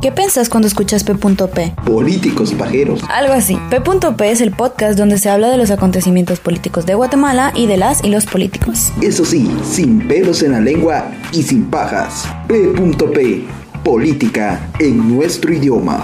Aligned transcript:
¿Qué 0.00 0.10
piensas 0.10 0.48
cuando 0.48 0.66
escuchas 0.66 1.04
P.P? 1.04 1.74
Políticos 1.84 2.54
pajeros. 2.54 3.02
Algo 3.10 3.34
así. 3.34 3.58
P.P 3.68 4.30
es 4.30 4.40
el 4.40 4.50
podcast 4.50 4.98
donde 4.98 5.18
se 5.18 5.28
habla 5.28 5.50
de 5.50 5.58
los 5.58 5.70
acontecimientos 5.70 6.40
políticos 6.40 6.86
de 6.86 6.94
Guatemala 6.94 7.52
y 7.54 7.66
de 7.66 7.76
las 7.76 8.02
y 8.02 8.08
los 8.08 8.24
políticos. 8.24 8.94
Eso 9.02 9.26
sí, 9.26 9.54
sin 9.62 10.08
pelos 10.08 10.42
en 10.42 10.52
la 10.52 10.60
lengua 10.60 11.10
y 11.32 11.42
sin 11.42 11.66
pajas. 11.66 12.26
P.P. 12.48 13.44
Política 13.84 14.70
en 14.78 15.16
nuestro 15.16 15.52
idioma. 15.52 16.02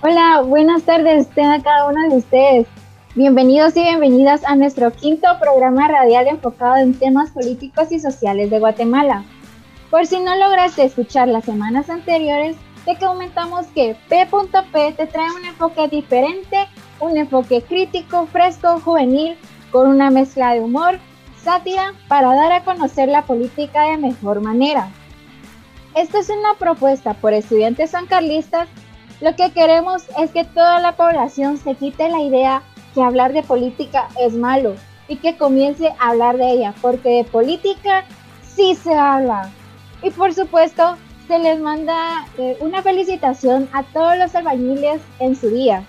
Hola, 0.00 0.42
buenas 0.46 0.84
tardes, 0.84 1.28
tenga 1.30 1.60
cada 1.60 1.88
uno 1.88 2.08
de 2.08 2.16
ustedes. 2.18 2.79
Bienvenidos 3.16 3.76
y 3.76 3.82
bienvenidas 3.82 4.44
a 4.44 4.54
nuestro 4.54 4.92
quinto 4.92 5.26
programa 5.40 5.88
radial 5.88 6.28
enfocado 6.28 6.76
en 6.76 6.96
temas 6.96 7.32
políticos 7.32 7.90
y 7.90 7.98
sociales 7.98 8.50
de 8.50 8.60
Guatemala. 8.60 9.24
Por 9.90 10.06
si 10.06 10.20
no 10.20 10.36
lograste 10.36 10.84
escuchar 10.84 11.26
las 11.26 11.44
semanas 11.44 11.90
anteriores, 11.90 12.56
te 12.84 12.96
comentamos 12.98 13.66
que 13.74 13.96
P.P 14.08 14.92
te 14.92 15.06
trae 15.08 15.28
un 15.32 15.44
enfoque 15.44 15.88
diferente, 15.88 16.68
un 17.00 17.16
enfoque 17.16 17.62
crítico, 17.62 18.26
fresco, 18.26 18.78
juvenil, 18.78 19.36
con 19.72 19.88
una 19.88 20.10
mezcla 20.10 20.54
de 20.54 20.60
humor, 20.60 21.00
sátira, 21.42 21.94
para 22.06 22.32
dar 22.32 22.52
a 22.52 22.62
conocer 22.62 23.08
la 23.08 23.22
política 23.22 23.88
de 23.88 23.96
mejor 23.96 24.40
manera. 24.40 24.88
Esta 25.96 26.20
es 26.20 26.30
una 26.30 26.54
propuesta 26.60 27.14
por 27.14 27.32
estudiantes 27.32 27.90
sancarlistas. 27.90 28.68
Lo 29.20 29.34
que 29.34 29.50
queremos 29.50 30.04
es 30.16 30.30
que 30.30 30.44
toda 30.44 30.78
la 30.78 30.92
población 30.92 31.58
se 31.58 31.74
quite 31.74 32.08
la 32.08 32.20
idea 32.20 32.62
que 32.94 33.02
hablar 33.02 33.32
de 33.32 33.42
política 33.42 34.08
es 34.20 34.34
malo 34.34 34.74
y 35.08 35.16
que 35.16 35.36
comience 35.36 35.88
a 35.98 36.10
hablar 36.10 36.36
de 36.36 36.50
ella, 36.52 36.74
porque 36.80 37.08
de 37.08 37.24
política 37.24 38.04
sí 38.42 38.74
se 38.74 38.94
habla. 38.94 39.50
Y 40.02 40.10
por 40.10 40.32
supuesto, 40.32 40.96
se 41.26 41.38
les 41.38 41.60
manda 41.60 42.26
eh, 42.38 42.56
una 42.60 42.82
felicitación 42.82 43.68
a 43.72 43.82
todos 43.82 44.16
los 44.18 44.34
albañiles 44.34 45.00
en 45.18 45.36
su 45.36 45.50
día. 45.50 45.84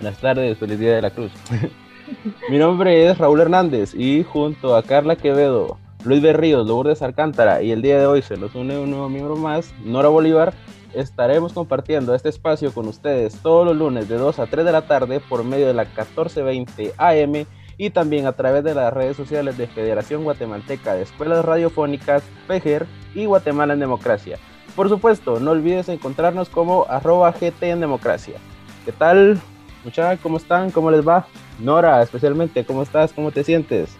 Buenas 0.00 0.20
tardes, 0.20 0.58
feliz 0.58 0.78
día 0.78 0.96
de 0.96 1.02
la 1.02 1.10
cruz. 1.10 1.32
Mi 2.48 2.58
nombre 2.58 3.08
es 3.08 3.18
Raúl 3.18 3.40
Hernández 3.40 3.94
y 3.94 4.22
junto 4.22 4.76
a 4.76 4.82
Carla 4.82 5.16
Quevedo, 5.16 5.78
Luis 6.04 6.20
Berríos, 6.20 6.66
Lourdes 6.66 7.02
Alcántara 7.02 7.62
y 7.62 7.70
el 7.70 7.82
día 7.82 7.98
de 7.98 8.06
hoy 8.06 8.22
se 8.22 8.36
nos 8.36 8.54
une 8.54 8.78
un 8.78 8.90
nuevo 8.90 9.08
miembro 9.08 9.36
más, 9.36 9.72
Nora 9.84 10.08
Bolívar, 10.08 10.52
estaremos 10.94 11.52
compartiendo 11.52 12.14
este 12.14 12.28
espacio 12.28 12.72
con 12.72 12.86
ustedes 12.88 13.36
todos 13.42 13.66
los 13.66 13.76
lunes 13.76 14.08
de 14.08 14.16
2 14.16 14.38
a 14.38 14.46
3 14.46 14.64
de 14.64 14.72
la 14.72 14.82
tarde 14.82 15.20
por 15.20 15.44
medio 15.44 15.66
de 15.66 15.74
la 15.74 15.84
1420 15.84 16.94
AM 16.96 17.46
y 17.78 17.90
también 17.90 18.26
a 18.26 18.32
través 18.32 18.64
de 18.64 18.74
las 18.74 18.92
redes 18.92 19.16
sociales 19.16 19.56
de 19.58 19.66
Federación 19.66 20.24
Guatemalteca 20.24 20.94
de 20.94 21.02
Escuelas 21.02 21.44
Radiofónicas, 21.44 22.22
FEGER 22.46 22.86
y 23.14 23.24
Guatemala 23.24 23.74
en 23.74 23.80
Democracia. 23.80 24.38
Por 24.76 24.88
supuesto, 24.88 25.40
no 25.40 25.50
olvides 25.50 25.88
encontrarnos 25.88 26.48
como 26.48 26.86
arroba 26.88 27.32
GT 27.32 27.62
en 27.64 27.80
Democracia. 27.80 28.36
¿Qué 28.84 28.92
tal? 28.92 29.40
Muchachos, 29.84 30.20
¿cómo 30.22 30.36
están? 30.36 30.70
¿Cómo 30.70 30.90
les 30.90 31.06
va? 31.06 31.26
Nora, 31.58 32.02
especialmente, 32.02 32.64
¿cómo 32.64 32.82
estás? 32.82 33.12
¿Cómo 33.12 33.32
te 33.32 33.44
sientes? 33.44 33.90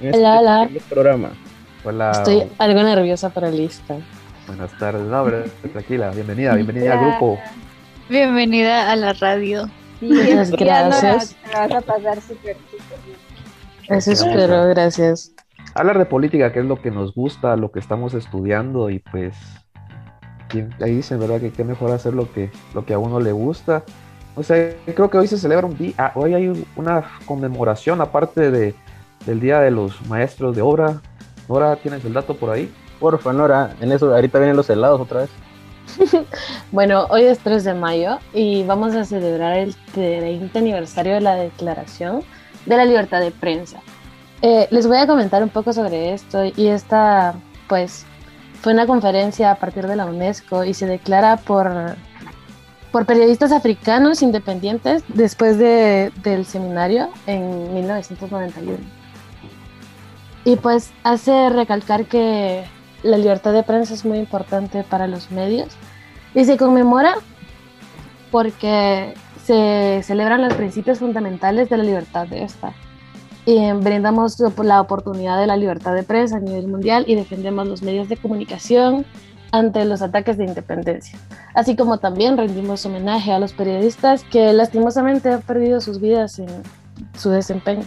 En 0.00 0.08
este 0.08 0.18
hola, 0.18 0.38
hola. 0.38 0.68
programa. 0.88 1.30
Hola. 1.84 2.10
Estoy 2.12 2.44
algo 2.58 2.82
nerviosa, 2.82 3.30
pero 3.30 3.50
lista. 3.50 3.96
Buenas 4.46 4.78
tardes, 4.78 5.02
no, 5.02 5.24
tranquila, 5.72 6.10
bienvenida, 6.10 6.54
bienvenida 6.54 6.92
al 6.92 7.00
grupo. 7.00 7.38
Bienvenida 8.08 8.92
a 8.92 8.96
la 8.96 9.12
radio. 9.14 9.68
Muchas 10.00 10.52
gracias. 10.52 11.36
vas 11.52 11.72
a 11.72 11.80
pasar 11.80 12.20
súper, 12.20 12.56
súper 12.70 12.98
bien. 13.04 13.98
Eso 13.98 14.12
espero, 14.12 14.68
gracias. 14.68 15.32
Hablar 15.74 15.98
de 15.98 16.06
política, 16.06 16.52
que 16.52 16.60
es 16.60 16.64
lo 16.64 16.80
que 16.80 16.92
nos 16.92 17.12
gusta, 17.12 17.56
lo 17.56 17.72
que 17.72 17.80
estamos 17.80 18.14
estudiando 18.14 18.88
y 18.88 19.00
pues 19.00 19.34
ahí 20.80 20.94
dicen, 20.94 21.18
¿verdad? 21.18 21.40
Que 21.40 21.50
qué 21.50 21.64
mejor 21.64 21.90
hacer 21.90 22.14
lo 22.14 22.32
que, 22.32 22.50
lo 22.72 22.86
que 22.86 22.94
a 22.94 22.98
uno 22.98 23.18
le 23.18 23.32
gusta. 23.32 23.82
O 24.36 24.42
sea, 24.42 24.72
creo 24.84 25.10
que 25.10 25.18
hoy 25.18 25.26
se 25.26 25.38
celebra 25.38 25.66
un 25.66 25.76
día, 25.76 25.94
ah, 25.98 26.12
hoy 26.14 26.34
hay 26.34 26.66
una 26.76 27.04
conmemoración 27.24 28.00
aparte 28.00 28.50
de, 28.50 28.74
del 29.24 29.40
Día 29.40 29.60
de 29.60 29.72
los 29.72 30.06
Maestros 30.06 30.54
de 30.54 30.62
Obra. 30.62 31.00
Ahora 31.48 31.76
tienes 31.76 32.04
el 32.04 32.12
dato 32.12 32.36
por 32.36 32.50
ahí. 32.50 32.72
Porfa, 32.98 33.32
Nora, 33.32 33.76
en 33.80 33.92
eso 33.92 34.14
ahorita 34.14 34.38
vienen 34.38 34.56
los 34.56 34.70
helados 34.70 35.00
otra 35.00 35.20
vez. 35.20 35.30
bueno, 36.72 37.06
hoy 37.10 37.22
es 37.22 37.38
3 37.40 37.64
de 37.64 37.74
mayo 37.74 38.18
y 38.32 38.64
vamos 38.64 38.94
a 38.94 39.04
celebrar 39.04 39.56
el 39.56 39.74
30 39.94 40.58
aniversario 40.58 41.14
de 41.14 41.20
la 41.20 41.34
Declaración 41.36 42.22
de 42.64 42.76
la 42.76 42.84
Libertad 42.84 43.20
de 43.20 43.30
Prensa. 43.30 43.80
Eh, 44.42 44.68
les 44.70 44.86
voy 44.86 44.98
a 44.98 45.06
comentar 45.06 45.42
un 45.42 45.48
poco 45.48 45.72
sobre 45.72 46.12
esto 46.12 46.44
y 46.44 46.66
esta, 46.66 47.34
pues, 47.68 48.04
fue 48.60 48.72
una 48.72 48.86
conferencia 48.86 49.52
a 49.52 49.54
partir 49.56 49.86
de 49.86 49.96
la 49.96 50.06
UNESCO 50.06 50.64
y 50.64 50.74
se 50.74 50.86
declara 50.86 51.36
por, 51.36 51.96
por 52.92 53.06
periodistas 53.06 53.52
africanos 53.52 54.22
independientes 54.22 55.04
después 55.08 55.58
de, 55.58 56.12
del 56.22 56.44
seminario 56.44 57.08
en 57.26 57.74
1991. 57.74 58.78
Y 60.44 60.56
pues 60.56 60.92
hace 61.02 61.48
recalcar 61.50 62.06
que 62.06 62.64
la 63.06 63.16
libertad 63.16 63.52
de 63.52 63.62
prensa 63.62 63.94
es 63.94 64.04
muy 64.04 64.18
importante 64.18 64.84
para 64.84 65.06
los 65.06 65.30
medios 65.30 65.68
y 66.34 66.44
se 66.44 66.56
conmemora 66.56 67.14
porque 68.30 69.14
se 69.44 70.00
celebran 70.02 70.42
los 70.42 70.54
principios 70.54 70.98
fundamentales 70.98 71.70
de 71.70 71.76
la 71.76 71.84
libertad 71.84 72.26
de 72.26 72.42
esta. 72.42 72.72
Y 73.46 73.70
brindamos 73.72 74.40
la 74.40 74.80
oportunidad 74.80 75.38
de 75.38 75.46
la 75.46 75.56
libertad 75.56 75.94
de 75.94 76.02
prensa 76.02 76.38
a 76.38 76.40
nivel 76.40 76.66
mundial 76.66 77.04
y 77.06 77.14
defendemos 77.14 77.68
los 77.68 77.80
medios 77.80 78.08
de 78.08 78.16
comunicación 78.16 79.06
ante 79.52 79.84
los 79.84 80.02
ataques 80.02 80.36
de 80.36 80.44
independencia. 80.44 81.16
Así 81.54 81.76
como 81.76 81.98
también 81.98 82.36
rendimos 82.36 82.84
homenaje 82.84 83.32
a 83.32 83.38
los 83.38 83.52
periodistas 83.52 84.24
que 84.24 84.52
lastimosamente 84.52 85.32
han 85.32 85.42
perdido 85.42 85.80
sus 85.80 86.00
vidas 86.00 86.40
en 86.40 86.48
su 87.16 87.30
desempeño. 87.30 87.84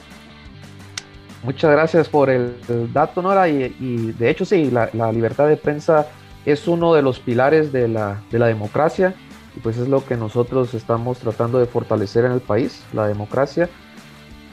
Muchas 1.44 1.72
gracias 1.72 2.10
por 2.10 2.30
el, 2.30 2.56
dato, 2.92 3.22
Nora. 3.22 3.48
Y, 3.48 4.14
de 4.18 4.30
hecho, 4.30 4.46
sí, 4.46 4.70
la, 4.72 5.12
libertad 5.12 5.48
de 5.48 5.58
prensa 5.58 6.08
es 6.46 6.68
uno 6.68 6.94
de 6.94 7.02
los 7.02 7.20
pilares 7.20 7.72
de 7.72 7.88
la, 7.88 8.22
democracia 8.32 9.14
y 9.56 9.60
pues 9.62 9.78
es 9.78 9.88
lo 9.88 10.06
que 10.06 10.16
nosotros 10.16 10.74
estamos 10.74 11.20
tratando 11.20 11.60
de 11.60 11.66
fortalecer 11.66 12.26
en 12.26 12.34
el 12.34 12.42
país, 12.42 12.84
la 12.94 13.08
democracia. 13.08 13.70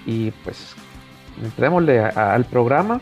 Y 0.07 0.31
pues 0.31 0.77
entrémosle 1.43 2.01
al 2.01 2.45
programa. 2.45 3.01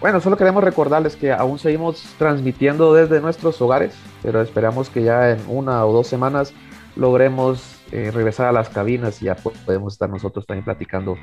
Bueno, 0.00 0.20
solo 0.20 0.38
queremos 0.38 0.64
recordarles 0.64 1.14
que 1.14 1.30
aún 1.30 1.58
seguimos 1.58 2.02
transmitiendo 2.16 2.94
desde 2.94 3.20
nuestros 3.20 3.60
hogares, 3.60 3.94
pero 4.22 4.40
esperamos 4.40 4.88
que 4.88 5.02
ya 5.02 5.32
en 5.32 5.40
una 5.46 5.84
o 5.84 5.92
dos 5.92 6.06
semanas 6.06 6.54
logremos 6.96 7.78
eh, 7.92 8.10
regresar 8.10 8.46
a 8.46 8.52
las 8.52 8.70
cabinas 8.70 9.20
y 9.20 9.26
ya 9.26 9.34
podemos 9.34 9.92
estar 9.92 10.08
nosotros 10.08 10.46
también 10.46 10.64
platicando 10.64 11.18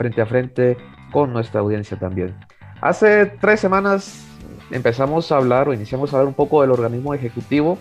frente 0.00 0.22
a 0.22 0.26
frente 0.26 0.78
con 1.12 1.30
nuestra 1.30 1.60
audiencia 1.60 1.98
también. 1.98 2.34
Hace 2.80 3.26
tres 3.26 3.60
semanas 3.60 4.24
empezamos 4.70 5.30
a 5.30 5.36
hablar 5.36 5.68
o 5.68 5.74
iniciamos 5.74 6.10
a 6.10 6.16
hablar 6.16 6.28
un 6.28 6.32
poco 6.32 6.62
del 6.62 6.70
organismo 6.70 7.12
ejecutivo. 7.12 7.76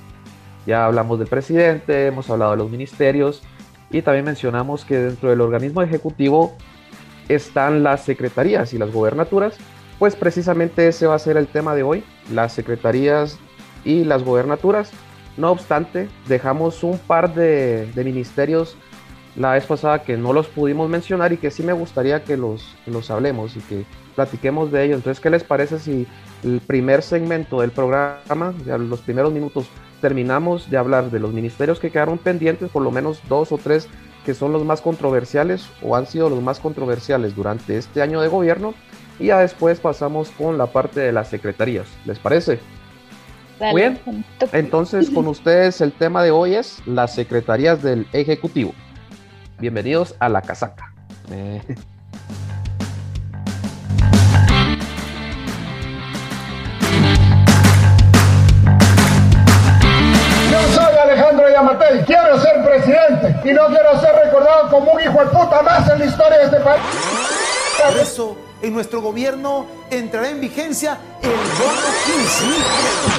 Ya 0.66 0.86
hablamos 0.86 1.18
del 1.18 1.30
presidente, 1.30 2.08
hemos 2.08 2.30
hablado 2.30 2.52
de 2.52 2.58
los 2.58 2.70
ministerios 2.70 3.42
y 3.90 4.02
también 4.02 4.26
mencionamos 4.26 4.84
que 4.84 4.98
dentro 4.98 5.30
del 5.30 5.40
organismo 5.40 5.82
ejecutivo 5.82 6.58
están 7.30 7.84
las 7.84 8.04
secretarías 8.04 8.74
y 8.74 8.78
las 8.78 8.92
gobernaturas. 8.92 9.56
Pues 9.98 10.18
precisamente 10.18 10.90
ese 10.90 11.08
va 11.08 11.16
a 11.16 11.20
ser 11.20 11.38
el 11.38 11.48
tema 11.48 11.74
de 11.74 11.84
hoy, 11.84 12.04
las 12.34 12.52
secretarías 12.52 13.40
y 13.86 14.04
las 14.04 14.26
gobernaturas. 14.26 14.92
No 15.38 15.52
obstante, 15.52 16.10
dejamos 16.28 16.84
un 16.84 16.98
par 16.98 17.34
de, 17.34 17.90
de 17.94 18.04
ministerios 18.04 18.76
la 19.40 19.54
vez 19.54 19.66
pasada 19.66 20.04
que 20.04 20.18
no 20.18 20.34
los 20.34 20.48
pudimos 20.48 20.90
mencionar 20.90 21.32
y 21.32 21.38
que 21.38 21.50
sí 21.50 21.64
me 21.64 21.72
gustaría 21.72 22.24
que 22.26 22.36
los, 22.36 22.76
los 22.86 23.10
hablemos 23.10 23.56
y 23.56 23.62
que 23.62 23.86
platiquemos 24.14 24.70
de 24.70 24.84
ellos. 24.84 24.98
Entonces, 24.98 25.22
¿qué 25.22 25.30
les 25.30 25.46
parece 25.46 25.80
si 25.80 26.06
el 26.44 26.60
primer 26.60 27.02
segmento 27.02 27.62
del 27.62 27.72
programa, 27.72 28.54
ya 28.66 28.78
los 28.78 29.00
primeros 29.00 29.32
minutos, 29.32 29.66
terminamos 30.02 30.70
de 30.70 30.78
hablar 30.78 31.10
de 31.10 31.20
los 31.20 31.32
ministerios 31.32 31.80
que 31.80 31.90
quedaron 31.90 32.18
pendientes, 32.18 32.70
por 32.70 32.84
lo 32.84 32.92
menos 32.92 33.22
dos 33.30 33.54
o 33.54 33.58
tres 33.58 33.88
que 34.26 34.34
son 34.34 34.52
los 34.52 34.66
más 34.66 34.82
controversiales 34.82 35.66
o 35.82 35.96
han 35.96 36.06
sido 36.06 36.30
los 36.30 36.42
más 36.42 36.60
controversiales 36.60 37.34
durante 37.34 37.78
este 37.78 38.02
año 38.02 38.20
de 38.20 38.28
gobierno 38.28 38.74
y 39.20 39.28
ya 39.28 39.40
después 39.40 39.80
pasamos 39.80 40.32
con 40.32 40.58
la 40.58 40.68
parte 40.68 41.00
de 41.00 41.14
las 41.14 41.30
secretarías. 41.30 41.88
¿Les 42.06 42.20
parece? 42.20 42.60
Bien, 43.74 44.00
entonces 44.52 45.10
con 45.10 45.28
ustedes 45.30 45.80
el 45.80 45.94
tema 45.94 46.24
de 46.24 46.32
hoy 46.32 46.56
es 46.56 46.82
las 46.86 47.16
secretarías 47.16 47.82
del 47.82 48.06
Ejecutivo. 48.12 48.74
Bienvenidos 49.60 50.16
a 50.20 50.30
la 50.30 50.42
casaca. 50.42 50.94
Eh. 51.32 51.62
Yo 60.50 60.74
soy 60.74 60.98
Alejandro 61.04 61.50
Yamatel, 61.50 62.06
quiero 62.06 62.40
ser 62.40 62.64
presidente 62.64 63.50
y 63.50 63.54
no 63.54 63.68
quiero 63.68 64.00
ser 64.00 64.16
recordado 64.24 64.70
como 64.70 64.94
un 64.94 65.02
hijo 65.02 65.20
de 65.20 65.26
puta 65.26 65.62
más 65.62 65.90
en 65.90 66.00
la 66.00 66.06
historia 66.06 66.38
de 66.38 66.46
este 66.46 66.60
país. 66.62 66.82
Por 67.86 67.98
eso, 67.98 68.38
en 68.62 68.74
nuestro 68.74 69.02
gobierno 69.02 69.66
entrará 69.92 70.30
en 70.30 70.40
vigencia 70.40 70.98
el 71.22 71.32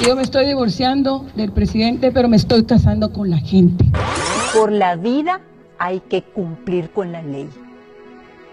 15. 0.00 0.06
Yo 0.08 0.16
me 0.16 0.22
estoy 0.22 0.46
divorciando 0.46 1.26
del 1.34 1.52
presidente, 1.52 2.10
pero 2.12 2.28
me 2.28 2.38
estoy 2.38 2.64
casando 2.64 3.12
con 3.12 3.28
la 3.28 3.38
gente. 3.38 3.84
Por 4.54 4.72
la 4.72 4.96
vida 4.96 5.43
hay 5.81 6.00
que 6.00 6.23
cumplir 6.23 6.91
con 6.91 7.11
la 7.11 7.23
ley. 7.23 7.49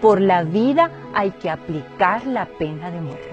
Por 0.02 0.22
la 0.22 0.44
vida 0.44 0.90
hay 1.14 1.32
que 1.32 1.50
aplicar 1.50 2.26
la 2.26 2.46
pena 2.46 2.90
de 2.90 3.02
muerte. 3.02 3.30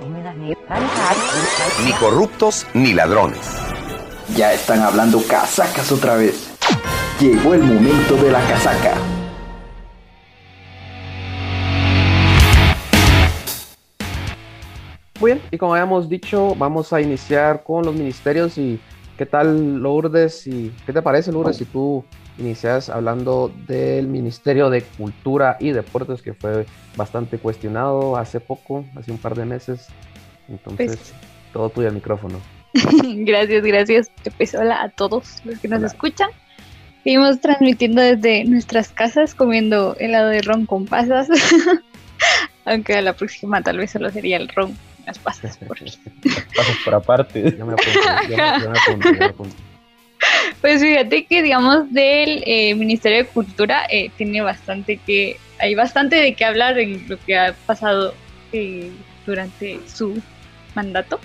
Ni 1.85 1.93
corruptos 1.93 2.67
ni 2.75 2.93
ladrones. 2.93 3.57
Ya 4.35 4.53
están 4.53 4.81
hablando 4.81 5.23
casacas 5.29 5.93
otra 5.93 6.17
vez. 6.17 6.59
Llegó 7.21 7.55
el 7.55 7.63
momento 7.63 8.17
de 8.17 8.33
la 8.33 8.41
casaca. 8.49 8.95
Muy 15.21 15.33
bien, 15.35 15.43
y 15.53 15.57
como 15.57 15.75
habíamos 15.75 16.09
dicho, 16.09 16.57
vamos 16.57 16.93
a 16.93 17.01
iniciar 17.01 17.63
con 17.63 17.85
los 17.85 17.95
ministerios 17.95 18.59
y 18.59 18.81
qué 19.17 19.25
tal 19.25 19.77
Lourdes 19.77 20.49
y 20.49 20.75
qué 20.85 20.93
te 20.93 21.01
parece 21.01 21.31
Lourdes 21.31 21.59
si 21.59 21.65
tú 21.65 22.05
inicias 22.39 22.89
hablando 22.89 23.53
del 23.67 24.07
Ministerio 24.09 24.71
de 24.71 24.83
Cultura 24.83 25.57
y 25.61 25.71
Deportes 25.71 26.23
que 26.23 26.35
fue 26.35 26.67
bastante 26.97 27.39
cuestionado 27.39 28.17
hace 28.17 28.41
poco, 28.41 28.85
hace 28.97 29.13
un 29.13 29.19
par 29.19 29.35
de 29.35 29.45
meses. 29.45 29.89
Entonces, 30.49 30.97
pues 30.97 31.15
todo 31.53 31.71
tuyo 31.71 31.89
el 31.89 31.95
micrófono. 31.95 32.41
gracias, 33.05 33.63
gracias. 33.63 34.11
Pues 34.37 34.55
hola 34.55 34.83
a 34.83 34.89
todos 34.89 35.43
los 35.45 35.59
que 35.59 35.69
nos 35.69 35.83
escuchan. 35.83 36.31
Seguimos 37.03 37.41
transmitiendo 37.41 38.01
desde 38.01 38.45
nuestras 38.45 38.89
casas 38.89 39.35
comiendo 39.35 39.95
helado 39.99 40.29
de 40.29 40.41
ron 40.41 40.67
con 40.67 40.87
pasas. 40.87 41.29
Aunque 42.65 42.95
a 42.95 43.03
la 43.03 43.13
próxima 43.13 43.63
tal 43.63 43.79
vez 43.79 43.91
solo 43.91 44.11
sería 44.11 44.39
el 44.39 44.49
ron 44.49 44.77
las 45.07 45.19
pasas 45.19 45.59
por 45.59 45.79
pasas 46.57 46.77
por 46.85 46.95
aparte. 46.95 47.57
Yo 47.57 47.67
me 47.67 47.75
apunto, 47.75 49.65
Pues 50.65 50.81
fíjate 50.81 51.27
que 51.27 51.43
digamos 51.43 51.93
del 51.93 52.43
eh, 52.47 52.75
Ministerio 52.75 53.19
de 53.19 53.27
Cultura 53.27 53.83
eh, 53.91 54.11
tiene 54.17 54.41
bastante 54.41 54.97
que, 54.97 55.37
hay 55.59 55.75
bastante 55.75 56.17
de 56.17 56.33
qué 56.33 56.47
hablar 56.47 56.79
en 56.79 57.07
lo 57.07 57.19
que 57.19 57.37
ha 57.37 57.53
pasado 57.67 58.15
eh, 58.51 58.91
durante 59.27 59.79
su 59.87 60.23
mandato. 60.75 61.21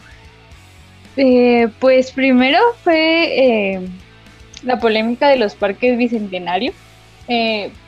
pues 1.79 2.11
primero 2.11 2.59
fue 2.83 3.79
la 4.63 4.77
polémica 4.77 5.29
de 5.29 5.37
los 5.37 5.55
parques 5.55 5.97
bicentenarios. 5.97 6.75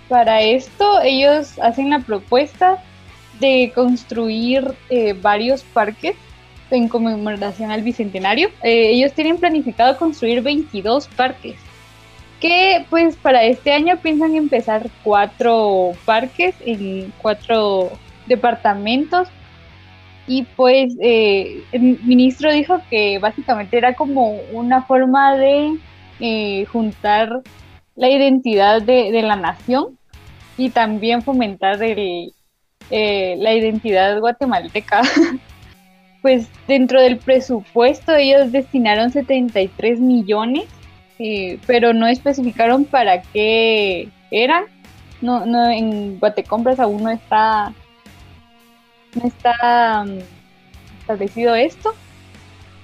para 0.08 0.42
esto 0.44 1.02
ellos 1.02 1.60
hacen 1.60 1.90
la 1.90 2.00
propuesta 2.00 2.82
de 3.42 3.74
construir 3.76 4.74
varios 5.22 5.64
parques 5.64 6.16
en 6.76 6.88
conmemoración 6.88 7.72
al 7.72 7.84
Bicentenario. 7.84 8.50
Eh, 8.64 8.92
ellos 8.92 9.14
tienen 9.14 9.38
planificado 9.38 9.98
construir 9.98 10.42
22 10.42 11.08
parques, 11.10 11.56
que 12.40 12.86
pues 12.90 13.16
para 13.16 13.44
este 13.44 13.72
año 13.72 13.98
piensan 13.98 14.36
empezar 14.36 14.90
cuatro 15.04 15.92
parques 16.06 16.56
en 16.66 17.14
cuatro 17.22 17.92
departamentos. 18.28 19.28
Y 20.28 20.44
pues 20.44 20.96
eh, 21.02 21.64
el 21.72 22.00
ministro 22.04 22.52
dijo 22.54 22.80
que 22.90 23.20
básicamente 23.20 23.78
era 23.78 23.96
como 23.96 24.40
una 24.54 24.84
forma 24.84 25.36
de 25.36 25.78
juntar 26.72 27.42
la 27.96 28.10
identidad 28.10 28.82
de, 28.82 29.22
la 29.24 29.36
nación 29.36 29.98
y 30.58 30.70
también 30.70 31.24
fomentar 31.24 31.80
eh, 31.82 32.32
la 33.38 33.54
identidad 33.54 34.20
guatemalteca. 34.20 35.02
pues 36.22 36.48
dentro 36.68 37.02
del 37.02 37.18
presupuesto 37.18 38.14
ellos 38.16 38.52
destinaron 38.52 39.12
73 39.12 40.00
millones, 40.00 40.66
eh, 41.20 41.60
pero 41.66 41.94
no 41.94 42.08
especificaron 42.08 42.86
para 42.86 43.22
qué 43.22 44.10
eran. 44.30 44.66
No, 45.22 45.46
no, 45.46 45.70
en 45.70 46.20
Guatecompras 46.20 46.80
aún 46.80 47.04
no 47.04 47.12
está, 47.12 47.74
no 49.16 49.28
está 49.28 50.06
mm, 50.06 50.20
establecido 51.00 51.56
esto. 51.56 51.94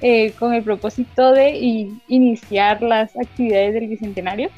eh, 0.00 0.32
con 0.38 0.54
el 0.54 0.62
propósito 0.62 1.32
de 1.32 1.56
iniciar 2.06 2.82
las 2.82 3.16
actividades 3.16 3.74
del 3.74 3.88
Bicentenario. 3.88 4.48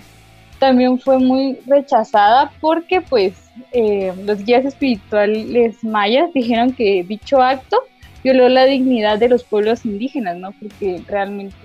También 0.60 1.00
fue 1.00 1.18
muy 1.18 1.58
rechazada 1.66 2.52
porque 2.60 3.00
pues 3.00 3.32
eh, 3.72 4.12
los 4.24 4.44
guías 4.44 4.64
espirituales 4.66 5.82
mayas 5.82 6.32
dijeron 6.34 6.72
que 6.74 7.02
dicho 7.02 7.40
acto 7.40 7.82
violó 8.22 8.48
la 8.50 8.66
dignidad 8.66 9.18
de 9.18 9.30
los 9.30 9.42
pueblos 9.42 9.86
indígenas, 9.86 10.36
¿no? 10.36 10.52
Porque 10.52 11.02
realmente 11.08 11.56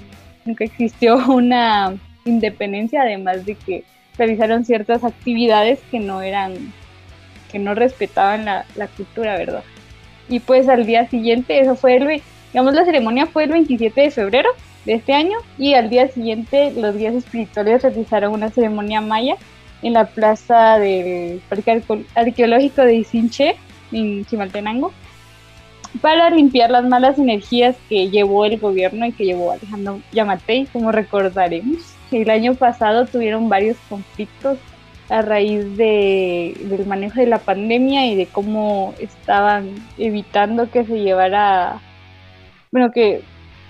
nunca 0.46 0.64
existió 0.64 1.18
una 1.28 1.94
independencia, 2.24 3.02
además 3.02 3.46
de 3.46 3.56
que 3.56 3.84
realizaron 4.18 4.64
ciertas 4.64 5.04
actividades 5.04 5.80
que 5.92 6.00
no 6.00 6.22
eran, 6.22 6.54
que 7.52 7.60
no 7.60 7.76
respetaban 7.76 8.46
la, 8.46 8.66
la 8.76 8.88
cultura, 8.88 9.38
¿verdad? 9.38 9.64
Y 10.30 10.40
pues 10.40 10.70
al 10.70 10.86
día 10.86 11.08
siguiente, 11.10 11.60
eso 11.60 11.76
fue 11.76 11.98
el 11.98 12.22
Digamos, 12.54 12.74
la 12.74 12.86
ceremonia 12.86 13.26
fue 13.26 13.44
el 13.44 13.52
27 13.52 14.00
de 14.00 14.12
febrero 14.12 14.50
de 14.86 14.94
este 14.94 15.14
año 15.14 15.38
y 15.58 15.74
al 15.74 15.90
día 15.90 16.08
siguiente 16.08 16.72
los 16.72 16.96
guías 16.96 17.16
espirituales 17.16 17.82
realizaron 17.84 18.34
una 18.34 18.50
ceremonia 18.50 19.02
maya 19.02 19.36
en 19.82 19.94
la 19.94 20.06
plaza 20.06 20.80
del 20.80 21.42
Parque 21.50 21.84
Arqueológico 22.16 22.82
de 22.82 22.96
Isinche, 22.96 23.56
en 23.92 24.26
Chimaltenango, 24.26 24.92
para 26.02 26.30
limpiar 26.30 26.72
las 26.72 26.86
malas 26.86 27.20
energías 27.20 27.76
que 27.88 28.10
llevó 28.10 28.46
el 28.46 28.60
gobierno 28.60 29.06
y 29.06 29.12
que 29.12 29.26
llevó 29.26 29.52
Alejandro 29.52 30.02
Yamatei, 30.12 30.66
como 30.68 30.92
recordaremos. 30.92 31.96
El 32.12 32.30
año 32.30 32.56
pasado 32.56 33.06
tuvieron 33.06 33.50
varios 33.50 33.78
conflictos 33.90 34.58
a 35.10 35.22
raíz 35.22 35.78
de, 35.78 36.58
del 36.62 36.86
manejo 36.86 37.20
de 37.20 37.28
la 37.28 37.38
pandemia 37.38 38.08
y 38.08 38.16
de 38.16 38.26
cómo 38.26 38.94
estaban 39.00 39.76
evitando 39.98 40.70
que 40.72 40.84
se 40.84 41.00
llevara 41.00 41.80
bueno, 42.72 42.92
que 42.92 43.22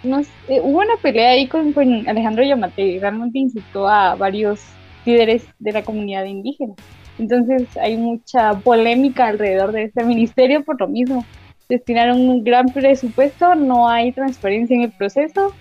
no 0.05 0.21
eh, 0.21 0.61
hubo 0.61 0.79
una 0.79 0.97
pelea 1.01 1.31
ahí 1.31 1.47
con, 1.47 1.73
Alejandro 2.07 2.43
Yamate, 2.43 2.97
realmente 2.99 3.39
insultó 3.39 3.87
a 3.87 4.15
varios 4.15 4.61
líderes 5.05 5.45
de 5.59 5.71
la 5.71 5.83
comunidad 5.83 6.25
indígena. 6.25 6.73
Entonces 7.17 7.75
hay 7.77 7.97
mucha 7.97 8.53
polémica 8.59 9.27
alrededor 9.27 9.71
de 9.71 9.83
este 9.83 10.03
ministerio 10.03 10.63
por 10.63 10.79
lo 10.79 10.87
mismo. 10.87 11.25
Destinaron 11.69 12.19
un 12.19 12.43
gran 12.43 12.67
presupuesto, 12.67 13.55
no 13.55 13.87
hay 13.89 14.11
transparencia 14.11 14.75
en 14.75 14.83
el 14.83 14.91
proceso 14.91 15.53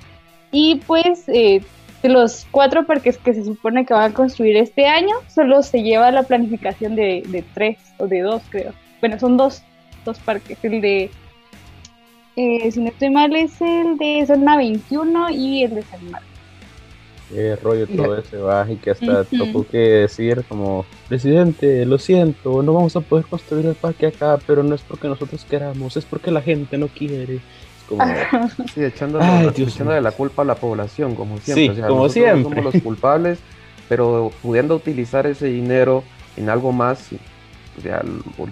y 0.51 0.81
pues 0.87 1.29
eh, 1.29 1.63
de 2.03 2.09
los 2.09 2.47
cuatro 2.51 2.87
parques 2.87 3.17
que 3.17 3.33
se 3.33 3.45
supone 3.45 3.87
que 3.87 3.95
van 3.95 4.13
a 4.13 4.15
construir 4.15 4.57
este 4.57 4.87
año, 4.87 5.15
solo 5.29 5.63
se 5.63 5.83
lleva 5.83 6.11
la 6.11 6.25
planificación 6.25 6.97
de, 6.97 7.23
de 7.27 7.43
tres 7.55 7.79
o 7.99 8.07
de 8.07 8.21
dos, 8.21 8.43
creo. 8.51 8.73
Bueno, 9.01 9.19
son 9.19 9.37
dos, 9.37 9.63
dos 10.05 10.19
parques, 10.19 10.59
el 10.65 10.81
de 10.81 11.11
eh, 12.37 12.71
si 12.71 12.81
no 12.81 12.89
estoy 12.89 13.11
mal, 13.11 13.35
es 13.37 13.61
el 13.61 13.97
de 13.97 14.25
Zona 14.27 14.57
21 14.57 15.31
y 15.31 15.65
el 15.65 15.75
de 15.77 15.83
San 15.83 16.11
Marcos. 16.11 16.29
qué 17.31 17.57
rollo 17.57 17.87
todo 17.87 18.19
ese 18.19 18.39
y 18.73 18.77
que 18.77 18.91
hasta 18.91 19.25
tuvo 19.25 19.65
que 19.67 19.79
decir 19.79 20.45
como, 20.49 20.85
presidente, 21.09 21.85
lo 21.87 21.99
siento, 21.99 22.63
no 22.63 22.73
vamos 22.73 22.97
a 22.97 23.01
poder 23.01 23.25
construir 23.27 23.67
el 23.67 23.75
parque 23.75 24.07
acá, 24.07 24.39
pero 24.47 24.63
no 24.63 24.75
es 24.75 24.83
porque 24.83 25.09
nosotros 25.09 25.45
queramos, 25.49 25.97
es 25.97 26.05
porque 26.05 26.31
la 26.31 26.43
gente 26.43 26.77
no 26.77 26.89
quiere. 26.89 27.41
Como... 27.89 28.05
sí, 28.75 28.83
echándole, 28.83 30.01
la 30.01 30.13
culpa 30.13 30.43
a 30.43 30.45
la 30.45 30.55
población, 30.57 31.15
como 31.15 31.39
siempre. 31.39 31.77
Sí, 31.77 31.83
como 31.83 32.09
siempre. 32.09 32.43
somos 32.43 32.75
los 32.75 32.83
culpables, 32.83 33.39
pero 33.89 34.33
pudiendo 34.43 34.75
utilizar 34.75 35.27
ese 35.27 35.47
dinero 35.47 36.03
en 36.37 36.49
algo 36.49 36.73
más, 36.73 37.11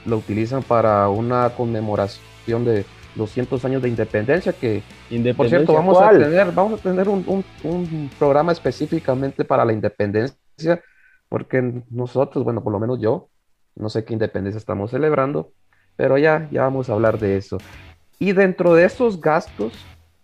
lo 0.04 0.16
utilizan 0.16 0.62
para 0.62 1.08
una 1.08 1.50
conmemoración 1.50 2.64
de 2.64 2.84
200 3.14 3.64
años 3.64 3.82
de 3.82 3.88
independencia 3.88 4.52
que 4.52 4.82
por 5.36 5.48
cierto 5.48 5.74
vamos 5.74 6.00
a 6.00 6.10
tener 6.10 6.52
vamos 6.52 6.80
a 6.80 6.82
tener 6.82 7.08
un, 7.08 7.44
un, 7.62 8.10
programa 8.18 8.52
específicamente 8.52 9.44
para 9.44 9.64
la 9.64 9.72
independencia 9.72 10.36
porque 11.28 11.82
nosotros 11.90 12.44
bueno 12.44 12.62
por 12.62 12.72
lo 12.72 12.80
menos 12.80 13.00
yo 13.00 13.28
no 13.74 13.88
sé 13.88 14.04
qué 14.04 14.12
independencia 14.12 14.58
estamos 14.58 14.90
celebrando 14.90 15.52
pero 15.96 16.18
ya 16.18 16.48
ya 16.50 16.62
vamos 16.62 16.88
a 16.88 16.94
hablar 16.94 17.18
de 17.18 17.36
eso. 17.36 17.58
Y 18.18 18.32
dentro 18.32 18.74
de 18.74 18.84
esos 18.84 19.20
gastos 19.20 19.72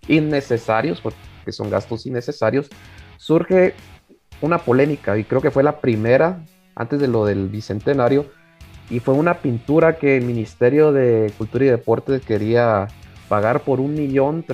innecesarios 0.07 1.01
porque 1.01 1.17
son 1.51 1.71
gastos 1.71 2.07
innecesarios 2.07 2.69
surge 3.17 3.75
una 4.41 4.59
polémica 4.59 5.19
y 5.19 5.25
creo 5.25 5.41
que 5.41 5.51
fue 5.51 5.63
la 5.63 5.81
primera 5.81 6.45
antes 6.75 7.01
de 7.01 7.09
lo 7.09 7.27
del 7.27 7.49
bicentenario 7.49 8.27
y 8.91 9.01
fue 9.01 9.15
una 9.15 9.35
pintura 9.35 9.97
que 9.97 10.17
el 10.17 10.25
Ministerio 10.25 10.93
de 10.93 11.33
Cultura 11.37 11.65
y 11.65 11.69
Deportes 11.69 12.23
quería 12.23 12.89
pagar 13.29 13.61
por 13.61 13.81
un 13.81 13.95
millón 13.95 14.45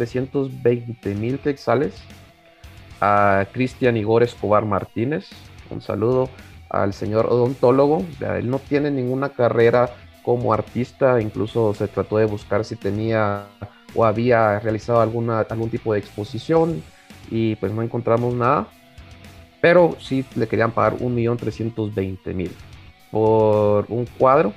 mil 1.15 1.39
quetzales 1.39 1.95
a 3.01 3.47
Cristian 3.53 3.97
Igor 3.97 4.23
Escobar 4.23 4.65
Martínez. 4.65 5.29
Un 5.71 5.81
saludo 5.81 6.29
al 6.69 6.93
señor 6.93 7.27
odontólogo. 7.27 8.05
él 8.21 8.51
no 8.51 8.59
tiene 8.59 8.91
ninguna 8.91 9.29
carrera 9.29 9.91
como 10.25 10.53
artista, 10.53 11.21
incluso 11.21 11.75
se 11.75 11.87
trató 11.87 12.17
de 12.17 12.25
buscar 12.25 12.65
si 12.65 12.77
tenía 12.77 13.47
o 13.95 14.05
había 14.05 14.59
realizado 14.59 15.01
alguna, 15.01 15.41
algún 15.41 15.71
tipo 15.71 15.93
de 15.93 16.01
exposición 16.01 16.83
y 17.31 17.55
pues 17.57 17.73
no 17.73 17.83
encontramos 17.83 18.35
nada. 18.35 18.67
Pero 19.61 19.97
sí 20.01 20.25
le 20.35 20.49
querían 20.49 20.73
pagar 20.73 20.97
un 20.99 21.15
millón 21.15 21.39
mil 22.35 22.51
por 23.11 23.87
un 23.89 24.07
cuadro. 24.19 24.53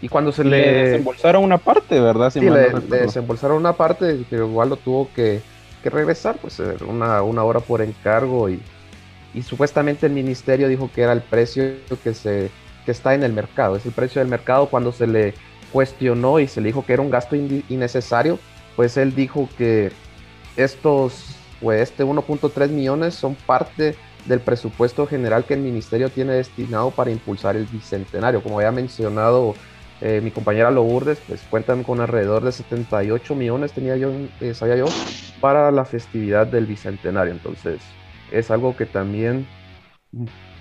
Y 0.00 0.08
cuando 0.08 0.32
se 0.32 0.42
le... 0.42 0.56
desembolsaron 0.56 1.44
una 1.44 1.58
parte, 1.58 2.00
¿verdad? 2.00 2.30
sí, 2.30 2.40
le, 2.40 2.70
desembolsaron 2.70 3.56
una 3.56 3.74
parte, 3.74 4.24
pero 4.28 4.48
igual 4.48 4.70
lo 4.70 4.76
tuvo 4.76 5.08
que, 5.14 5.40
regresar, 5.84 6.36
pues 6.36 6.60
una, 6.86 7.22
una 7.22 7.44
hora 7.44 7.60
por 7.60 7.82
encargo 7.82 8.48
y, 8.48 8.60
y, 9.34 9.42
supuestamente 9.42 10.06
el 10.06 10.12
ministerio 10.12 10.68
dijo 10.68 10.90
que 10.94 11.02
era 11.02 11.12
el 11.12 11.22
precio 11.22 11.72
que, 12.04 12.14
se, 12.14 12.50
que 12.84 12.90
está 12.92 13.14
en 13.14 13.24
el 13.24 13.32
mercado, 13.32 13.76
es 13.76 13.86
el 13.86 13.92
precio 13.92 14.20
del 14.20 14.28
mercado 14.28 14.66
cuando 14.66 14.92
se 14.92 15.08
le 15.08 15.34
cuestionó 15.72 16.38
y 16.38 16.46
se 16.46 16.60
le 16.60 16.68
dijo 16.68 16.84
que 16.84 16.92
era 16.92 17.02
un 17.02 17.10
gasto 17.10 17.34
innecesario, 17.34 18.38
pues 18.76 18.96
él 18.96 19.14
dijo 19.14 19.48
que 19.56 19.90
estos, 20.56 21.36
pues 21.60 21.80
este 21.90 22.04
1.3 22.04 22.68
millones 22.68 23.14
son 23.14 23.34
parte 23.34 23.96
del 24.26 24.40
presupuesto 24.40 25.06
general 25.06 25.44
que 25.44 25.54
el 25.54 25.60
ministerio 25.60 26.08
tiene 26.08 26.34
destinado 26.34 26.90
para 26.90 27.10
impulsar 27.10 27.56
el 27.56 27.66
bicentenario. 27.66 28.42
Como 28.42 28.58
había 28.58 28.72
mencionado 28.72 29.54
eh, 30.00 30.20
mi 30.22 30.30
compañera 30.30 30.70
Lourdes, 30.70 31.20
pues 31.26 31.42
cuentan 31.50 31.82
con 31.82 32.00
alrededor 32.00 32.44
de 32.44 32.52
78 32.52 33.34
millones, 33.34 33.72
tenía 33.72 33.96
yo, 33.96 34.10
eh, 34.40 34.54
sabía 34.54 34.76
yo, 34.76 34.86
para 35.40 35.70
la 35.70 35.84
festividad 35.84 36.46
del 36.46 36.66
bicentenario. 36.66 37.32
Entonces, 37.32 37.80
es 38.30 38.50
algo 38.50 38.76
que 38.76 38.86
también... 38.86 39.46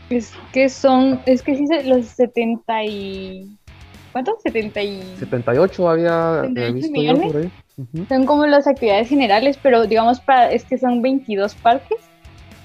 Es 0.10 0.34
que 0.52 0.70
son, 0.70 1.22
es 1.26 1.42
que 1.42 1.56
sí, 1.56 1.66
los 1.86 2.06
70 2.08 2.84
y... 2.86 3.58
¿Cuántos? 4.12 4.42
70 4.44 4.82
y... 4.82 5.02
78 5.20 5.90
había 5.90 6.42
visto 6.74 7.02
yo 7.02 7.22
por 7.22 7.38
ahí. 7.38 7.52
Son 8.10 8.26
como 8.26 8.46
las 8.46 8.68
actividades 8.68 9.08
generales, 9.08 9.58
pero 9.62 9.88
digamos, 9.88 10.20
para, 10.20 10.52
es 10.52 10.66
que 10.66 10.78
son 10.78 11.02
22 11.02 11.56
parques 11.56 12.11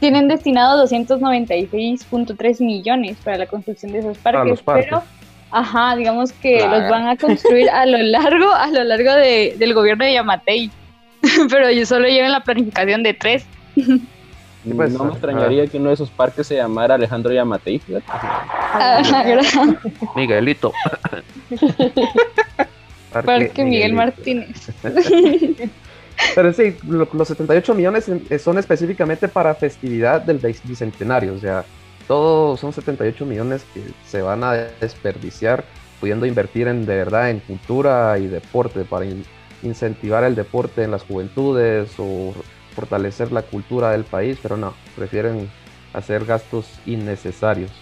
tienen 0.01 0.29
destinado 0.29 0.87
296.3 0.87 2.65
millones 2.65 3.17
para 3.25 3.39
la 3.39 3.47
construcción 3.47 3.93
de 3.93 4.01
esos 4.01 4.19
parques, 4.19 4.63
pero 4.65 5.03
ajá, 5.51 5.97
digamos 5.97 6.33
que 6.33 6.61
los 6.61 6.91
van 6.91 7.09
a 7.09 7.17
construir 7.17 7.71
a 7.71 7.87
lo 7.87 7.99
largo, 7.99 8.53
a 8.53 8.69
lo 8.69 8.85
largo 8.85 9.13
de, 9.13 9.57
del 9.59 9.75
gobierno 9.75 10.05
de 10.05 10.15
Yamatei. 10.15 10.71
pero 11.51 11.71
yo 11.71 11.87
solo 11.87 12.09
llevo 12.09 12.27
en 12.27 12.33
la 12.33 12.45
planificación 12.45 13.03
de 13.03 13.15
tres. 13.15 13.47
Pues, 14.75 14.93
no 14.93 15.05
me 15.05 15.13
extrañaría 15.13 15.67
que 15.67 15.79
uno 15.79 15.89
de 15.89 15.95
esos 15.95 16.11
parques 16.11 16.47
se 16.47 16.57
llamara 16.57 16.97
Alejandro 16.97 17.33
Yamatei. 17.33 17.81
Miguelito. 20.17 20.73
Parque 23.13 23.65
Miguel 23.65 23.95
Martínez. 23.95 24.71
Pero 26.35 26.53
sí, 26.53 26.77
los 26.87 27.29
78 27.29 27.75
millones 27.75 28.09
eh, 28.09 28.39
son 28.39 28.59
específicamente 28.59 29.29
para 29.29 29.55
festividad 29.55 30.23
del 30.23 30.39
bicentenario, 30.65 31.35
o 31.35 31.39
sea, 31.39 31.65
todos 32.07 32.61
son 32.61 32.73
78 32.73 33.27
millones 33.27 33.65
que 33.75 33.83
se 34.07 34.23
van 34.23 34.45
a 34.45 34.53
desperdiciar 34.53 35.65
pudiendo 36.01 36.27
invertir 36.27 36.69
en 36.69 36.87
de 36.87 36.97
verdad 36.97 37.31
en 37.31 37.41
cultura 37.41 38.19
y 38.19 38.27
deporte 38.27 38.85
para 38.85 39.07
incentivar 39.63 40.25
el 40.25 40.35
deporte 40.35 40.83
en 40.83 40.91
las 40.91 41.03
juventudes 41.03 41.91
o 41.99 42.35
fortalecer 42.75 43.33
la 43.33 43.43
cultura 43.43 43.91
del 43.93 44.05
país, 44.05 44.39
pero 44.43 44.57
no, 44.57 44.75
prefieren 44.95 45.51
hacer 45.95 46.25
gastos 46.27 46.79
innecesarios. 46.85 47.73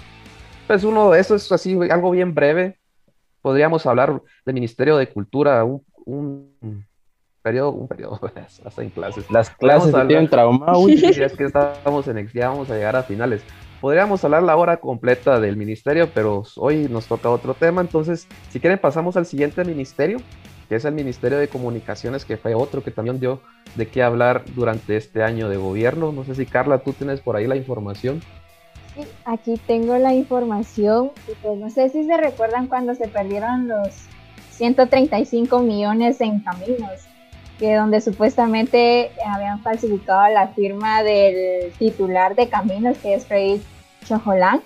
Pues 0.67 0.85
uno, 0.85 1.15
eso 1.15 1.35
es 1.35 1.51
así, 1.51 1.77
algo 1.91 2.13
bien 2.13 2.33
breve. 2.33 2.79
Podríamos 3.43 3.85
hablar 3.85 4.23
del 4.47 4.55
Ministerio 4.55 4.97
de 4.97 5.09
Cultura, 5.09 5.65
un 5.65 6.87
periodo, 7.45 7.73
un 7.73 7.87
periodo, 7.87 8.19
hasta 8.65 8.83
en 8.83 8.91
clases. 8.91 9.31
Las 9.31 9.51
clases 9.51 9.95
se 9.95 10.05
tienen 10.07 10.29
trauma, 10.29 10.77
uy. 10.77 10.95
es 11.05 11.35
que 11.35 11.45
estamos 11.45 12.09
en, 12.09 12.29
ya 12.33 12.49
vamos 12.49 12.71
a 12.71 12.75
llegar 12.75 12.97
a 12.97 13.03
finales. 13.03 13.43
Podríamos 13.81 14.25
hablar 14.25 14.43
la 14.43 14.57
hora 14.57 14.79
completa 14.79 15.39
del 15.39 15.59
ministerio, 15.59 16.09
pero 16.13 16.43
hoy 16.57 16.89
nos 16.89 17.07
toca 17.07 17.29
otro 17.29 17.53
tema, 17.53 17.83
entonces, 17.83 18.27
si 18.49 18.59
quieren 18.59 18.79
pasamos 18.79 19.19
al 19.19 19.27
siguiente 19.27 19.63
ministerio, 19.63 20.19
que 20.71 20.77
es 20.77 20.87
el 20.87 20.95
Ministerio 20.95 21.37
de 21.37 21.49
Comunicaciones, 21.49 22.25
que 22.25 22.39
fue 22.39 22.55
otro 22.55 22.83
que 22.83 22.91
también 22.91 23.21
dio 23.21 23.43
de 23.75 23.87
qué 23.87 24.03
hablar 24.03 24.45
durante 24.55 24.97
este 24.97 25.23
año 25.23 25.51
de 25.51 25.59
gobierno. 25.59 26.11
No 26.13 26.25
sé 26.25 26.35
si 26.35 26.47
Carla, 26.47 26.79
tú 26.79 26.95
tienes 26.95 27.21
por 27.21 27.37
ahí 27.37 27.47
la 27.47 27.57
información. 27.57 28.23
Sí, 28.95 29.03
aquí 29.27 29.61
tengo 29.67 29.99
la 29.99 30.15
información 30.15 31.11
y 31.29 31.35
pues 31.43 31.59
no 31.59 31.69
sé 31.69 31.91
si 31.91 32.05
se 32.05 32.17
recuerdan 32.17 32.69
cuando 32.69 32.95
se 32.95 33.09
perdieron 33.09 33.69
los 33.69 33.89
135 34.53 35.59
millones 35.59 36.23
en 36.23 36.41
caminos 36.41 37.07
que 37.59 37.75
donde 37.75 38.01
supuestamente 38.01 39.13
habían 39.27 39.61
falsificado 39.63 40.33
la 40.33 40.49
firma 40.49 41.03
del 41.03 41.73
titular 41.73 42.35
de 42.35 42.49
Caminos, 42.49 42.99
que 42.99 43.15
es 43.15 43.27
Freddy 43.27 43.63
Chojolán, 44.05 44.63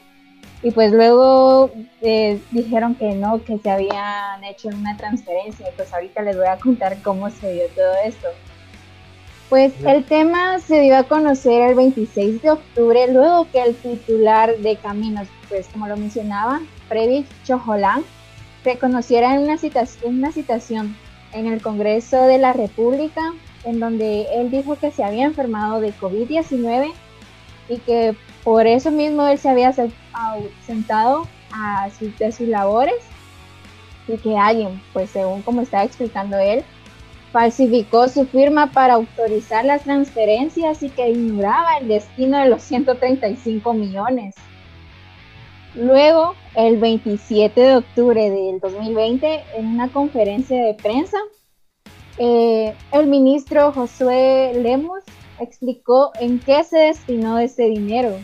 y 0.62 0.70
pues 0.72 0.92
luego 0.92 1.70
eh, 2.00 2.40
dijeron 2.50 2.94
que 2.96 3.14
no, 3.14 3.42
que 3.44 3.58
se 3.58 3.70
habían 3.70 4.42
hecho 4.42 4.68
una 4.68 4.96
transferencia, 4.96 5.66
pues 5.76 5.92
ahorita 5.92 6.22
les 6.22 6.36
voy 6.36 6.46
a 6.46 6.58
contar 6.58 7.00
cómo 7.02 7.30
se 7.30 7.52
dio 7.52 7.64
todo 7.76 7.92
esto. 8.04 8.28
Pues 9.48 9.72
el 9.86 10.04
tema 10.04 10.58
se 10.58 10.80
dio 10.80 10.96
a 10.96 11.04
conocer 11.04 11.70
el 11.70 11.74
26 11.74 12.42
de 12.42 12.50
octubre, 12.50 13.10
luego 13.10 13.46
que 13.50 13.62
el 13.62 13.76
titular 13.76 14.56
de 14.58 14.76
Caminos, 14.76 15.28
pues 15.48 15.68
como 15.68 15.86
lo 15.86 15.96
mencionaba, 15.96 16.60
Freddy 16.88 17.24
Chojolán, 17.44 18.02
reconociera 18.64 19.34
en 19.34 19.42
una 19.42 19.56
citación, 19.56 20.18
una 20.18 20.32
citación 20.32 20.96
en 21.32 21.46
el 21.46 21.62
Congreso 21.62 22.22
de 22.22 22.38
la 22.38 22.52
República, 22.52 23.34
en 23.64 23.80
donde 23.80 24.26
él 24.34 24.50
dijo 24.50 24.76
que 24.76 24.90
se 24.90 25.04
había 25.04 25.24
enfermado 25.24 25.80
de 25.80 25.92
COVID-19 25.94 26.92
y 27.68 27.78
que 27.78 28.16
por 28.44 28.66
eso 28.66 28.90
mismo 28.90 29.26
él 29.26 29.38
se 29.38 29.48
había 29.48 29.74
ausentado 30.12 31.28
a 31.52 31.88
de 32.18 32.32
sus 32.32 32.48
labores 32.48 32.94
y 34.06 34.16
que 34.16 34.36
alguien, 34.36 34.80
pues 34.92 35.10
según 35.10 35.42
como 35.42 35.62
estaba 35.62 35.84
explicando 35.84 36.38
él, 36.38 36.64
falsificó 37.32 38.08
su 38.08 38.26
firma 38.26 38.72
para 38.72 38.94
autorizar 38.94 39.64
las 39.64 39.82
transferencias 39.82 40.82
y 40.82 40.88
que 40.88 41.10
ignoraba 41.10 41.78
el 41.78 41.88
destino 41.88 42.38
de 42.38 42.48
los 42.48 42.62
135 42.62 43.74
millones. 43.74 44.34
Luego, 45.74 46.34
el 46.54 46.78
27 46.78 47.60
de 47.60 47.76
octubre 47.76 48.30
del 48.30 48.58
2020, 48.58 49.44
en 49.56 49.66
una 49.66 49.88
conferencia 49.88 50.64
de 50.64 50.74
prensa, 50.74 51.18
eh, 52.18 52.74
el 52.92 53.06
ministro 53.06 53.72
Josué 53.72 54.52
Lemos 54.54 55.04
explicó 55.38 56.10
en 56.20 56.40
qué 56.40 56.64
se 56.64 56.78
destinó 56.78 57.38
ese 57.38 57.64
dinero 57.64 58.16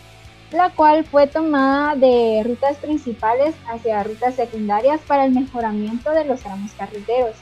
la 0.52 0.70
cual 0.70 1.04
fue 1.04 1.26
tomada 1.26 1.96
de 1.96 2.42
rutas 2.44 2.76
principales 2.78 3.54
hacia 3.66 4.02
rutas 4.02 4.34
secundarias 4.34 5.00
para 5.06 5.24
el 5.24 5.32
mejoramiento 5.32 6.10
de 6.10 6.24
los 6.24 6.40
tramos 6.40 6.72
carreteros. 6.72 7.36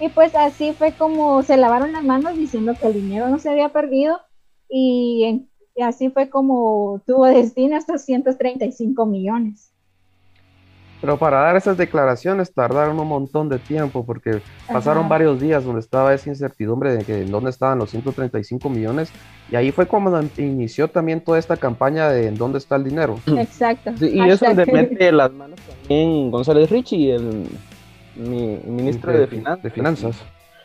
Y 0.00 0.08
pues 0.08 0.34
así 0.34 0.72
fue 0.72 0.92
como 0.92 1.42
se 1.42 1.56
lavaron 1.56 1.92
las 1.92 2.04
manos 2.04 2.36
diciendo 2.36 2.74
que 2.80 2.86
el 2.86 2.94
dinero 2.94 3.28
no 3.28 3.38
se 3.38 3.50
había 3.50 3.70
perdido 3.70 4.20
y, 4.68 5.48
así 5.82 6.10
fue 6.10 6.28
como 6.28 7.00
tuvo 7.06 7.26
destino 7.26 7.76
estos 7.76 8.02
135 8.02 9.06
millones. 9.06 9.67
Pero 11.00 11.16
para 11.16 11.40
dar 11.40 11.56
esas 11.56 11.76
declaraciones 11.76 12.52
tardaron 12.52 12.98
un 12.98 13.06
montón 13.06 13.48
de 13.48 13.58
tiempo 13.58 14.04
porque 14.04 14.40
pasaron 14.66 15.08
varios 15.08 15.40
días 15.40 15.64
donde 15.64 15.80
estaba 15.80 16.12
esa 16.12 16.28
incertidumbre 16.28 16.92
de 16.92 17.04
que 17.04 17.22
en 17.22 17.30
dónde 17.30 17.50
estaban 17.50 17.78
los 17.78 17.90
135 17.90 18.68
millones 18.68 19.12
y 19.50 19.56
ahí 19.56 19.70
fue 19.70 19.86
como 19.86 20.20
inició 20.38 20.88
también 20.88 21.20
toda 21.20 21.38
esta 21.38 21.56
campaña 21.56 22.08
de 22.08 22.26
en 22.26 22.36
dónde 22.36 22.58
está 22.58 22.76
el 22.76 22.84
dinero. 22.84 23.20
Exacto. 23.26 23.92
y 24.04 24.20
eso 24.28 24.52
le 24.52 24.66
mete 24.66 25.12
las 25.12 25.32
manos 25.32 25.60
también 25.60 26.30
González 26.30 26.68
Richie, 26.70 27.14
el 27.14 27.46
ministro 28.16 29.12
de, 29.12 29.26
de 29.62 29.70
Finanzas. 29.70 30.16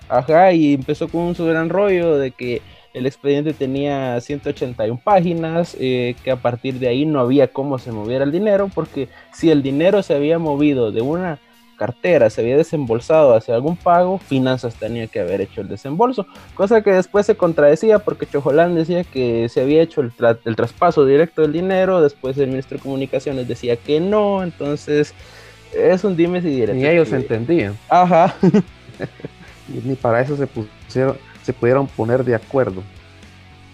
Ajá, 0.09 0.51
y 0.51 0.73
empezó 0.73 1.07
con 1.07 1.33
su 1.35 1.45
gran 1.45 1.69
rollo 1.69 2.17
de 2.17 2.31
que 2.31 2.61
el 2.93 3.05
expediente 3.05 3.53
tenía 3.53 4.19
181 4.21 5.01
páginas, 5.03 5.75
eh, 5.79 6.15
que 6.23 6.31
a 6.31 6.35
partir 6.35 6.75
de 6.75 6.87
ahí 6.87 7.05
no 7.05 7.19
había 7.19 7.47
cómo 7.47 7.79
se 7.79 7.91
moviera 7.91 8.23
el 8.23 8.31
dinero, 8.31 8.69
porque 8.73 9.09
si 9.33 9.49
el 9.49 9.63
dinero 9.63 10.03
se 10.03 10.13
había 10.13 10.37
movido 10.39 10.91
de 10.91 11.01
una 11.01 11.39
cartera, 11.75 12.29
se 12.29 12.41
había 12.41 12.55
desembolsado 12.55 13.35
hacia 13.35 13.55
algún 13.55 13.75
pago, 13.75 14.19
Finanzas 14.19 14.75
tenía 14.75 15.07
que 15.07 15.19
haber 15.19 15.41
hecho 15.41 15.61
el 15.61 15.67
desembolso, 15.67 16.27
cosa 16.53 16.83
que 16.83 16.91
después 16.91 17.25
se 17.25 17.35
contradecía 17.35 17.99
porque 17.99 18.27
Chojolán 18.27 18.75
decía 18.75 19.03
que 19.03 19.49
se 19.49 19.61
había 19.61 19.81
hecho 19.81 20.01
el, 20.01 20.13
el 20.45 20.55
traspaso 20.55 21.03
directo 21.03 21.41
del 21.41 21.51
dinero, 21.51 21.99
después 21.99 22.37
el 22.37 22.49
ministro 22.49 22.77
de 22.77 22.83
Comunicaciones 22.83 23.47
decía 23.47 23.75
que 23.75 23.99
no, 23.99 24.43
entonces 24.43 25.15
es 25.73 26.03
un 26.03 26.15
dime 26.15 26.41
si 26.41 26.49
directo. 26.49 26.75
Ni 26.75 26.85
ellos 26.85 27.11
entendían. 27.11 27.75
Ajá. 27.89 28.35
Ni 29.67 29.95
para 29.95 30.21
eso 30.21 30.37
se 30.37 30.45
pusieron 30.45 31.17
se 31.43 31.53
pudieron 31.53 31.87
poner 31.87 32.23
de 32.23 32.35
acuerdo. 32.35 32.83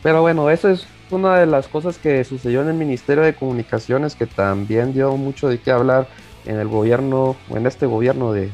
Pero 0.03 0.21
bueno, 0.21 0.49
eso 0.49 0.69
es 0.69 0.85
una 1.11 1.39
de 1.39 1.45
las 1.45 1.67
cosas 1.67 1.97
que 1.97 2.23
sucedió 2.23 2.61
en 2.61 2.69
el 2.69 2.75
Ministerio 2.75 3.23
de 3.23 3.35
Comunicaciones 3.35 4.15
que 4.15 4.27
también 4.27 4.93
dio 4.93 5.15
mucho 5.17 5.47
de 5.47 5.59
qué 5.59 5.71
hablar 5.71 6.07
en 6.45 6.57
el 6.57 6.67
gobierno, 6.67 7.35
en 7.49 7.65
este 7.65 7.85
gobierno 7.85 8.31
de, 8.31 8.51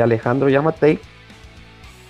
Alejandro 0.00 0.48
Yamatei. 0.48 0.98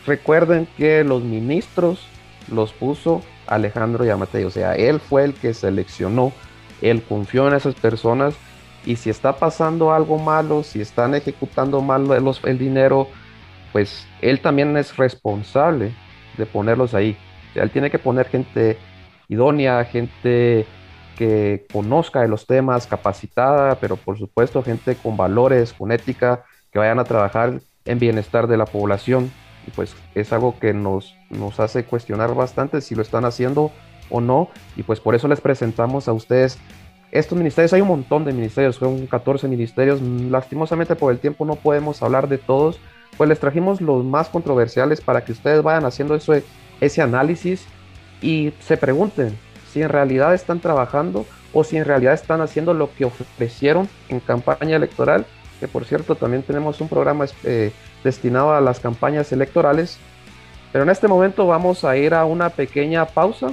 Recuerden 0.07 0.69
que 0.77 1.05
los 1.05 1.23
ministros 1.23 2.07
los 2.49 2.73
puso 2.73 3.23
Alejandro 3.47 4.05
Yamatei, 4.05 4.45
o 4.45 4.51
sea, 4.51 4.75
él 4.75 5.01
fue 5.01 5.25
el 5.25 5.35
que 5.35 5.53
seleccionó, 5.53 6.33
él 6.81 7.03
confió 7.03 7.49
en 7.49 7.55
esas 7.55 7.75
personas 7.75 8.35
y 8.85 8.97
si 8.97 9.11
está 9.11 9.37
pasando 9.37 9.93
algo 9.93 10.19
malo, 10.19 10.63
si 10.63 10.81
están 10.81 11.15
ejecutando 11.15 11.81
mal 11.81 12.09
el 12.45 12.59
dinero, 12.59 13.09
pues 13.73 14.07
él 14.21 14.41
también 14.41 14.77
es 14.77 14.97
responsable 14.97 15.93
de 16.37 16.47
ponerlos 16.47 16.95
ahí. 16.95 17.17
él 17.55 17.71
tiene 17.71 17.91
que 17.91 17.99
poner 17.99 18.29
gente 18.29 18.79
idónea, 19.29 19.85
gente 19.85 20.67
que 21.17 21.67
conozca 21.73 22.21
de 22.21 22.29
los 22.29 22.47
temas, 22.47 22.87
capacitada, 22.87 23.77
pero 23.77 23.97
por 23.97 24.19
supuesto 24.19 24.63
gente 24.63 24.97
con 24.97 25.17
valores, 25.17 25.73
con 25.73 25.93
ética, 25.93 26.45
que 26.73 26.79
vayan 26.79 26.99
a 26.99 27.05
trabajar 27.05 27.61
en 27.85 27.99
bienestar 27.99 28.47
de 28.47 28.57
la 28.57 28.67
población. 28.67 29.31
Y 29.67 29.71
pues 29.71 29.95
es 30.15 30.33
algo 30.33 30.59
que 30.59 30.73
nos, 30.75 31.15
nos 31.31 31.61
hace 31.61 31.85
cuestionar 31.85 32.35
bastante 32.35 32.81
si 32.81 32.95
lo 32.95 33.03
están 33.03 33.25
haciendo 33.25 33.71
o 34.11 34.21
no. 34.21 34.49
Y 34.77 34.83
pues 34.83 35.01
por 35.01 35.15
eso 35.15 35.29
les 35.29 35.41
presentamos 35.41 36.09
a 36.09 36.13
ustedes 36.13 36.59
estos 37.13 37.37
ministerios. 37.39 37.73
Hay 37.73 37.83
un 37.83 37.89
montón 37.89 38.25
de 38.25 38.33
ministerios, 38.33 38.77
son 38.77 39.07
14 39.07 39.47
ministerios. 39.49 40.01
Lastimosamente 40.01 40.97
por 40.97 41.13
el 41.13 41.21
tiempo 41.21 41.45
no 41.45 41.57
podemos 41.57 42.03
hablar 42.03 42.29
de 42.29 42.39
todos, 42.39 42.81
pues 43.17 43.29
les 43.29 43.39
trajimos 43.39 43.81
los 43.81 44.05
más 44.05 44.29
controversiales 44.29 45.01
para 45.01 45.25
que 45.25 45.33
ustedes 45.33 45.63
vayan 45.63 45.85
haciendo 45.85 46.15
eso, 46.15 46.35
ese 46.81 47.03
análisis 47.03 47.67
y 48.21 48.53
se 48.61 48.77
pregunten 48.77 49.37
si 49.73 49.83
en 49.83 49.89
realidad 49.89 50.35
están 50.35 50.61
trabajando 50.61 51.27
o 51.53 51.65
si 51.65 51.77
en 51.77 51.85
realidad 51.85 52.15
están 52.15 52.41
haciendo 52.41 52.75
lo 52.75 52.93
que 52.95 53.05
ofrecieron 53.05 53.89
en 54.09 54.21
campaña 54.21 54.77
electoral, 54.77 55.27
que 55.61 55.69
por 55.69 55.85
cierto 55.85 56.15
también 56.15 56.43
tenemos 56.43 56.81
un 56.81 56.89
programa 56.89 57.27
eh, 57.45 57.73
destinado 58.03 58.55
a 58.55 58.61
las 58.61 58.81
campañas 58.81 59.33
electorales. 59.33 59.99
Pero 60.73 60.85
en 60.85 60.91
este 60.91 61.09
momento 61.09 61.47
vamos 61.47 61.85
a 61.85 61.97
ir 61.97 62.15
a 62.15 62.25
una 62.25 62.49
pequeña 62.49 63.05
pausa 63.05 63.53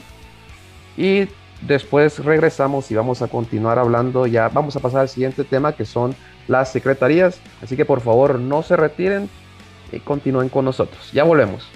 y 0.95 1.27
después 1.61 2.23
regresamos 2.23 2.89
y 2.91 2.95
vamos 2.95 3.21
a 3.21 3.27
continuar 3.27 3.77
hablando. 3.79 4.25
Ya, 4.25 4.47
vamos 4.49 4.75
a 4.75 4.79
pasar 4.79 5.01
al 5.01 5.09
siguiente 5.09 5.43
tema 5.43 5.73
que 5.73 5.85
son 5.85 6.15
las 6.47 6.71
secretarías, 6.71 7.39
así 7.61 7.75
que 7.75 7.85
por 7.85 8.01
favor 8.01 8.39
no 8.39 8.63
se 8.63 8.75
retiren, 8.75 9.29
y 9.91 9.99
continúen 9.99 10.49
con 10.49 10.65
nosotros. 10.65 11.11
Ya 11.11 11.23
volvemos. 11.23 11.67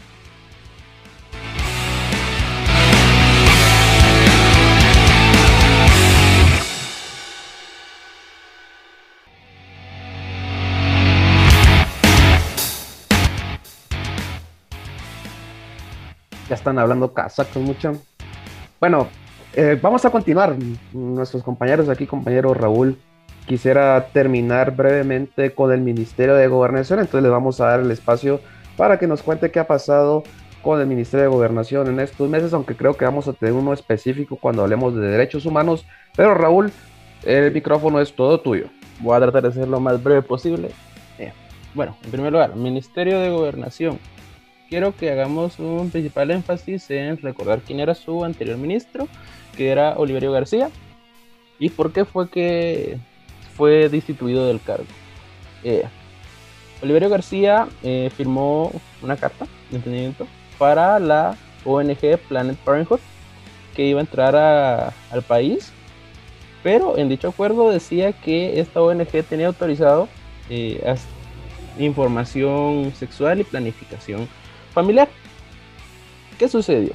Ya 16.50 16.56
están 16.56 16.78
hablando 16.78 17.14
casacos 17.14 17.62
mucho. 17.64 17.94
Bueno, 18.80 19.08
eh, 19.54 19.80
vamos 19.82 20.04
a 20.06 20.10
continuar. 20.10 20.56
Nuestros 20.92 21.42
compañeros 21.42 21.90
aquí, 21.90 22.06
compañero 22.06 22.54
Raúl, 22.54 22.98
quisiera 23.46 24.08
terminar 24.14 24.76
brevemente 24.76 25.54
con 25.54 25.72
el 25.72 25.82
Ministerio 25.82 26.36
de 26.36 26.48
Gobernación, 26.48 27.00
entonces 27.00 27.24
le 27.24 27.30
vamos 27.30 27.60
a 27.60 27.68
dar 27.68 27.80
el 27.82 27.92
espacio 27.92 28.40
para 28.78 28.98
que 28.98 29.08
nos 29.08 29.22
cuente 29.22 29.52
qué 29.52 29.60
ha 29.60 29.68
pasado 29.68 30.24
con 30.62 30.80
el 30.80 30.88
Ministerio 30.88 31.26
de 31.26 31.30
Gobernación 31.30 31.88
en 31.88 32.00
estos 32.00 32.30
meses, 32.30 32.54
aunque 32.54 32.76
creo 32.76 32.96
que 32.96 33.06
vamos 33.06 33.28
a 33.28 33.34
tener 33.34 33.54
uno 33.54 33.74
específico 33.74 34.38
cuando 34.38 34.64
hablemos 34.64 34.96
de 34.96 35.06
derechos 35.08 35.46
humanos. 35.46 35.86
Pero 36.16 36.34
Raúl, 36.34 36.72
el 37.24 37.52
micrófono 37.52 38.00
es 38.00 38.14
todo 38.14 38.40
tuyo. 38.40 38.68
Voy 39.00 39.16
a 39.16 39.20
tratar 39.20 39.44
de 39.44 39.52
ser 39.52 39.68
lo 39.68 39.80
más 39.82 40.02
breve 40.02 40.22
posible. 40.22 40.70
Eh, 41.20 41.34
bueno, 41.74 41.98
en 42.04 42.12
primer 42.12 42.32
lugar, 42.32 42.56
Ministerio 42.56 43.20
de 43.20 43.30
Gobernación. 43.30 44.00
Quiero 44.70 44.96
que 44.96 45.12
hagamos 45.12 45.60
un 45.60 45.92
principal 45.92 46.32
énfasis 46.32 46.90
en 46.90 47.18
recordar 47.18 47.60
quién 47.60 47.82
era 47.82 47.94
su 47.94 48.24
anterior 48.24 48.58
ministro, 48.58 49.08
que 49.56 49.70
era 49.70 49.98
Oliverio 49.98 50.32
García, 50.32 50.72
y 51.60 51.70
por 51.70 51.92
qué 51.92 52.06
fue 52.06 52.30
que 52.30 52.98
fue 53.56 53.90
destituido 53.90 54.48
del 54.48 54.62
cargo. 54.62 54.86
Eh, 55.64 55.84
Oliverio 56.82 57.10
García 57.10 57.68
eh, 57.82 58.12
firmó 58.16 58.72
una 59.02 59.16
carta 59.16 59.46
de 59.70 59.78
entendimiento 59.78 60.28
para 60.58 61.00
la 61.00 61.38
ONG 61.66 62.18
Planet 62.28 62.58
Parenthood 62.58 63.00
que 63.76 63.86
iba 63.86 64.00
a 64.00 64.04
entrar 64.04 64.94
al 65.12 65.22
país, 65.24 65.72
pero 66.62 66.98
en 66.98 67.10
dicho 67.10 67.30
acuerdo 67.30 67.72
decía 67.72 68.12
que 68.12 68.60
esta 68.60 68.82
ONG 68.82 69.24
tenía 69.28 69.48
autorizado 69.48 70.08
eh, 70.50 70.96
información 71.80 72.94
sexual 72.96 73.40
y 73.40 73.44
planificación 73.44 74.28
familiar. 74.74 75.10
¿Qué 76.38 76.48
sucedió? 76.48 76.94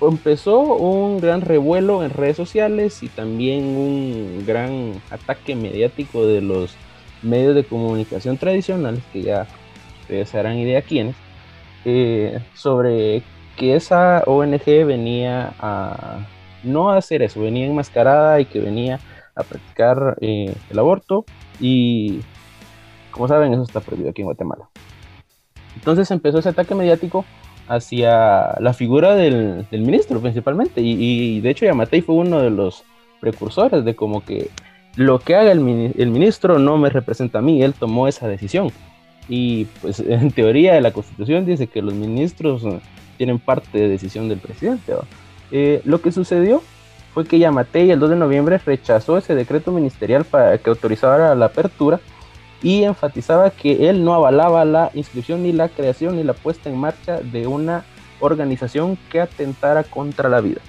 Empezó 0.00 0.60
un 0.60 1.20
gran 1.20 1.40
revuelo 1.40 2.04
en 2.04 2.10
redes 2.10 2.36
sociales 2.36 3.02
y 3.02 3.08
también 3.08 3.64
un 3.64 4.44
gran 4.46 5.00
ataque 5.10 5.56
mediático 5.56 6.24
de 6.26 6.40
los 6.40 6.76
medios 7.22 7.54
de 7.54 7.64
comunicación 7.64 8.38
tradicionales, 8.38 9.02
que 9.12 9.22
ya 9.22 9.46
ustedes 10.02 10.28
se 10.28 10.38
harán 10.38 10.56
idea 10.58 10.82
quiénes, 10.82 11.16
eh, 11.84 12.38
sobre 12.54 13.22
que 13.56 13.74
esa 13.74 14.22
ONG 14.26 14.64
venía 14.86 15.52
a 15.58 16.26
no 16.62 16.90
hacer 16.90 17.22
eso, 17.22 17.40
venía 17.40 17.66
enmascarada 17.66 18.40
y 18.40 18.44
que 18.44 18.60
venía 18.60 19.00
a 19.34 19.42
practicar 19.42 20.16
eh, 20.20 20.54
el 20.70 20.78
aborto 20.78 21.24
y 21.60 22.20
como 23.10 23.26
saben 23.28 23.52
eso 23.52 23.62
está 23.62 23.80
prohibido 23.80 24.10
aquí 24.10 24.22
en 24.22 24.26
Guatemala. 24.26 24.68
Entonces 25.74 26.10
empezó 26.10 26.38
ese 26.38 26.48
ataque 26.50 26.74
mediático 26.74 27.24
hacia 27.68 28.54
la 28.60 28.72
figura 28.72 29.14
del, 29.14 29.66
ministro 29.70 30.20
principalmente. 30.20 30.80
Y, 30.80 31.40
de 31.40 31.50
hecho 31.50 31.66
Yamatei 31.66 32.00
fue 32.00 32.16
uno 32.16 32.40
de 32.40 32.50
los 32.50 32.84
precursores 33.20 33.84
de 33.84 33.94
como 33.94 34.24
que 34.24 34.50
lo 34.96 35.18
que 35.18 35.36
haga 35.36 35.52
el, 35.52 35.94
el, 35.96 36.10
ministro 36.10 36.58
no 36.58 36.76
me 36.78 36.90
representa 36.90 37.38
a 37.38 37.42
mí, 37.42 37.62
él 37.62 37.74
tomó 37.74 38.08
esa 38.08 38.26
decisión. 38.26 38.72
Y 39.28 39.66
pues 39.82 40.00
en 40.08 40.30
teoría 40.30 40.80
la 40.80 40.92
constitución 40.92 41.44
dice 41.44 41.66
que 41.66 41.82
los 41.82 41.94
ministros 41.94 42.62
tienen 43.16 43.38
parte 43.38 43.78
de 43.78 43.88
decisión 43.88 44.28
del 44.28 44.38
presidente. 44.38 44.94
Eh, 45.50 45.82
lo 45.84 46.00
que 46.00 46.12
sucedió 46.12 46.62
fue 47.12 47.26
que 47.26 47.38
Yamatei 47.38 47.90
el 47.90 47.98
2 47.98 48.10
de 48.10 48.16
noviembre 48.16 48.58
rechazó 48.64 49.18
ese 49.18 49.34
decreto 49.34 49.72
ministerial 49.72 50.24
para 50.24 50.56
que 50.58 50.70
autorizara 50.70 51.34
la 51.34 51.46
apertura 51.46 52.00
y 52.62 52.82
enfatizaba 52.82 53.50
que 53.50 53.88
él 53.88 54.04
no 54.04 54.14
avalaba 54.14 54.64
la 54.64 54.90
inscripción 54.94 55.42
ni 55.42 55.52
la 55.52 55.68
creación 55.68 56.16
ni 56.16 56.24
la 56.24 56.32
puesta 56.32 56.68
en 56.68 56.76
marcha 56.76 57.20
de 57.20 57.46
una 57.46 57.84
organización 58.20 58.98
que 59.10 59.20
atentara 59.20 59.84
contra 59.84 60.28
la 60.28 60.40
vida. 60.40 60.60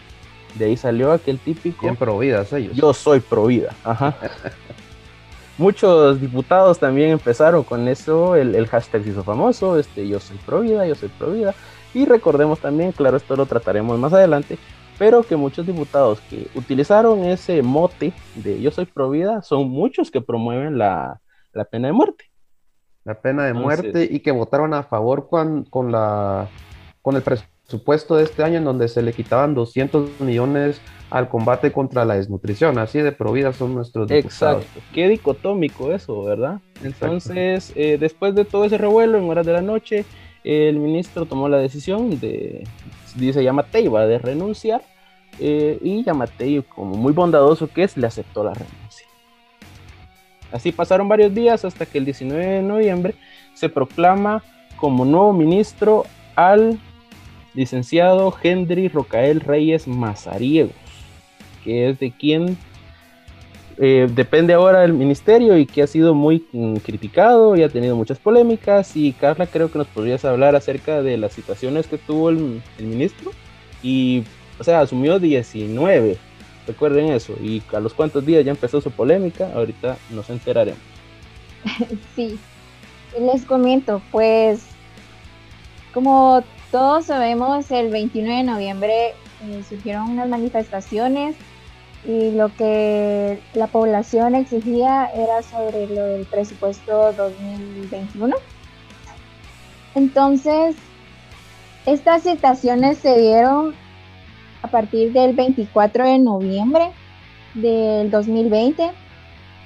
De 0.55 0.65
ahí 0.65 0.77
salió 0.77 1.11
aquel 1.11 1.39
típico. 1.39 1.81
Bien 1.81 1.95
providas 1.95 2.51
ellos. 2.53 2.75
Yo 2.75 2.93
soy 2.93 3.19
provida. 3.19 3.73
Ajá. 3.83 4.15
Muchos 5.57 6.21
diputados 6.21 6.79
también 6.79 7.09
empezaron 7.09 7.63
con 7.63 7.87
eso, 7.89 8.35
el, 8.35 8.55
el, 8.55 8.67
hashtag 8.67 9.03
se 9.03 9.09
hizo 9.09 9.23
famoso, 9.25 9.77
este, 9.77 10.07
yo 10.07 10.21
soy 10.21 10.37
provida, 10.37 10.87
yo 10.87 10.95
soy 10.95 11.09
provida. 11.09 11.53
Y 11.93 12.05
recordemos 12.05 12.59
también, 12.59 12.93
claro, 12.93 13.17
esto 13.17 13.35
lo 13.35 13.45
trataremos 13.45 13.99
más 13.99 14.13
adelante, 14.13 14.57
pero 14.97 15.23
que 15.23 15.35
muchos 15.35 15.65
diputados 15.65 16.21
que 16.29 16.47
utilizaron 16.55 17.25
ese 17.25 17.61
mote 17.61 18.13
de 18.35 18.61
yo 18.61 18.71
soy 18.71 18.85
provida 18.85 19.41
son 19.41 19.69
muchos 19.69 20.11
que 20.11 20.21
promueven 20.21 20.77
la, 20.77 21.19
la 21.53 21.65
pena 21.65 21.87
de 21.87 21.93
muerte. 21.93 22.25
La 23.03 23.21
pena 23.21 23.45
de 23.45 23.53
muerte 23.53 24.07
y 24.09 24.19
que 24.19 24.31
votaron 24.31 24.73
a 24.73 24.83
favor 24.83 25.29
con, 25.29 25.63
con, 25.65 25.91
la, 25.91 26.47
con 27.01 27.15
el 27.15 27.23
presupuesto 27.23 28.15
de 28.15 28.23
este 28.23 28.43
año 28.43 28.57
en 28.57 28.65
donde 28.65 28.87
se 28.87 29.01
le 29.01 29.13
quitaban 29.13 29.55
200 29.55 30.19
millones 30.21 30.81
al 31.09 31.29
combate 31.29 31.71
contra 31.71 32.05
la 32.05 32.15
desnutrición. 32.15 32.77
Así 32.77 32.99
de 32.99 33.11
provida 33.11 33.53
son 33.53 33.73
nuestros 33.73 34.07
diputados. 34.07 34.63
Exacto. 34.63 34.81
Qué 34.93 35.07
dicotómico 35.07 35.91
eso, 35.91 36.23
¿verdad? 36.23 36.59
Entonces, 36.83 37.71
eh, 37.75 37.97
después 37.99 38.35
de 38.35 38.45
todo 38.45 38.65
ese 38.65 38.77
revuelo 38.77 39.17
en 39.17 39.29
horas 39.29 39.45
de 39.45 39.53
la 39.53 39.61
noche, 39.61 40.05
el 40.43 40.77
ministro 40.77 41.25
tomó 41.25 41.49
la 41.49 41.57
decisión 41.57 42.19
de, 42.19 42.63
dice 43.15 43.43
Yamatei, 43.43 43.87
va 43.87 44.05
de 44.05 44.19
renunciar. 44.19 44.81
Eh, 45.39 45.79
y 45.81 46.03
Yamatei, 46.03 46.63
como 46.63 46.95
muy 46.95 47.13
bondadoso 47.13 47.67
que 47.67 47.83
es, 47.83 47.97
le 47.97 48.07
aceptó 48.07 48.43
la 48.43 48.53
renuncia. 48.53 48.78
Así 50.51 50.71
pasaron 50.71 51.07
varios 51.07 51.33
días 51.33 51.63
hasta 51.65 51.85
que 51.85 51.97
el 51.97 52.05
19 52.05 52.45
de 52.45 52.61
noviembre 52.61 53.15
se 53.53 53.69
proclama 53.69 54.43
como 54.77 55.05
nuevo 55.05 55.33
ministro 55.33 56.05
al 56.35 56.79
licenciado 57.53 58.33
Henry 58.41 58.87
Rocael 58.87 59.41
Reyes 59.41 59.87
Mazariegos, 59.87 60.73
que 61.63 61.89
es 61.89 61.99
de 61.99 62.11
quien 62.11 62.57
eh, 63.77 64.09
depende 64.13 64.53
ahora 64.53 64.81
del 64.81 64.93
ministerio 64.93 65.57
y 65.57 65.65
que 65.65 65.81
ha 65.81 65.87
sido 65.87 66.13
muy 66.13 66.45
mm, 66.51 66.77
criticado 66.77 67.55
y 67.55 67.63
ha 67.63 67.69
tenido 67.69 67.95
muchas 67.95 68.19
polémicas. 68.19 68.95
Y 68.95 69.13
Carla, 69.13 69.47
creo 69.47 69.71
que 69.71 69.77
nos 69.77 69.87
podrías 69.87 70.25
hablar 70.25 70.55
acerca 70.55 71.01
de 71.01 71.17
las 71.17 71.33
situaciones 71.33 71.87
que 71.87 71.97
tuvo 71.97 72.29
el, 72.29 72.61
el 72.77 72.85
ministro. 72.85 73.31
Y, 73.81 74.23
o 74.59 74.63
sea, 74.63 74.81
asumió 74.81 75.19
19 75.19 76.17
Recuerden 76.69 77.07
eso. 77.07 77.33
Y 77.41 77.63
a 77.73 77.79
los 77.79 77.95
cuantos 77.95 78.23
días 78.23 78.45
ya 78.45 78.51
empezó 78.51 78.79
su 78.79 78.91
polémica, 78.91 79.51
ahorita 79.55 79.97
nos 80.11 80.29
enteraremos. 80.29 80.77
sí, 82.15 82.37
les 83.19 83.43
comento, 83.45 84.03
pues 84.11 84.61
como 85.95 86.43
todos 86.69 87.05
sabemos, 87.05 87.71
el 87.71 87.89
29 87.89 88.37
de 88.37 88.43
noviembre 88.43 89.07
eh, 89.43 89.63
surgieron 89.67 90.11
unas 90.11 90.29
manifestaciones 90.29 91.35
y 92.05 92.29
lo 92.33 92.55
que 92.55 93.39
la 93.55 93.65
población 93.65 94.35
exigía 94.35 95.07
era 95.07 95.41
sobre 95.41 95.87
lo 95.87 96.05
del 96.05 96.27
presupuesto 96.27 97.13
2021. 97.13 98.35
Entonces, 99.95 100.75
estas 101.87 102.21
citaciones 102.21 102.99
se 102.99 103.19
dieron 103.19 103.73
a 104.61 104.67
partir 104.67 105.13
del 105.13 105.35
24 105.35 106.05
de 106.05 106.19
noviembre 106.19 106.91
del 107.53 108.11
2020, 108.11 108.91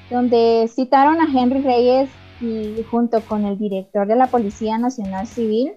donde 0.09 0.69
citaron 0.73 1.19
a 1.21 1.25
Henry 1.25 1.61
Reyes 1.61 2.09
y 2.41 2.83
junto 2.89 3.21
con 3.21 3.45
el 3.45 3.57
director 3.57 4.07
de 4.07 4.15
la 4.15 4.27
Policía 4.27 4.77
Nacional 4.77 5.27
Civil, 5.27 5.73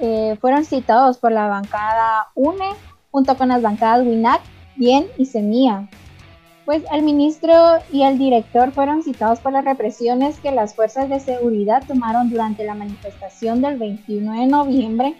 eh, 0.00 0.36
fueron 0.40 0.64
citados 0.64 1.18
por 1.18 1.32
la 1.32 1.46
bancada 1.46 2.28
UNE 2.34 2.70
junto 3.10 3.36
con 3.36 3.48
las 3.48 3.62
bancadas 3.62 4.04
WINAC, 4.04 4.40
BIEN 4.76 5.06
y 5.16 5.26
CEMIA. 5.26 5.88
Pues 6.64 6.82
el 6.92 7.02
ministro 7.02 7.52
y 7.92 8.02
el 8.02 8.18
director 8.18 8.72
fueron 8.72 9.02
citados 9.02 9.38
por 9.38 9.52
las 9.52 9.64
represiones 9.64 10.40
que 10.40 10.50
las 10.50 10.74
fuerzas 10.74 11.08
de 11.08 11.20
seguridad 11.20 11.84
tomaron 11.86 12.30
durante 12.30 12.64
la 12.64 12.74
manifestación 12.74 13.60
del 13.60 13.78
21 13.78 14.32
de 14.32 14.46
noviembre 14.46 15.14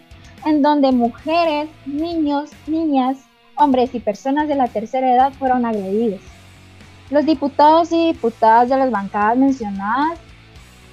en 0.45 0.61
donde 0.61 0.91
mujeres, 0.91 1.67
niños, 1.85 2.51
niñas, 2.67 3.17
hombres 3.57 3.93
y 3.93 3.99
personas 3.99 4.47
de 4.47 4.55
la 4.55 4.67
tercera 4.67 5.11
edad 5.13 5.33
fueron 5.33 5.65
agredidos. 5.65 6.21
Los 7.09 7.25
diputados 7.25 7.91
y 7.91 8.13
diputadas 8.13 8.69
de 8.69 8.77
las 8.77 8.91
bancadas 8.91 9.37
mencionadas 9.37 10.19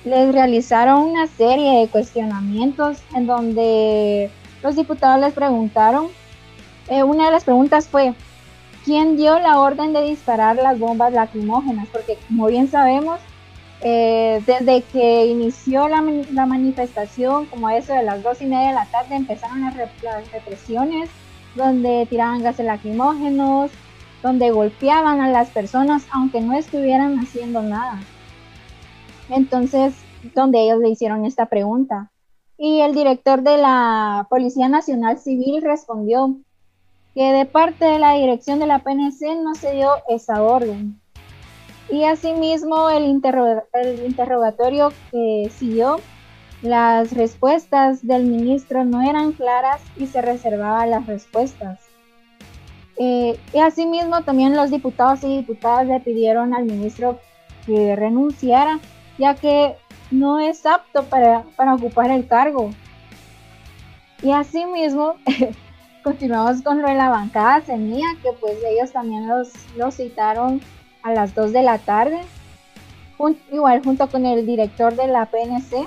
les 0.04 0.32
realizaron 0.32 1.02
una 1.02 1.26
serie 1.26 1.80
de 1.80 1.88
cuestionamientos 1.88 2.98
en 3.14 3.26
donde 3.26 4.30
los 4.62 4.76
diputados 4.76 5.20
les 5.20 5.32
preguntaron, 5.32 6.08
eh, 6.88 7.02
una 7.02 7.26
de 7.26 7.32
las 7.32 7.44
preguntas 7.44 7.86
fue, 7.88 8.14
¿quién 8.84 9.16
dio 9.16 9.38
la 9.38 9.60
orden 9.60 9.92
de 9.92 10.02
disparar 10.02 10.56
las 10.56 10.78
bombas 10.78 11.12
lacrimógenas? 11.12 11.88
Porque 11.92 12.18
como 12.28 12.46
bien 12.46 12.68
sabemos, 12.68 13.20
eh, 13.84 14.40
desde 14.46 14.82
que 14.82 15.26
inició 15.26 15.88
la, 15.88 16.02
manifestación, 16.46 17.46
como 17.46 17.68
eso 17.68 17.92
de 17.92 18.04
las 18.04 18.22
dos 18.22 18.40
y 18.40 18.46
media 18.46 18.68
de 18.68 18.74
la 18.74 18.86
tarde, 18.86 19.16
empezaron 19.16 19.60
las, 19.60 19.74
represiones, 20.32 21.10
donde 21.56 22.06
tiraban 22.08 22.42
gases 22.42 22.64
lacrimógenos, 22.64 23.72
donde 24.22 24.52
golpeaban 24.52 25.20
a 25.20 25.28
las 25.28 25.50
personas, 25.50 26.06
aunque 26.12 26.40
no 26.40 26.52
estuvieran 26.56 27.18
haciendo 27.18 27.60
nada. 27.60 27.98
Entonces, 29.28 29.94
donde 30.32 30.62
ellos 30.62 30.78
le 30.78 30.90
hicieron 30.90 31.24
esta 31.24 31.46
pregunta. 31.46 32.12
Y 32.56 32.82
el 32.82 32.94
director 32.94 33.42
de 33.42 33.56
la 33.56 34.28
Policía 34.30 34.68
Nacional 34.68 35.18
Civil 35.18 35.60
respondió 35.60 36.36
que 37.16 37.32
de 37.32 37.46
parte 37.46 37.84
de 37.84 37.98
la 37.98 38.14
dirección 38.14 38.60
de 38.60 38.68
la 38.68 38.78
PNC 38.78 39.42
no 39.42 39.56
se 39.56 39.72
dio 39.72 39.90
esa 40.08 40.40
orden, 40.44 41.01
y 41.90 42.04
asimismo 42.04 42.90
el, 42.90 43.04
el 43.04 44.04
interrogatorio 44.04 44.92
que 45.10 45.50
siguió, 45.54 45.98
las 46.62 47.12
respuestas 47.12 48.06
del 48.06 48.24
ministro 48.24 48.84
no 48.84 49.02
eran 49.02 49.32
claras 49.32 49.82
y 49.96 50.06
se 50.06 50.22
reservaba 50.22 50.86
las 50.86 51.06
respuestas. 51.06 51.80
Eh, 52.98 53.38
y 53.52 53.58
asimismo 53.58 54.22
también 54.22 54.54
los 54.54 54.70
diputados 54.70 55.24
y 55.24 55.38
diputadas 55.38 55.86
le 55.86 55.98
pidieron 56.00 56.54
al 56.54 56.64
ministro 56.64 57.18
que 57.66 57.96
renunciara, 57.96 58.78
ya 59.18 59.34
que 59.34 59.74
no 60.10 60.38
es 60.38 60.64
apto 60.66 61.04
para, 61.04 61.42
para 61.56 61.74
ocupar 61.74 62.10
el 62.10 62.28
cargo. 62.28 62.70
Y 64.22 64.30
asimismo, 64.30 65.16
continuamos 66.04 66.62
con 66.62 66.80
lo 66.80 66.88
de 66.88 66.94
la 66.94 67.08
bancada 67.08 67.60
semilla, 67.62 68.06
que 68.22 68.32
pues 68.40 68.56
ellos 68.64 68.92
también 68.92 69.26
los, 69.26 69.50
los 69.76 69.96
citaron 69.96 70.60
a 71.02 71.12
las 71.12 71.34
2 71.34 71.52
de 71.52 71.62
la 71.62 71.78
tarde, 71.78 72.20
igual 73.52 73.82
junto 73.84 74.08
con 74.08 74.26
el 74.26 74.46
director 74.46 74.96
de 74.96 75.06
la 75.06 75.26
PNC. 75.26 75.86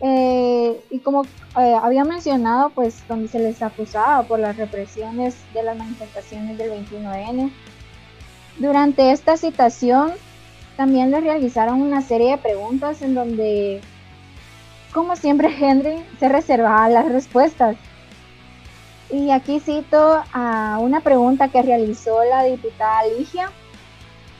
Eh, 0.00 0.80
y 0.90 0.98
como 0.98 1.22
eh, 1.22 1.74
había 1.80 2.04
mencionado, 2.04 2.70
pues 2.70 3.06
donde 3.08 3.28
se 3.28 3.38
les 3.38 3.62
acusaba 3.62 4.22
por 4.24 4.38
las 4.38 4.56
represiones 4.56 5.36
de 5.54 5.62
las 5.62 5.76
manifestaciones 5.76 6.58
del 6.58 6.72
21N. 6.72 7.50
Durante 8.58 9.12
esta 9.12 9.36
citación 9.36 10.12
también 10.76 11.10
le 11.10 11.20
realizaron 11.20 11.80
una 11.80 12.02
serie 12.02 12.32
de 12.32 12.38
preguntas 12.38 13.02
en 13.02 13.14
donde, 13.14 13.80
como 14.92 15.16
siempre, 15.16 15.54
Henry 15.58 16.04
se 16.18 16.28
reservaba 16.28 16.88
las 16.88 17.10
respuestas. 17.10 17.76
Y 19.10 19.30
aquí 19.30 19.60
cito 19.60 20.22
a 20.32 20.78
una 20.80 21.00
pregunta 21.00 21.48
que 21.48 21.62
realizó 21.62 22.24
la 22.24 22.42
diputada 22.42 23.06
Ligia 23.16 23.50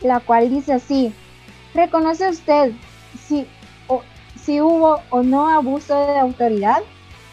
la 0.04 0.20
cual 0.20 0.50
dice 0.50 0.74
así, 0.74 1.12
¿reconoce 1.74 2.28
usted 2.28 2.72
si, 3.26 3.46
si 4.40 4.60
hubo 4.60 5.00
o 5.10 5.22
no 5.22 5.48
abuso 5.48 6.06
de 6.06 6.18
autoridad? 6.18 6.82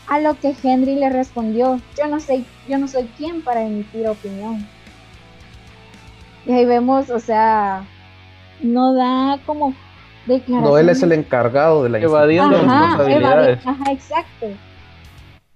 A 0.07 0.19
lo 0.19 0.33
que 0.35 0.55
Henry 0.61 0.95
le 0.95 1.09
respondió, 1.09 1.79
yo 1.97 2.07
no 2.07 2.19
sé, 2.19 2.43
yo 2.67 2.77
no 2.77 2.87
soy 2.87 3.03
quien 3.17 3.41
para 3.41 3.63
emitir 3.63 4.07
opinión. 4.07 4.67
Y 6.45 6.51
ahí 6.51 6.65
vemos, 6.65 7.09
o 7.09 7.19
sea, 7.19 7.85
no 8.61 8.93
da 8.93 9.39
como 9.45 9.73
declaración. 10.25 10.63
No, 10.63 10.77
él 10.77 10.89
es 10.89 11.03
el 11.03 11.11
encargado 11.11 11.83
de 11.83 11.89
la 11.89 11.99
evadiendo 11.99 12.57
responsabilidades. 12.57 13.65
ajá, 13.65 13.91
exacto. 13.91 14.47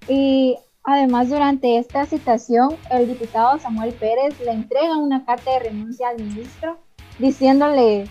Y 0.08 0.58
además 0.84 1.30
durante 1.30 1.78
esta 1.78 2.06
citación, 2.06 2.76
el 2.92 3.08
diputado 3.08 3.58
Samuel 3.60 3.94
Pérez 3.94 4.40
le 4.40 4.52
entrega 4.52 4.96
una 4.98 5.26
carta 5.26 5.52
de 5.52 5.60
renuncia 5.60 6.10
al 6.10 6.18
ministro 6.18 6.78
diciéndole, 7.20 8.06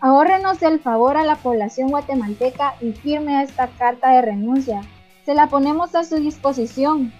ahorrenos 0.00 0.62
el 0.62 0.80
favor 0.80 1.16
a 1.16 1.24
la 1.24 1.36
población 1.36 1.90
guatemalteca 1.90 2.74
y 2.80 2.92
firme 2.92 3.42
esta 3.42 3.68
carta 3.68 4.10
de 4.10 4.22
renuncia. 4.22 4.82
Se 5.24 5.34
la 5.34 5.48
ponemos 5.48 5.94
a 5.94 6.04
su 6.04 6.16
disposición. 6.16 7.12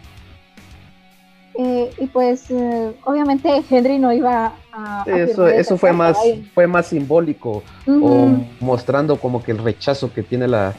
Eh, 1.59 1.91
y 1.99 2.07
pues 2.09 2.51
eh, 2.51 2.95
obviamente 3.05 3.65
Henry 3.71 3.99
no 3.99 4.13
iba 4.13 4.53
a... 4.75 5.05
eso 5.07 5.49
eso 5.49 5.79
fue 5.79 5.91
más, 5.91 6.19
fue 6.53 6.67
más 6.67 6.89
simbólico 6.89 7.63
o 7.87 8.29
mostrando 8.61 9.17
como 9.17 9.43
que 9.43 9.53
el 9.53 9.59
rechazo 9.59 10.13
que 10.13 10.23
tiene 10.23 10.47
la, 10.49 10.75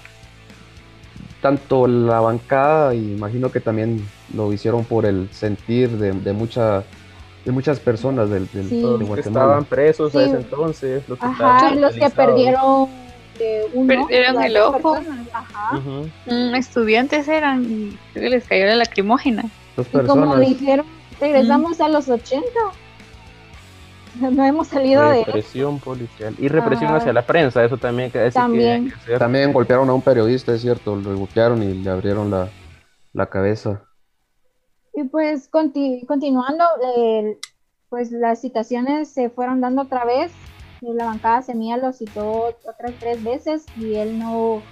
tanto 1.42 1.88
la 1.88 2.20
bancada, 2.20 2.94
y 2.94 3.14
imagino 3.14 3.52
que 3.52 3.60
también 3.60 4.06
lo 4.34 4.52
hicieron 4.52 4.86
por 4.86 5.06
el 5.06 5.30
sentir 5.32 5.90
de, 5.92 6.12
de, 6.12 6.34
mucha, 6.34 6.84
de 7.48 7.54
muchas 7.54 7.80
personas 7.80 8.30
del, 8.30 8.46
del 8.52 8.70
de 8.70 8.82
Guatemala. 8.82 9.20
estaban 9.20 9.64
presos 9.64 10.14
a 10.14 10.22
ese 10.22 10.36
entonces, 10.36 11.08
los 11.08 11.18
que, 11.18 11.26
Ajá, 11.26 11.74
los 11.76 11.96
que 11.96 12.10
perdieron 12.10 12.90
perdieron 13.88 14.44
el 14.44 14.58
ojo. 14.58 14.98
Mm, 16.26 16.56
estudiantes 16.56 17.26
eran 17.30 17.64
y 17.64 17.98
les 18.20 18.46
cayó 18.46 18.66
la 18.66 18.76
lacrimógena. 18.76 19.46
Y 19.78 20.06
como 20.06 20.36
dijeron, 20.36 20.86
regresamos 21.22 21.80
a 21.80 21.88
los 21.88 22.10
80. 22.10 22.44
No 24.20 24.44
hemos 24.44 24.68
salido 24.68 25.10
de. 25.10 25.24
Represión 25.24 25.80
policial. 25.80 26.36
Y 26.40 26.50
represión 26.50 26.94
hacia 26.96 27.14
la 27.14 27.26
prensa, 27.26 27.64
eso 27.64 27.78
también. 27.78 28.12
Que 28.12 28.30
también. 28.30 28.94
también 29.18 29.54
golpearon 29.54 29.90
a 29.90 29.94
un 29.94 30.02
periodista, 30.02 30.54
es 30.54 30.64
cierto, 30.64 30.98
lo 30.98 31.16
golpearon 31.16 31.64
y 31.64 31.76
le 31.76 31.90
abrieron 31.90 32.30
la, 32.30 32.50
la 33.14 33.28
cabeza. 33.28 33.87
Y 34.98 35.04
pues 35.04 35.48
continuando, 35.48 36.66
pues 37.88 38.12
las 38.12 38.42
citaciones 38.42 39.08
se 39.08 39.30
fueron 39.30 39.62
dando 39.62 39.84
otra 39.84 40.06
vez. 40.06 40.32
La 40.82 41.06
bancada 41.06 41.44
Semilla 41.44 41.78
lo 41.78 41.94
citó 41.94 42.56
otras 42.68 42.94
tres 43.00 43.24
veces 43.24 43.68
y 43.78 43.94
él 43.94 44.18
no 44.18 44.64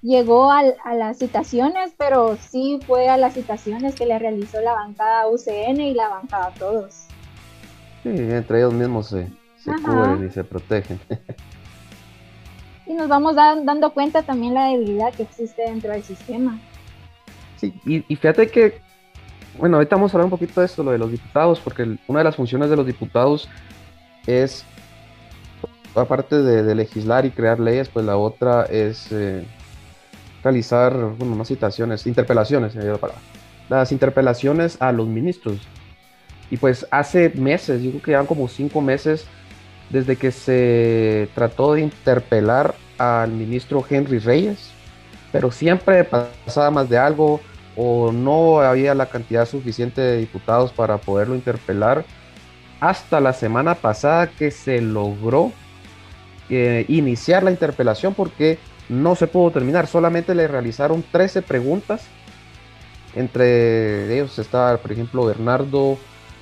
llegó 0.00 0.52
a, 0.52 0.60
a 0.84 0.94
las 0.94 1.18
citaciones, 1.18 1.94
pero 1.98 2.36
sí 2.36 2.78
fue 2.86 3.08
a 3.08 3.16
las 3.16 3.34
citaciones 3.34 3.96
que 3.96 4.06
le 4.06 4.20
realizó 4.20 4.60
la 4.60 4.72
bancada 4.72 5.26
UCN 5.26 5.80
y 5.80 5.94
la 5.94 6.10
bancada 6.10 6.52
Todos. 6.56 7.08
Sí, 8.04 8.10
entre 8.10 8.58
ellos 8.58 8.74
mismos 8.74 9.08
se, 9.08 9.26
cubren 9.84 10.24
y 10.24 10.30
se 10.30 10.44
protegen. 10.44 11.00
y 12.86 12.94
nos 12.94 13.08
vamos 13.08 13.34
dando 13.34 13.92
cuenta 13.92 14.22
también 14.22 14.54
la 14.54 14.66
debilidad 14.66 15.12
que 15.12 15.24
existe 15.24 15.62
dentro 15.62 15.90
del 15.90 16.04
sistema. 16.04 16.60
Sí, 17.56 17.74
y, 17.84 18.14
fíjate 18.14 18.48
que, 18.48 18.80
bueno, 19.58 19.76
ahorita 19.76 19.96
vamos 19.96 20.12
a 20.12 20.16
hablar 20.16 20.24
un 20.26 20.30
poquito 20.30 20.60
de 20.60 20.66
esto, 20.66 20.82
lo 20.82 20.92
de 20.92 20.98
los 20.98 21.10
diputados, 21.10 21.60
porque 21.60 21.96
una 22.06 22.20
de 22.20 22.24
las 22.24 22.36
funciones 22.36 22.70
de 22.70 22.76
los 22.76 22.86
diputados 22.86 23.48
es, 24.26 24.64
aparte 25.94 26.42
de, 26.42 26.74
legislar 26.74 27.26
y 27.26 27.30
crear 27.30 27.60
leyes, 27.60 27.88
pues 27.88 28.06
la 28.06 28.16
otra 28.16 28.64
es 28.64 29.12
eh, 29.12 29.44
realizar, 30.42 30.94
bueno, 31.18 31.36
no 31.36 31.44
citaciones, 31.44 32.06
interpelaciones, 32.06 32.74
las 33.68 33.92
interpelaciones 33.92 34.80
a 34.80 34.92
los 34.92 35.06
ministros. 35.06 35.58
Y 36.50 36.56
pues 36.56 36.86
hace 36.90 37.30
meses, 37.30 37.82
yo 37.82 37.90
creo 37.90 38.02
que 38.02 38.10
llevan 38.10 38.26
como 38.26 38.48
cinco 38.48 38.80
meses 38.80 39.26
desde 39.90 40.16
que 40.16 40.30
se 40.30 41.28
trató 41.34 41.74
de 41.74 41.82
interpelar 41.82 42.74
al 42.98 43.30
ministro 43.30 43.84
Henry 43.88 44.18
Reyes, 44.18 44.70
pero 45.30 45.50
siempre 45.50 46.04
pasaba 46.04 46.70
más 46.70 46.88
de 46.88 46.98
algo 46.98 47.40
o 47.76 48.12
no 48.12 48.60
había 48.60 48.94
la 48.94 49.06
cantidad 49.06 49.46
suficiente 49.46 50.00
de 50.00 50.18
diputados 50.18 50.72
para 50.72 50.98
poderlo 50.98 51.34
interpelar. 51.34 52.04
Hasta 52.80 53.20
la 53.20 53.32
semana 53.32 53.76
pasada 53.76 54.28
que 54.28 54.50
se 54.50 54.80
logró 54.80 55.52
eh, 56.50 56.84
iniciar 56.88 57.42
la 57.42 57.50
interpelación 57.50 58.14
porque 58.14 58.58
no 58.88 59.14
se 59.14 59.26
pudo 59.26 59.50
terminar, 59.52 59.86
solamente 59.86 60.34
le 60.34 60.48
realizaron 60.48 61.04
13 61.12 61.42
preguntas. 61.42 62.06
Entre 63.14 64.12
ellos 64.14 64.38
estaba, 64.38 64.76
por 64.78 64.92
ejemplo, 64.92 65.24
Bernardo 65.24 65.98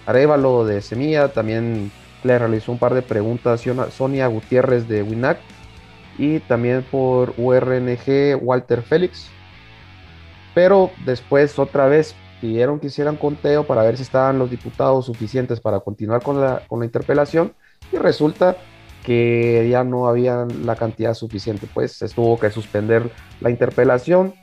Arevalo 0.07 0.65
de 0.65 0.81
Semilla, 0.83 1.29
también 1.29 1.91
le 2.25 2.39
realizó 2.39 2.73
un 2.73 2.79
par 2.79 2.95
de 2.95 3.03
preguntas 3.03 3.65
Sonia 3.97 4.27
Gutiérrez 4.27 4.89
de 4.89 5.03
WINAC 5.03 5.39
y 6.19 6.41
también 6.41 6.85
por 6.91 7.35
URNG 7.37 8.37
Walter 8.41 8.83
Félix. 8.83 9.29
Pero 10.55 10.91
después 11.05 11.59
otra 11.59 11.87
vez 11.87 12.15
pidieron 12.41 12.81
que 12.81 12.89
hicieran 12.89 13.17
conteo 13.17 13.67
para 13.67 13.83
ver 13.83 13.97
si 13.97 14.03
estaban 14.03 14.39
los 14.39 14.51
diputados 14.51 15.07
suficientes 15.07 15.61
para 15.61 15.81
continuar 15.81 16.23
con 16.23 16.41
la, 16.41 16.63
con 16.69 16.81
la 16.81 16.87
interpelación 16.87 17.53
y 17.93 17.97
resulta 17.97 18.57
que 19.05 19.69
ya 19.71 19.85
no 19.85 20.09
había 20.09 20.47
la 20.65 20.77
cantidad 20.77 21.15
suficiente, 21.15 21.67
pues 21.73 21.93
se 21.93 22.09
tuvo 22.09 22.39
que 22.39 22.51
suspender 22.51 23.11
la 23.41 23.51
interpelación 23.51 24.35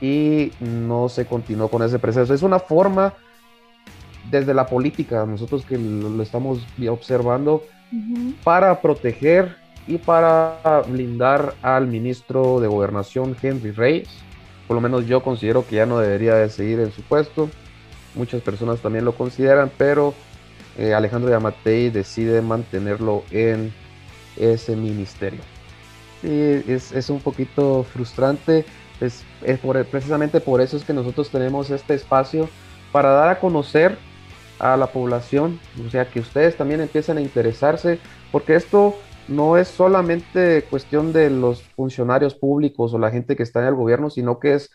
y 0.00 0.52
no 0.60 1.08
se 1.08 1.26
continuó 1.26 1.68
con 1.68 1.82
ese 1.82 1.98
proceso. 1.98 2.34
Es 2.34 2.42
una 2.42 2.58
forma 2.58 3.14
desde 4.30 4.54
la 4.54 4.66
política, 4.66 5.26
nosotros 5.26 5.64
que 5.64 5.78
lo, 5.78 6.22
estamos 6.22 6.64
observando, 6.88 7.64
para 8.44 8.80
proteger 8.80 9.56
y 9.86 9.98
para 9.98 10.82
blindar 10.86 11.54
al 11.62 11.86
ministro 11.86 12.60
de 12.60 12.68
Gobernación 12.68 13.36
Henry 13.40 13.72
Reyes. 13.72 14.08
Por 14.70 14.76
lo 14.76 14.82
menos 14.82 15.04
yo 15.06 15.20
considero 15.20 15.66
que 15.66 15.74
ya 15.74 15.84
no 15.84 15.98
debería 15.98 16.36
de 16.36 16.48
seguir 16.48 16.78
en 16.78 16.92
su 16.92 17.02
puesto. 17.02 17.50
Muchas 18.14 18.40
personas 18.40 18.78
también 18.78 19.04
lo 19.04 19.16
consideran, 19.16 19.68
pero 19.76 20.14
eh, 20.78 20.94
Alejandro 20.94 21.28
Yamatei 21.28 21.90
decide 21.90 22.40
mantenerlo 22.40 23.24
en 23.32 23.74
ese 24.36 24.76
ministerio. 24.76 25.40
Y 26.22 26.70
es, 26.70 26.92
es 26.92 27.10
un 27.10 27.18
poquito 27.18 27.82
frustrante. 27.82 28.64
Es, 29.00 29.24
es 29.42 29.58
por, 29.58 29.84
precisamente 29.86 30.38
por 30.40 30.60
eso 30.60 30.76
es 30.76 30.84
que 30.84 30.92
nosotros 30.92 31.30
tenemos 31.30 31.68
este 31.70 31.94
espacio 31.94 32.48
para 32.92 33.10
dar 33.10 33.28
a 33.28 33.40
conocer 33.40 33.98
a 34.60 34.76
la 34.76 34.86
población, 34.86 35.58
o 35.84 35.90
sea, 35.90 36.08
que 36.08 36.20
ustedes 36.20 36.56
también 36.56 36.80
empiecen 36.80 37.18
a 37.18 37.22
interesarse, 37.22 37.98
porque 38.30 38.54
esto 38.54 38.94
no 39.30 39.56
es 39.56 39.68
solamente 39.68 40.64
cuestión 40.68 41.12
de 41.12 41.30
los 41.30 41.62
funcionarios 41.62 42.34
públicos 42.34 42.92
o 42.92 42.98
la 42.98 43.10
gente 43.10 43.36
que 43.36 43.44
está 43.44 43.60
en 43.60 43.68
el 43.68 43.74
gobierno, 43.76 44.10
sino 44.10 44.40
que 44.40 44.54
es 44.54 44.70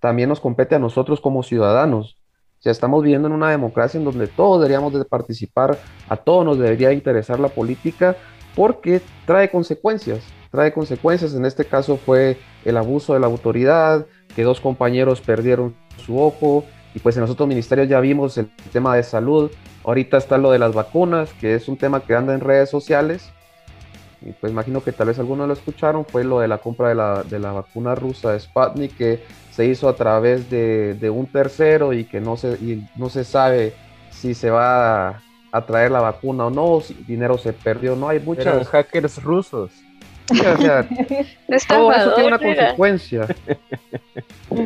también 0.00 0.30
nos 0.30 0.40
compete 0.40 0.74
a 0.74 0.78
nosotros 0.78 1.20
como 1.20 1.42
ciudadanos. 1.42 2.16
O 2.58 2.62
sea, 2.62 2.72
estamos 2.72 3.02
viviendo 3.02 3.28
en 3.28 3.34
una 3.34 3.50
democracia 3.50 3.98
en 3.98 4.04
donde 4.04 4.26
todos 4.26 4.60
deberíamos 4.62 4.94
de 4.94 5.04
participar, 5.04 5.78
a 6.08 6.16
todos 6.16 6.44
nos 6.44 6.58
debería 6.58 6.92
interesar 6.92 7.38
la 7.38 7.48
política, 7.48 8.16
porque 8.56 9.02
trae 9.26 9.50
consecuencias, 9.50 10.24
trae 10.50 10.72
consecuencias. 10.72 11.34
En 11.34 11.44
este 11.44 11.66
caso 11.66 11.98
fue 11.98 12.38
el 12.64 12.78
abuso 12.78 13.12
de 13.12 13.20
la 13.20 13.26
autoridad, 13.26 14.06
que 14.34 14.42
dos 14.42 14.60
compañeros 14.60 15.20
perdieron 15.20 15.76
su 15.98 16.18
ojo, 16.18 16.64
y 16.94 16.98
pues 16.98 17.14
en 17.16 17.20
los 17.20 17.30
otros 17.30 17.46
ministerios 17.46 17.88
ya 17.88 18.00
vimos 18.00 18.38
el 18.38 18.50
tema 18.72 18.96
de 18.96 19.02
salud. 19.02 19.50
Ahorita 19.84 20.16
está 20.16 20.38
lo 20.38 20.50
de 20.50 20.58
las 20.58 20.74
vacunas, 20.74 21.32
que 21.34 21.54
es 21.54 21.68
un 21.68 21.76
tema 21.76 22.00
que 22.00 22.14
anda 22.14 22.34
en 22.34 22.40
redes 22.40 22.70
sociales. 22.70 23.32
Y 24.20 24.32
pues 24.32 24.52
imagino 24.52 24.82
que 24.82 24.92
tal 24.92 25.08
vez 25.08 25.18
algunos 25.18 25.46
lo 25.46 25.54
escucharon. 25.54 26.04
Fue 26.04 26.24
lo 26.24 26.40
de 26.40 26.48
la 26.48 26.58
compra 26.58 26.88
de 26.88 26.94
la, 26.94 27.22
de 27.22 27.38
la 27.38 27.52
vacuna 27.52 27.94
rusa 27.94 28.32
de 28.32 28.40
Sputnik, 28.40 28.96
que 28.96 29.22
se 29.52 29.66
hizo 29.66 29.88
a 29.88 29.94
través 29.94 30.50
de, 30.50 30.94
de 30.94 31.10
un 31.10 31.26
tercero 31.26 31.92
y 31.92 32.04
que 32.04 32.20
no 32.20 32.36
se, 32.36 32.52
y 32.54 32.88
no 32.96 33.08
se 33.08 33.24
sabe 33.24 33.74
si 34.10 34.34
se 34.34 34.50
va 34.50 35.20
a, 35.52 35.66
traer 35.66 35.90
la 35.90 36.00
vacuna 36.00 36.46
o 36.46 36.50
no, 36.50 36.80
si 36.80 36.94
dinero 36.94 37.38
se 37.38 37.52
perdió. 37.52 37.96
No 37.96 38.08
hay 38.08 38.20
muchos 38.20 38.68
hackers 38.68 39.22
rusos. 39.22 39.70
todo 41.68 41.92
eso 41.92 42.14
tiene 42.14 42.28
una 42.28 42.38
consecuencia. 42.38 43.26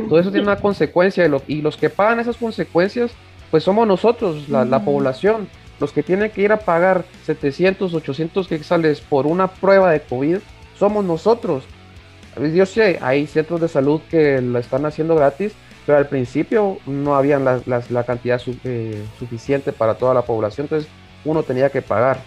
todo 0.08 0.18
eso 0.18 0.30
tiene 0.30 0.46
una 0.46 0.56
consecuencia 0.56 1.30
y, 1.46 1.62
los 1.62 1.76
que 1.76 1.88
pagan 1.88 2.20
esas 2.20 2.36
consecuencias, 2.36 3.12
pues 3.50 3.62
somos 3.62 3.86
nosotros, 3.86 4.48
la, 4.48 4.84
población. 4.84 5.48
Los 5.82 5.92
que 5.92 6.04
tienen 6.04 6.30
que 6.30 6.42
ir 6.42 6.52
a 6.52 6.58
pagar 6.58 7.04
700, 7.26 7.92
800 7.92 8.46
quetzales 8.46 9.00
por 9.00 9.26
una 9.26 9.48
prueba 9.48 9.90
de 9.90 10.00
COVID, 10.00 10.38
somos 10.78 11.04
nosotros. 11.04 11.64
Yo 12.54 12.66
sé, 12.66 13.00
hay 13.02 13.26
centros 13.26 13.60
de 13.60 13.66
salud 13.66 14.00
que 14.08 14.40
la 14.40 14.60
están 14.60 14.86
haciendo 14.86 15.16
gratis, 15.16 15.54
pero 15.84 15.98
al 15.98 16.06
principio 16.06 16.78
no 16.86 17.16
había 17.16 17.40
la, 17.40 18.04
cantidad 18.04 18.40
eh, 18.62 19.02
suficiente 19.18 19.72
para 19.72 19.94
toda 19.94 20.14
la 20.14 20.22
población, 20.22 20.66
entonces 20.66 20.88
uno 21.24 21.42
tenía 21.42 21.68
que 21.68 21.82
pagar. 21.82 22.20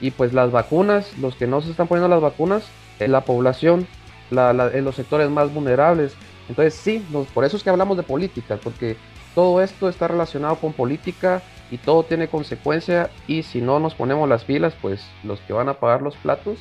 Y 0.00 0.10
pues 0.10 0.32
las 0.32 0.50
vacunas, 0.50 1.16
los 1.18 1.36
que 1.36 1.46
no 1.46 1.60
se 1.60 1.70
están 1.70 1.86
poniendo 1.86 2.08
las 2.08 2.20
vacunas, 2.20 2.64
es 2.98 3.08
la 3.08 3.20
población, 3.20 3.86
en 4.32 4.84
los 4.84 4.96
sectores 4.96 5.30
más 5.30 5.54
vulnerables. 5.54 6.16
Entonces 6.48 6.74
sí, 6.74 7.06
por 7.32 7.44
eso 7.44 7.56
es 7.56 7.62
que 7.62 7.70
hablamos 7.70 7.96
de 7.96 8.02
política, 8.02 8.58
porque 8.60 8.96
todo 9.36 9.62
esto 9.62 9.88
está 9.88 10.08
relacionado 10.08 10.56
con 10.56 10.72
política 10.72 11.44
y 11.70 11.78
todo 11.78 12.04
tiene 12.04 12.28
consecuencia 12.28 13.10
y 13.26 13.42
si 13.42 13.60
no 13.60 13.80
nos 13.80 13.94
ponemos 13.94 14.28
las 14.28 14.44
pilas, 14.44 14.74
pues 14.80 15.04
los 15.24 15.40
que 15.40 15.52
van 15.52 15.68
a 15.68 15.74
pagar 15.74 16.02
los 16.02 16.16
platos 16.16 16.58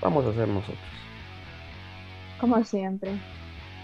vamos 0.00 0.24
a 0.26 0.32
ser 0.32 0.48
nosotros. 0.48 0.78
Como 2.40 2.64
siempre. 2.64 3.10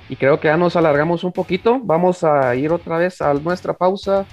y 0.09 0.17
creo 0.17 0.41
que 0.41 0.49
ya 0.49 0.57
nos 0.57 0.77
alargamos 0.77 1.25
un 1.25 1.33
poquito. 1.33 1.81
Vamos 1.83 2.25
a 2.25 2.55
ir 2.55 2.73
otra 2.73 2.99
vez 2.99 3.21
a 3.21 3.35
nuestra 3.35 3.75
pausa. 3.75 4.25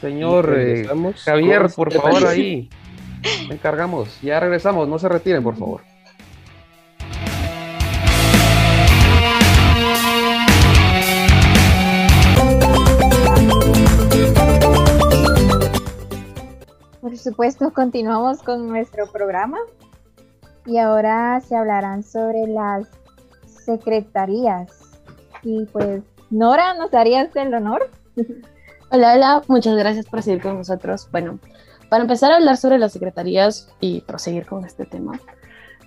Señor 0.00 0.54
eh, 0.56 0.88
Javier, 1.24 1.66
por 1.74 1.92
favor, 1.92 2.26
ahí. 2.26 2.68
encargamos. 3.50 4.20
Ya 4.22 4.40
regresamos, 4.40 4.88
no 4.88 4.98
se 4.98 5.08
retiren, 5.08 5.42
por 5.42 5.56
favor. 5.56 5.95
Por 17.16 17.22
supuesto, 17.22 17.70
continuamos 17.74 18.42
con 18.42 18.68
nuestro 18.68 19.06
programa 19.10 19.56
y 20.66 20.76
ahora 20.76 21.40
se 21.40 21.56
hablarán 21.56 22.02
sobre 22.02 22.46
las 22.46 22.88
secretarías. 23.64 24.70
Y 25.42 25.64
pues, 25.64 26.02
Nora, 26.28 26.74
¿nos 26.74 26.92
harías 26.92 27.34
el 27.34 27.54
honor? 27.54 27.88
Hola, 28.90 29.14
hola, 29.14 29.42
muchas 29.48 29.76
gracias 29.76 30.04
por 30.04 30.22
seguir 30.22 30.42
con 30.42 30.58
nosotros. 30.58 31.08
Bueno, 31.10 31.38
para 31.88 32.02
empezar 32.02 32.32
a 32.32 32.36
hablar 32.36 32.58
sobre 32.58 32.78
las 32.78 32.92
secretarías 32.92 33.72
y 33.80 34.02
proseguir 34.02 34.44
con 34.44 34.66
este 34.66 34.84
tema, 34.84 35.18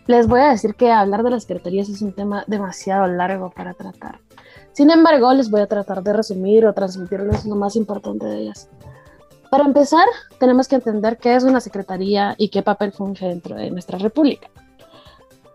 les 0.08 0.28
voy 0.28 0.42
a 0.42 0.50
decir 0.50 0.74
que 0.74 0.92
hablar 0.92 1.22
de 1.22 1.30
las 1.30 1.44
secretarías 1.44 1.90
es 1.90 2.02
un 2.02 2.14
tema 2.14 2.44
demasiado 2.48 3.06
largo 3.06 3.52
para 3.52 3.76
tratar. 3.76 4.20
Sin 4.72 4.90
embargo, 4.90 5.32
les 5.34 5.52
voy 5.52 5.62
a 5.62 5.68
tratar 5.68 6.02
de 6.02 6.12
resumir 6.12 6.66
o 6.66 6.74
transmitirles 6.74 7.46
lo 7.46 7.56
más 7.56 7.76
importante 7.76 8.26
de 8.26 8.40
ellas. 8.40 8.70
Para 9.50 9.66
empezar, 9.66 10.06
tenemos 10.40 10.68
que 10.68 10.76
entender 10.76 11.18
qué 11.18 11.36
es 11.36 11.44
una 11.44 11.60
secretaría 11.60 12.36
y 12.38 12.50
qué 12.50 12.62
papel 12.62 12.92
funge 12.92 13.28
dentro 13.28 13.56
de 13.56 13.72
nuestra 13.72 13.98
república. 13.98 14.48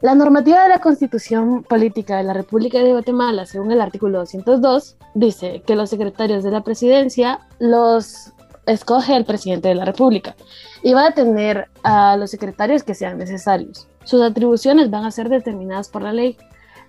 La 0.01 0.17
normativa 0.17 0.65
de 0.65 0.69
la 0.69 0.81
Constitución 0.81 1.63
Política 1.63 2.17
de 2.17 2.25
la 2.25 2.35
República 2.35 2.79
de 2.79 2.93
Guatemala, 2.93 3.47
según 3.47 3.71
el 3.73 3.81
artículo 3.81 4.19
202, 4.19 4.97
dice 5.15 5.63
que 5.65 5.77
los 5.77 5.91
secretarios 5.91 6.43
de 6.43 6.51
la 6.51 6.63
presidencia 6.63 7.39
los 7.59 8.33
escoge 8.67 9.17
el 9.17 9.25
presidente 9.25 9.69
de 9.69 9.77
la 9.77 9.85
República 9.85 10.35
y 10.83 10.93
va 10.93 11.07
a 11.07 11.13
tener 11.13 11.69
a 11.83 12.17
los 12.17 12.31
secretarios 12.31 12.83
que 12.83 12.95
sean 12.95 13.17
necesarios. 13.17 13.87
Sus 14.05 14.23
atribuciones 14.23 14.91
van 14.91 15.05
a 15.05 15.11
ser 15.11 15.29
determinadas 15.29 15.89
por 15.89 16.03
la 16.03 16.13
ley. 16.13 16.37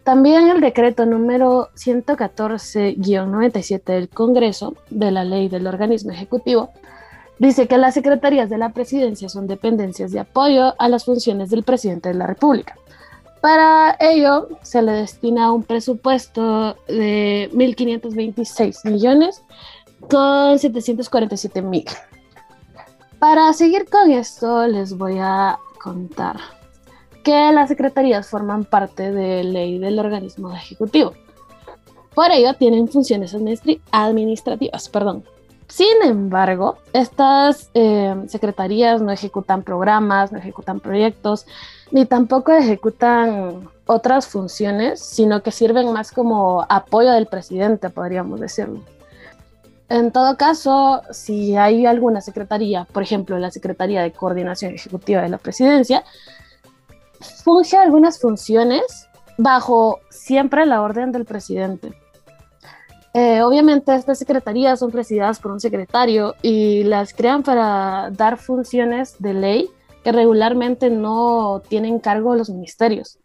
También 0.03 0.49
el 0.49 0.59
decreto 0.59 1.05
número 1.05 1.69
114-97 1.75 3.83
del 3.85 4.09
Congreso 4.09 4.75
de 4.89 5.11
la 5.11 5.23
ley 5.23 5.49
del 5.49 5.67
organismo 5.67 6.11
ejecutivo 6.11 6.71
Dice 7.37 7.67
que 7.67 7.77
las 7.77 7.93
secretarías 7.93 8.49
de 8.49 8.57
la 8.57 8.69
presidencia 8.69 9.27
son 9.27 9.47
dependencias 9.47 10.11
de 10.11 10.19
apoyo 10.19 10.73
a 10.79 10.87
las 10.87 11.03
funciones 11.03 11.49
del 11.49 11.63
presidente 11.63 12.09
de 12.09 12.15
la 12.15 12.27
República. 12.27 12.75
Para 13.41 13.95
ello 13.99 14.47
se 14.61 14.81
le 14.81 14.93
destina 14.93 15.51
un 15.51 15.63
presupuesto 15.63 16.77
de 16.87 17.49
1.526 17.53 18.89
millones 18.89 19.43
con 20.09 20.57
747 20.57 21.61
mil. 21.61 21.85
Para 23.19 23.51
seguir 23.53 23.89
con 23.89 24.11
esto 24.11 24.65
les 24.67 24.97
voy 24.97 25.17
a 25.19 25.59
contar 25.81 26.37
que 27.23 27.51
las 27.51 27.69
secretarías 27.69 28.27
forman 28.27 28.65
parte 28.65 29.11
de 29.11 29.43
ley 29.43 29.77
del 29.77 29.99
organismo 29.99 30.53
ejecutivo. 30.53 31.13
Por 32.13 32.31
ello 32.31 32.53
tienen 32.53 32.87
funciones 32.87 33.35
administrativas, 33.91 34.89
perdón, 34.89 35.25
sin 35.67 36.03
embargo, 36.03 36.77
estas 36.93 37.69
eh, 37.73 38.15
secretarías 38.27 39.01
no 39.01 39.11
ejecutan 39.11 39.63
programas, 39.63 40.31
no 40.31 40.37
ejecutan 40.37 40.79
proyectos, 40.79 41.45
ni 41.91 42.05
tampoco 42.05 42.51
ejecutan 42.51 43.69
otras 43.85 44.27
funciones, 44.27 44.99
sino 44.99 45.41
que 45.41 45.51
sirven 45.51 45.91
más 45.91 46.11
como 46.11 46.65
apoyo 46.69 47.11
del 47.11 47.27
presidente, 47.27 47.89
podríamos 47.89 48.39
decirlo. 48.39 48.81
En 49.89 50.11
todo 50.11 50.35
caso, 50.37 51.01
si 51.11 51.55
hay 51.55 51.85
alguna 51.85 52.21
secretaría, 52.21 52.85
por 52.85 53.03
ejemplo, 53.03 53.37
la 53.37 53.51
Secretaría 53.51 54.01
de 54.01 54.11
Coordinación 54.11 54.73
Ejecutiva 54.73 55.21
de 55.21 55.29
la 55.29 55.37
Presidencia, 55.37 56.03
funge 57.43 57.77
algunas 57.77 58.19
funciones 58.19 59.07
bajo 59.37 59.99
siempre 60.09 60.65
la 60.65 60.81
orden 60.81 61.11
del 61.11 61.25
presidente. 61.25 61.93
Eh, 63.17 63.41
obviamente 63.43 63.95
estas 63.95 64.19
secretarías 64.19 64.77
son 64.77 64.91
presididas 64.91 65.39
por 65.39 65.53
un 65.53 65.61
secretario 65.61 66.35
y 66.41 66.83
las 66.83 67.13
crean 67.13 67.43
para 67.43 68.09
dar 68.11 68.37
funciones 68.37 69.15
de 69.19 69.33
ley 69.33 69.69
que 70.03 70.11
regularmente 70.11 70.89
no 70.89 71.61
tienen 71.65 71.99
cargo 71.99 72.35
los 72.35 72.49
ministerios. 72.49 73.19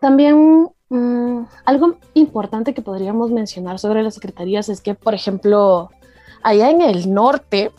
También 0.00 0.68
mm, 0.90 1.46
algo 1.64 1.96
importante 2.12 2.74
que 2.74 2.82
podríamos 2.82 3.30
mencionar 3.30 3.78
sobre 3.78 4.02
las 4.02 4.16
secretarías 4.16 4.68
es 4.68 4.82
que, 4.82 4.94
por 4.94 5.14
ejemplo, 5.14 5.88
allá 6.42 6.68
en 6.68 6.82
el 6.82 7.14
norte, 7.14 7.70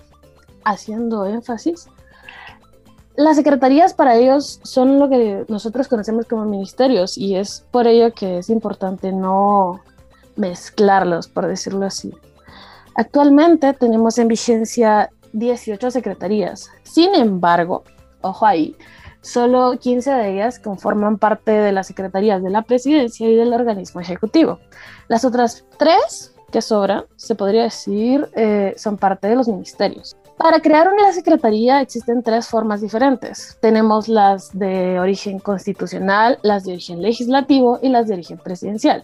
haciendo 0.65 1.27
énfasis, 1.27 1.87
las 3.15 3.35
secretarías 3.35 3.93
para 3.93 4.15
ellos 4.15 4.59
son 4.63 4.97
lo 4.97 5.07
que 5.07 5.45
nosotros 5.49 5.87
conocemos 5.87 6.25
como 6.25 6.45
ministerios 6.45 7.15
y 7.15 7.35
es 7.35 7.63
por 7.69 7.85
ello 7.85 8.11
que 8.11 8.39
es 8.39 8.49
importante 8.49 9.11
no 9.11 9.81
mezclarlos, 10.35 11.27
por 11.27 11.47
decirlo 11.47 11.85
así. 11.85 12.13
Actualmente 12.95 13.73
tenemos 13.73 14.17
en 14.17 14.27
vigencia 14.27 15.09
18 15.33 15.91
secretarías. 15.91 16.69
Sin 16.83 17.15
embargo, 17.15 17.83
ojo 18.21 18.45
ahí, 18.45 18.75
solo 19.21 19.77
15 19.79 20.11
de 20.11 20.33
ellas 20.33 20.59
conforman 20.59 21.17
parte 21.17 21.51
de 21.51 21.71
las 21.71 21.87
secretarías 21.87 22.43
de 22.43 22.51
la 22.51 22.61
presidencia 22.61 23.27
y 23.27 23.35
del 23.35 23.53
organismo 23.53 23.99
ejecutivo. 23.99 24.59
Las 25.07 25.25
otras 25.25 25.65
tres 25.77 26.35
que 26.51 26.61
sobran, 26.61 27.05
se 27.15 27.33
podría 27.33 27.63
decir, 27.63 28.29
eh, 28.35 28.75
son 28.77 28.97
parte 28.97 29.27
de 29.27 29.35
los 29.35 29.47
ministerios. 29.47 30.15
Para 30.37 30.59
crear 30.59 30.87
una 30.87 31.11
secretaría 31.11 31.81
existen 31.81 32.21
tres 32.21 32.47
formas 32.47 32.81
diferentes. 32.81 33.57
Tenemos 33.59 34.07
las 34.07 34.55
de 34.57 34.99
origen 34.99 35.39
constitucional, 35.39 36.37
las 36.43 36.63
de 36.63 36.73
origen 36.73 37.01
legislativo 37.01 37.79
y 37.81 37.89
las 37.89 38.07
de 38.07 38.13
origen 38.13 38.37
presidencial 38.37 39.03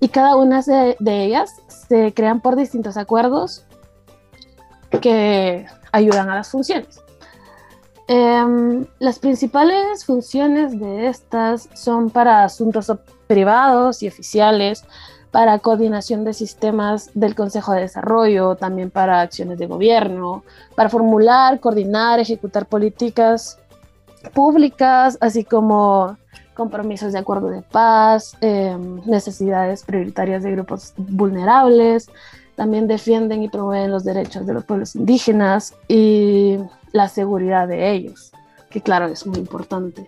y 0.00 0.08
cada 0.08 0.36
una 0.36 0.62
de, 0.62 0.96
ellas 1.24 1.54
se 1.68 2.12
crean 2.12 2.40
por 2.40 2.56
distintos 2.56 2.96
acuerdos 2.96 3.64
que 5.00 5.66
ayudan 5.92 6.30
a 6.30 6.36
las 6.36 6.50
funciones. 6.50 7.00
Em, 8.08 8.86
las 8.98 9.18
principales 9.18 10.04
funciones 10.04 10.78
de 10.78 11.08
estas 11.08 11.68
son 11.74 12.10
para 12.10 12.44
asuntos 12.44 12.92
privados 13.26 14.02
y 14.02 14.08
oficiales, 14.08 14.84
para 15.32 15.58
coordinación 15.58 16.24
de 16.24 16.32
sistemas 16.32 17.10
del 17.14 17.34
Consejo 17.34 17.72
de 17.72 17.82
Desarrollo, 17.82 18.54
también 18.54 18.90
para 18.90 19.20
acciones 19.20 19.58
de 19.58 19.66
gobierno, 19.66 20.44
para 20.74 20.88
formular, 20.88 21.60
coordinar, 21.60 22.20
ejecutar 22.20 22.66
políticas 22.66 23.58
públicas, 24.32 25.18
así 25.20 25.44
como 25.44 26.16
compromisos 26.56 27.12
de 27.12 27.18
acuerdo 27.18 27.48
de 27.48 27.62
paz, 27.62 28.36
em, 28.40 29.00
necesidades 29.04 29.84
prioritarias 29.84 30.42
de 30.42 30.52
grupos 30.52 30.94
vulnerables, 30.96 32.08
también 32.56 32.88
defienden 32.88 33.42
y 33.42 33.48
promueven 33.48 33.90
los 33.90 34.02
derechos 34.02 34.46
de 34.46 34.54
los 34.54 34.64
pueblos 34.64 34.96
indígenas 34.96 35.74
y 35.88 36.58
la 36.92 37.08
seguridad 37.08 37.68
de 37.68 37.92
ellos, 37.92 38.32
que 38.70 38.80
claro 38.80 39.06
es 39.06 39.26
muy 39.26 39.38
importante. 39.38 40.06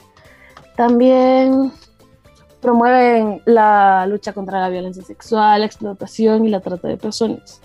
También 0.75 1.71
promueven 2.61 3.43
la 3.45 4.07
lucha 4.07 4.33
contra 4.33 4.61
la 4.61 4.69
violencia 4.71 5.05
sexual, 5.05 5.61
la 5.61 5.67
explotación 5.67 6.47
y 6.47 6.49
la 6.49 6.61
trata 6.61 6.89
de 6.89 6.97
personas. 6.97 7.61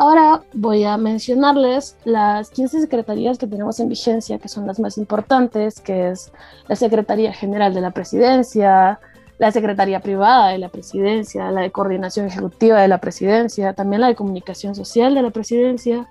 Ahora 0.00 0.40
voy 0.54 0.84
a 0.84 0.96
mencionarles 0.96 1.94
las 2.06 2.48
15 2.48 2.80
secretarías 2.80 3.36
que 3.36 3.46
tenemos 3.46 3.80
en 3.80 3.90
vigencia, 3.90 4.38
que 4.38 4.48
son 4.48 4.66
las 4.66 4.80
más 4.80 4.96
importantes, 4.96 5.78
que 5.78 6.08
es 6.08 6.32
la 6.68 6.74
Secretaría 6.74 7.34
General 7.34 7.74
de 7.74 7.82
la 7.82 7.90
Presidencia, 7.90 8.98
la 9.36 9.52
Secretaría 9.52 10.00
Privada 10.00 10.48
de 10.52 10.56
la 10.58 10.70
Presidencia, 10.70 11.50
la 11.50 11.60
de 11.60 11.70
Coordinación 11.70 12.24
Ejecutiva 12.24 12.80
de 12.80 12.88
la 12.88 12.96
Presidencia, 12.96 13.74
también 13.74 14.00
la 14.00 14.06
de 14.06 14.14
Comunicación 14.14 14.74
Social 14.74 15.14
de 15.14 15.20
la 15.20 15.32
Presidencia, 15.32 16.08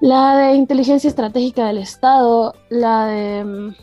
la 0.00 0.36
de 0.36 0.54
Inteligencia 0.54 1.08
Estratégica 1.08 1.66
del 1.66 1.78
Estado, 1.78 2.54
la 2.68 3.06
de 3.06 3.44
mm, 3.44 3.74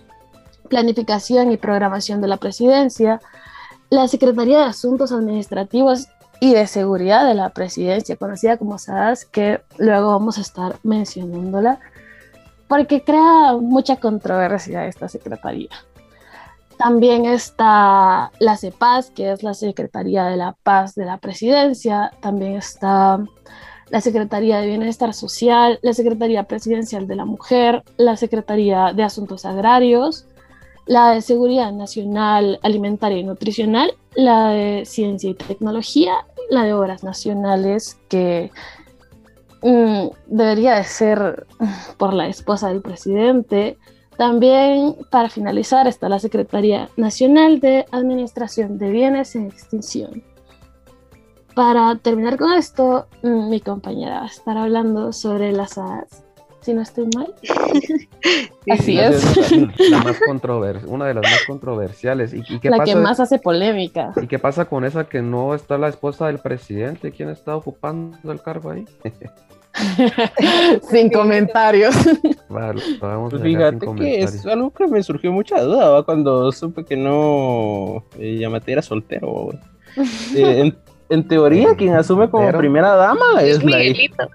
Planificación 0.69 1.51
y 1.51 1.57
Programación 1.57 2.21
de 2.21 2.29
la 2.29 2.37
Presidencia, 2.37 3.19
la 3.89 4.07
Secretaría 4.07 4.59
de 4.59 4.63
Asuntos 4.63 5.11
Administrativos 5.11 6.07
y 6.39 6.53
de 6.53 6.67
seguridad 6.67 7.27
de 7.27 7.35
la 7.35 7.49
presidencia, 7.49 8.15
conocida 8.15 8.57
como 8.57 8.77
SADAS, 8.77 9.25
que 9.25 9.61
luego 9.77 10.09
vamos 10.09 10.37
a 10.37 10.41
estar 10.41 10.75
mencionándola, 10.83 11.79
porque 12.67 13.03
crea 13.03 13.57
mucha 13.59 13.97
controversia 13.97 14.85
esta 14.85 15.09
secretaría. 15.09 15.69
También 16.79 17.25
está 17.25 18.31
la 18.39 18.55
CEPAS, 18.55 19.11
que 19.11 19.33
es 19.33 19.43
la 19.43 19.53
Secretaría 19.53 20.23
de 20.23 20.37
la 20.37 20.55
Paz 20.63 20.95
de 20.95 21.03
la 21.03 21.17
Presidencia. 21.17 22.13
También 22.21 22.55
está 22.55 23.19
la 23.89 23.99
Secretaría 23.99 24.59
de 24.59 24.67
Bienestar 24.67 25.13
Social, 25.13 25.79
la 25.81 25.91
Secretaría 25.91 26.43
Presidencial 26.43 27.05
de 27.05 27.17
la 27.17 27.25
Mujer, 27.25 27.83
la 27.97 28.15
Secretaría 28.15 28.93
de 28.93 29.03
Asuntos 29.03 29.43
Agrarios, 29.43 30.25
la 30.89 31.11
de 31.11 31.21
Seguridad 31.21 31.71
Nacional 31.71 32.59
Alimentaria 32.63 33.19
y 33.19 33.23
Nutricional, 33.23 33.93
la 34.15 34.49
de 34.49 34.85
Ciencia 34.85 35.29
y 35.29 35.35
Tecnología, 35.35 36.25
la 36.49 36.63
de 36.63 36.73
Obras 36.73 37.03
Nacionales, 37.03 37.99
que 38.09 38.49
mm, 39.61 40.07
debería 40.25 40.77
de 40.77 40.83
ser 40.85 41.45
por 41.97 42.15
la 42.15 42.27
esposa 42.27 42.69
del 42.69 42.81
presidente. 42.81 43.77
También, 44.17 44.95
para 45.11 45.29
finalizar, 45.29 45.87
está 45.87 46.09
la 46.09 46.17
Secretaría 46.17 46.89
Nacional 46.97 47.59
de 47.59 47.85
Administración 47.91 48.79
de 48.79 48.89
Bienes 48.89 49.35
en 49.35 49.45
Extinción. 49.45 50.23
Para 51.53 51.97
terminar 51.97 52.35
con 52.39 52.53
esto, 52.53 53.05
mm, 53.21 53.47
mi 53.47 53.61
compañera 53.61 54.21
va 54.21 54.25
a 54.25 54.29
estar 54.29 54.57
hablando 54.57 55.13
sobre 55.13 55.51
las 55.51 55.77
ADS 55.77 56.28
si 56.69 56.75
no 56.75 56.81
estoy 56.81 57.07
mal. 57.15 57.33
Así 58.69 58.99
es. 58.99 59.51
La, 59.89 60.03
más 60.03 60.19
una 60.85 61.07
de 61.07 61.13
las 61.15 61.23
más 61.23 61.43
controversiales. 61.47 62.33
¿Y, 62.33 62.59
qué 62.59 62.69
la 62.69 62.83
que 62.83 62.95
más 62.95 63.19
hace 63.19 63.39
polémica. 63.39 64.13
¿Y 64.21 64.27
qué 64.27 64.37
pasa 64.37 64.65
con 64.65 64.85
esa 64.85 65.05
que 65.05 65.21
no 65.23 65.55
está 65.55 65.79
la 65.79 65.87
esposa 65.87 66.27
del 66.27 66.37
presidente? 66.37 67.11
¿Quién 67.11 67.29
está 67.29 67.55
ocupando 67.55 68.31
el 68.31 68.41
cargo 68.41 68.69
ahí? 68.69 68.85
sin 70.91 71.09
comentarios. 71.09 71.95
Vale, 72.49 72.81
pues 72.99 73.41
fíjate 73.41 73.87
que 73.97 74.21
es 74.21 74.45
algo 74.45 74.71
que 74.71 74.87
me 74.87 75.01
surgió 75.01 75.31
mucha 75.31 75.61
duda 75.61 76.03
cuando 76.03 76.51
supe 76.51 76.85
que 76.85 76.97
no 76.97 78.03
eh, 78.19 78.37
Yamate 78.39 78.73
era 78.73 78.81
soltero. 78.83 79.49
Eh, 80.35 80.71
en, 81.09 81.27
teoría, 81.27 81.75
quien 81.75 81.95
asume 81.95 82.29
como 82.29 82.51
primera 82.55 82.95
dama 82.95 83.41
es, 83.41 83.63
la 83.63 83.83
hija. 83.83 84.29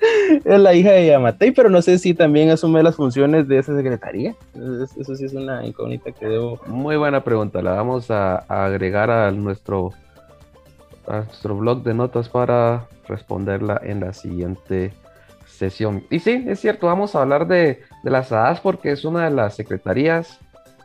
es 0.44 0.60
la 0.60 0.74
hija 0.74 0.92
de 0.92 1.06
Yamatei, 1.06 1.50
pero 1.52 1.68
no 1.70 1.82
sé 1.82 1.98
si 1.98 2.14
también 2.14 2.50
asume 2.50 2.82
las 2.82 2.96
funciones 2.96 3.48
de 3.48 3.58
esa 3.58 3.76
secretaría. 3.76 4.34
Eso, 4.98 5.14
sí 5.14 5.24
es 5.24 5.34
una 5.34 5.64
incógnita 5.66 6.12
que 6.12 6.26
debo. 6.26 6.60
Muy 6.66 6.96
buena 6.96 7.24
pregunta, 7.24 7.62
la 7.62 7.72
vamos 7.72 8.10
a, 8.10 8.38
agregar 8.48 9.10
a 9.10 9.30
nuestro, 9.30 9.92
nuestro 11.06 11.56
blog 11.56 11.82
de 11.82 11.94
notas 11.94 12.28
para 12.28 12.86
responderla 13.06 13.80
en 13.82 14.00
la 14.00 14.12
siguiente 14.12 14.92
sesión. 15.46 16.04
Y 16.10 16.20
sí, 16.20 16.44
es 16.46 16.60
cierto, 16.60 16.86
vamos 16.86 17.14
a 17.14 17.22
hablar 17.22 17.46
de, 17.46 17.82
de 18.04 18.10
las 18.10 18.32
AAS 18.32 18.60
porque 18.60 18.92
es 18.92 19.04
una 19.04 19.24
de 19.24 19.30
las 19.30 19.56
secretarías, 19.56 20.38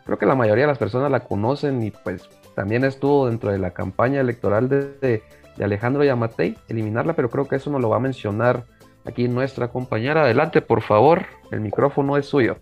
creo 0.06 0.18
que 0.18 0.26
la 0.26 0.36
mayoría 0.36 0.64
de 0.64 0.70
las 0.70 0.78
personas 0.78 1.12
la 1.12 1.22
conocen 1.22 1.84
y 1.84 1.92
pues 1.92 2.28
también 2.56 2.84
estuvo 2.84 3.28
dentro 3.28 3.52
de 3.52 3.60
la 3.60 3.72
campaña 3.72 4.22
electoral 4.22 4.70
de, 4.70 4.94
de, 5.00 5.24
de 5.58 5.64
Alejandro 5.64 6.04
Yamatei, 6.04 6.58
eliminarla, 6.70 7.14
pero 7.14 7.30
creo 7.30 7.48
que 7.48 7.56
eso 7.56 7.70
no 7.70 7.80
lo 7.80 7.90
va 7.90 7.98
a 7.98 8.00
mencionar 8.00 8.64
aquí 9.06 9.28
nuestra 9.28 9.68
compañera. 9.68 10.24
Adelante, 10.24 10.62
por 10.62 10.82
favor, 10.82 11.26
el 11.52 11.62
micrófono 11.62 12.18
es 12.18 12.26
suyo. 12.26 12.58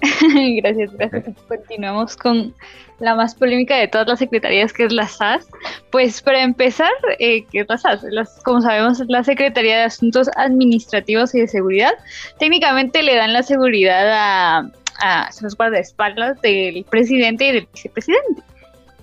gracias, 0.62 0.92
gracias. 0.92 1.24
Continuamos 1.48 2.16
con 2.16 2.54
la 2.98 3.14
más 3.14 3.34
polémica 3.34 3.76
de 3.76 3.88
todas 3.88 4.06
las 4.06 4.18
secretarías, 4.18 4.72
que 4.72 4.84
es 4.84 4.92
la 4.92 5.08
SAS. 5.08 5.48
Pues 5.90 6.20
para 6.20 6.42
empezar, 6.42 6.90
eh, 7.18 7.44
¿qué 7.50 7.60
es 7.60 7.68
la 7.68 7.78
SAS? 7.78 8.04
como 8.44 8.60
sabemos, 8.60 9.00
es 9.00 9.08
la 9.08 9.24
Secretaría 9.24 9.78
de 9.78 9.82
Asuntos 9.84 10.30
Administrativos 10.36 11.34
y 11.34 11.40
de 11.40 11.48
Seguridad. 11.48 11.92
Técnicamente 12.38 13.02
le 13.02 13.16
dan 13.16 13.32
la 13.32 13.42
seguridad 13.42 14.10
a, 14.12 14.70
a 15.00 15.30
los 15.40 15.56
guardaespaldas 15.56 16.40
del 16.42 16.84
presidente 16.84 17.46
y 17.46 17.52
del 17.52 17.68
vicepresidente. 17.72 18.42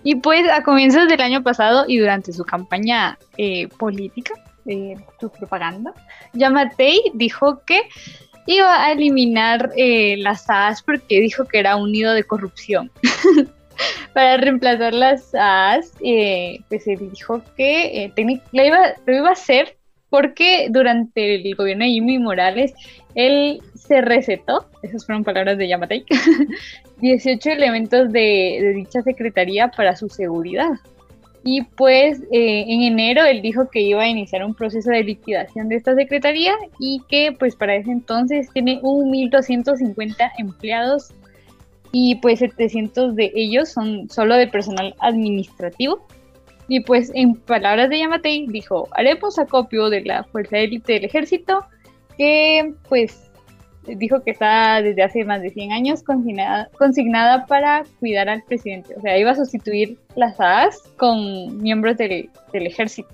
Y 0.04 0.16
pues 0.16 0.50
a 0.50 0.64
comienzos 0.64 1.08
del 1.08 1.22
año 1.22 1.44
pasado 1.44 1.86
y 1.88 1.98
durante 1.98 2.34
su 2.34 2.44
campaña 2.44 3.18
eh, 3.38 3.68
política, 3.78 4.34
eh, 4.66 4.96
su 5.20 5.30
propaganda, 5.30 5.94
Yamatei 6.34 7.12
dijo 7.14 7.62
que 7.66 7.82
iba 8.46 8.84
a 8.84 8.92
eliminar 8.92 9.72
eh, 9.78 10.18
las 10.18 10.44
SAS 10.46 10.82
porque 10.84 11.22
dijo 11.22 11.46
que 11.46 11.60
era 11.60 11.76
un 11.76 11.92
nido 11.92 12.14
de 12.14 12.24
corrupción. 12.24 12.92
Para 14.14 14.38
reemplazar 14.38 14.94
las 14.94 15.32
SAS, 15.32 15.94
eh, 16.04 16.60
pues 16.70 16.88
él 16.88 17.10
dijo 17.12 17.42
que 17.58 18.06
eh, 18.06 18.40
lo, 18.52 18.64
iba, 18.64 19.30
a 19.30 19.32
hacer 19.32 19.78
porque 20.10 20.68
durante 20.70 21.36
el 21.36 21.56
gobierno 21.56 21.86
de 21.86 21.92
Jimmy 21.92 22.20
Morales 22.20 22.74
él 23.16 23.62
se 23.74 24.02
recetó, 24.02 24.68
esas 24.84 25.06
fueron 25.06 25.24
palabras 25.24 25.58
de 25.58 25.68
Yamatei, 25.68 26.06
18 26.98 27.50
elementos 27.50 28.12
de 28.12 28.74
dicha 28.76 29.02
secretaría 29.02 29.70
para 29.70 29.96
su 29.96 30.08
seguridad. 30.08 30.74
Y 31.44 31.64
pues 31.64 32.22
eh, 32.32 32.66
en 32.68 32.82
enero 32.84 33.26
él 33.26 33.42
dijo 33.42 33.70
que 33.70 33.82
iba 33.82 34.04
a 34.04 34.08
iniciar 34.08 34.46
un 34.46 34.54
proceso 34.54 34.92
de 34.92 35.04
liquidación 35.04 35.68
de 35.68 35.76
esta 35.76 35.94
secretaría 35.94 36.54
y 36.80 37.02
que 37.10 37.36
pues 37.38 37.56
para 37.56 37.76
ese 37.76 37.92
entonces 37.92 38.50
tiene 38.54 38.82
1.250 38.82 40.32
empleados 40.38 41.12
y 41.92 42.16
pues 42.16 42.40
700 42.40 43.16
de 43.16 43.32
ellos 43.36 43.70
son 43.70 44.10
solo 44.10 44.36
de 44.36 44.48
personal 44.48 44.96
administrativo. 45.00 46.06
Y 46.70 46.80
pues 46.80 47.12
en 47.14 47.36
palabras 47.36 47.90
de 47.90 48.00
Yamatei 48.00 48.48
dijo, 48.48 48.88
haremos 48.92 49.38
acopio 49.38 49.90
de 49.90 50.02
la 50.02 50.24
fuerza 50.24 50.58
élite 50.60 50.94
del 50.94 51.06
ejército 51.06 51.66
que 52.18 52.74
pues 52.88 53.30
dijo 53.86 54.22
que 54.24 54.32
está 54.32 54.82
desde 54.82 55.04
hace 55.04 55.26
más 55.26 55.42
de 55.42 55.50
100 55.50 55.72
años 55.72 56.04
consignada, 56.04 56.70
consignada 56.78 57.46
para 57.46 57.84
cuidar 58.00 58.30
al 58.30 58.44
presidente. 58.44 58.96
O 58.96 59.02
sea, 59.02 59.18
iba 59.18 59.32
a 59.32 59.36
sustituir 59.36 59.98
las 60.16 60.40
AAS 60.40 60.82
con 60.98 61.62
miembros 61.62 61.98
del, 61.98 62.30
ejército. 62.54 63.10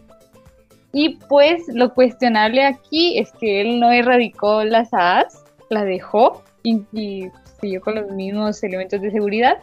Y 0.92 1.18
pues 1.28 1.68
lo 1.68 1.94
cuestionable 1.94 2.64
aquí 2.64 3.20
es 3.20 3.32
que 3.34 3.62
él 3.62 3.80
no 3.80 3.92
erradicó 3.92 4.64
las 4.64 4.94
AAS, 4.94 5.44
la 5.70 5.84
dejó 5.84 6.44
y, 6.64 7.30
siguió 7.60 7.82
con 7.82 7.96
los 7.96 8.12
mismos 8.12 8.64
elementos 8.64 9.02
de 9.02 9.12
seguridad. 9.12 9.58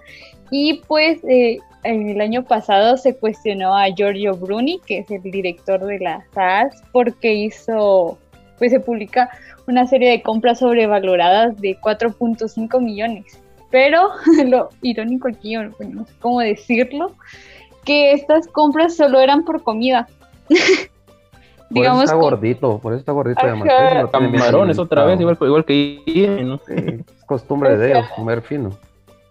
Y 0.50 0.82
pues 0.86 1.18
eh, 1.24 1.59
el 1.82 2.20
año 2.20 2.44
pasado 2.44 2.96
se 2.96 3.16
cuestionó 3.16 3.76
a 3.76 3.86
Giorgio 3.88 4.34
Bruni, 4.34 4.80
que 4.86 4.98
es 4.98 5.11
el 5.11 5.22
director 5.22 5.84
de 5.84 5.98
las 5.98 6.24
AAS, 6.36 6.82
porque 6.92 7.32
hizo, 7.32 8.18
pues 8.59 8.72
se 8.72 8.80
publica 8.80 9.30
una 9.66 9.86
serie 9.86 10.11
de 10.11 10.22
compras 10.22 10.61
sobrevaloradas 10.61 11.61
de 11.61 11.78
4.5 11.78 12.80
millones. 12.80 13.40
Pero 13.70 14.11
lo 14.46 14.70
irónico 14.82 15.28
aquí, 15.28 15.57
no 15.57 16.04
sé 16.04 16.12
cómo 16.20 16.40
decirlo, 16.40 17.12
que 17.84 18.12
estas 18.12 18.46
compras 18.48 18.96
solo 18.96 19.20
eran 19.20 19.44
por 19.44 19.62
comida. 19.62 20.09
Por 21.68 21.78
Digamos 21.78 22.04
eso 22.04 22.12
está 22.12 22.22
gordito, 22.22 22.78
por 22.78 22.92
eso 22.92 23.00
está 23.00 23.11
gordito 23.11 23.44
de 23.44 24.09
Camarones 24.12 24.78
otra 24.78 25.04
vez, 25.04 25.20
igual, 25.20 25.36
igual 25.40 25.64
que 25.64 26.00
¿no? 26.44 26.61
es 26.68 27.04
costumbre 27.26 27.76
de 27.76 27.90
ellos 27.90 28.07
comer 28.14 28.40
fino. 28.42 28.70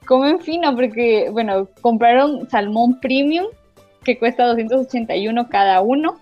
Comen 0.05 0.41
fino 0.41 0.76
porque, 0.76 1.30
bueno, 1.32 1.69
compraron 1.80 2.49
salmón 2.49 2.99
premium 2.99 3.45
que 4.03 4.19
cuesta 4.19 4.47
281 4.47 5.47
cada 5.47 5.80
uno, 5.80 6.17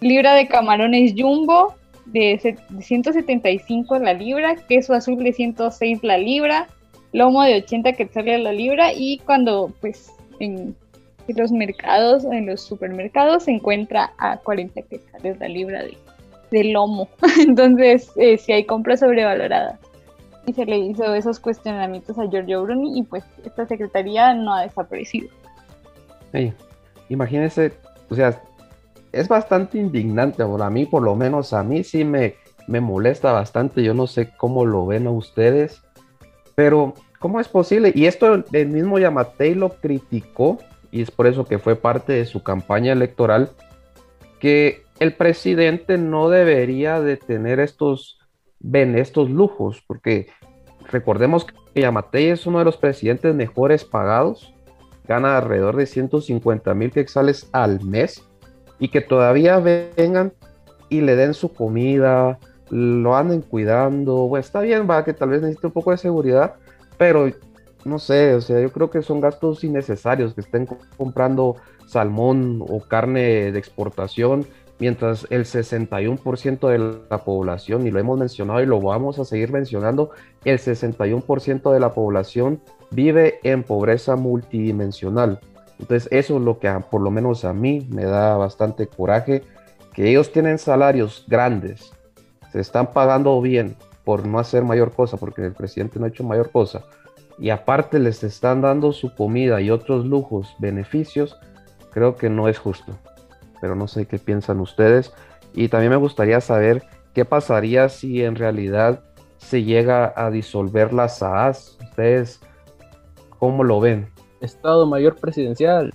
libra 0.00 0.32
de 0.32 0.48
camarones 0.48 1.12
jumbo, 1.16 1.74
de 2.06 2.56
175 2.80 3.98
la 3.98 4.14
libra, 4.14 4.56
queso 4.56 4.94
azul 4.94 5.22
de 5.22 5.32
106 5.32 6.02
la 6.02 6.18
libra, 6.18 6.68
lomo 7.12 7.42
de 7.42 7.56
80 7.56 7.92
quetzales 7.92 8.40
la 8.40 8.52
libra 8.52 8.92
y 8.92 9.18
cuando 9.18 9.72
pues 9.80 10.12
en, 10.40 10.74
los 11.28 11.52
mercados, 11.52 12.24
en 12.24 12.46
los 12.46 12.60
supermercados 12.60 13.44
se 13.44 13.52
encuentra 13.52 14.12
a 14.18 14.36
40 14.38 14.82
quetzales 14.82 15.38
la 15.38 15.48
libra 15.48 15.84
de, 16.50 16.64
lomo. 16.64 17.08
Entonces 17.46 18.10
eh, 18.16 18.36
si 18.36 18.52
hay 18.52 18.64
compras 18.64 19.00
sobrevaloradas. 19.00 19.78
Y 20.44 20.52
se 20.54 20.64
le 20.66 20.76
hizo 20.76 21.14
esos 21.14 21.38
cuestionamientos 21.38 22.18
a 22.18 22.28
Giorgio 22.28 22.64
Bruni 22.64 22.98
y 22.98 23.02
pues 23.04 23.22
esta 23.44 23.64
secretaría 23.64 24.34
no 24.34 24.52
ha 24.54 24.62
desaparecido. 24.62 25.28
Sí. 26.32 26.52
Imagínese, 27.08 27.72
o 28.10 28.14
sea, 28.14 28.42
es 29.12 29.28
bastante 29.28 29.78
indignante, 29.78 30.42
a 30.42 30.70
mí 30.70 30.86
por 30.86 31.02
lo 31.02 31.14
menos, 31.14 31.52
a 31.52 31.62
mí 31.62 31.84
sí 31.84 32.04
me, 32.04 32.36
me 32.66 32.80
molesta 32.80 33.32
bastante, 33.32 33.82
yo 33.82 33.94
no 33.94 34.06
sé 34.06 34.30
cómo 34.36 34.64
lo 34.64 34.86
ven 34.86 35.06
a 35.06 35.10
ustedes, 35.10 35.82
pero 36.54 36.94
¿cómo 37.18 37.38
es 37.38 37.48
posible? 37.48 37.92
Y 37.94 38.06
esto 38.06 38.42
el 38.52 38.68
mismo 38.68 38.98
Yamatei 38.98 39.54
lo 39.54 39.70
criticó, 39.70 40.58
y 40.90 41.02
es 41.02 41.10
por 41.10 41.26
eso 41.26 41.44
que 41.44 41.58
fue 41.58 41.76
parte 41.76 42.14
de 42.14 42.26
su 42.26 42.42
campaña 42.42 42.92
electoral, 42.92 43.50
que 44.40 44.84
el 44.98 45.14
presidente 45.14 45.98
no 45.98 46.28
debería 46.28 47.00
de 47.00 47.16
tener 47.16 47.60
estos, 47.60 48.18
ven, 48.60 48.96
estos 48.96 49.30
lujos, 49.30 49.82
porque 49.86 50.28
recordemos 50.90 51.44
que 51.44 51.80
Yamatei 51.80 52.28
es 52.28 52.46
uno 52.46 52.58
de 52.58 52.64
los 52.64 52.76
presidentes 52.76 53.34
mejores 53.34 53.84
pagados, 53.84 54.54
gana 55.06 55.36
alrededor 55.36 55.76
de 55.76 55.86
150 55.86 56.74
mil 56.74 56.90
quetzales 56.90 57.48
al 57.52 57.82
mes, 57.84 58.22
y 58.82 58.88
que 58.88 59.00
todavía 59.00 59.60
vengan 59.60 60.32
y 60.88 61.02
le 61.02 61.14
den 61.14 61.34
su 61.34 61.52
comida, 61.52 62.40
lo 62.68 63.16
anden 63.16 63.40
cuidando, 63.40 64.26
bueno, 64.26 64.40
está 64.40 64.60
bien, 64.60 64.90
va, 64.90 65.04
que 65.04 65.14
tal 65.14 65.28
vez 65.28 65.40
necesite 65.40 65.68
un 65.68 65.72
poco 65.72 65.92
de 65.92 65.98
seguridad, 65.98 66.54
pero 66.98 67.30
no 67.84 68.00
sé, 68.00 68.34
o 68.34 68.40
sea, 68.40 68.60
yo 68.60 68.72
creo 68.72 68.90
que 68.90 69.00
son 69.02 69.20
gastos 69.20 69.62
innecesarios 69.62 70.34
que 70.34 70.40
estén 70.40 70.66
comprando 70.96 71.54
salmón 71.86 72.60
o 72.68 72.80
carne 72.80 73.52
de 73.52 73.58
exportación 73.58 74.46
mientras 74.80 75.28
el 75.30 75.44
61% 75.44 76.68
de 76.68 77.04
la 77.08 77.18
población, 77.18 77.86
y 77.86 77.92
lo 77.92 78.00
hemos 78.00 78.18
mencionado 78.18 78.60
y 78.60 78.66
lo 78.66 78.80
vamos 78.80 79.20
a 79.20 79.24
seguir 79.24 79.52
mencionando, 79.52 80.10
el 80.44 80.58
61% 80.58 81.72
de 81.72 81.78
la 81.78 81.92
población 81.94 82.60
vive 82.90 83.38
en 83.44 83.62
pobreza 83.62 84.16
multidimensional. 84.16 85.38
Entonces 85.82 86.08
eso 86.12 86.36
es 86.36 86.42
lo 86.42 86.58
que 86.58 86.72
por 86.90 87.00
lo 87.00 87.10
menos 87.10 87.44
a 87.44 87.52
mí 87.52 87.86
me 87.90 88.04
da 88.04 88.36
bastante 88.36 88.86
coraje, 88.86 89.42
que 89.92 90.08
ellos 90.08 90.32
tienen 90.32 90.58
salarios 90.58 91.24
grandes, 91.28 91.92
se 92.52 92.60
están 92.60 92.92
pagando 92.92 93.40
bien 93.40 93.76
por 94.04 94.24
no 94.24 94.38
hacer 94.38 94.62
mayor 94.62 94.92
cosa, 94.92 95.16
porque 95.16 95.44
el 95.44 95.52
presidente 95.52 95.98
no 95.98 96.06
ha 96.06 96.08
hecho 96.08 96.24
mayor 96.24 96.50
cosa, 96.50 96.82
y 97.38 97.50
aparte 97.50 97.98
les 97.98 98.22
están 98.22 98.60
dando 98.60 98.92
su 98.92 99.14
comida 99.14 99.60
y 99.60 99.70
otros 99.70 100.06
lujos, 100.06 100.54
beneficios, 100.60 101.36
creo 101.90 102.14
que 102.14 102.30
no 102.30 102.48
es 102.48 102.58
justo. 102.58 102.92
Pero 103.60 103.74
no 103.74 103.88
sé 103.88 104.06
qué 104.06 104.18
piensan 104.18 104.60
ustedes. 104.60 105.12
Y 105.52 105.68
también 105.68 105.90
me 105.90 105.96
gustaría 105.96 106.40
saber 106.40 106.84
qué 107.14 107.24
pasaría 107.24 107.88
si 107.88 108.22
en 108.22 108.36
realidad 108.36 109.00
se 109.38 109.64
llega 109.64 110.12
a 110.14 110.30
disolver 110.30 110.92
la 110.92 111.08
SAAS. 111.08 111.78
¿Ustedes 111.82 112.40
cómo 113.38 113.64
lo 113.64 113.80
ven? 113.80 114.08
Estado 114.42 114.86
Mayor 114.86 115.16
Presidencial. 115.16 115.92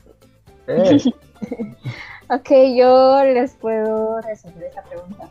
Eh. 0.68 1.00
ok, 2.30 2.50
yo 2.76 3.24
les 3.24 3.54
puedo 3.56 4.20
resolver 4.22 4.64
esa 4.64 4.84
pregunta. 4.84 5.30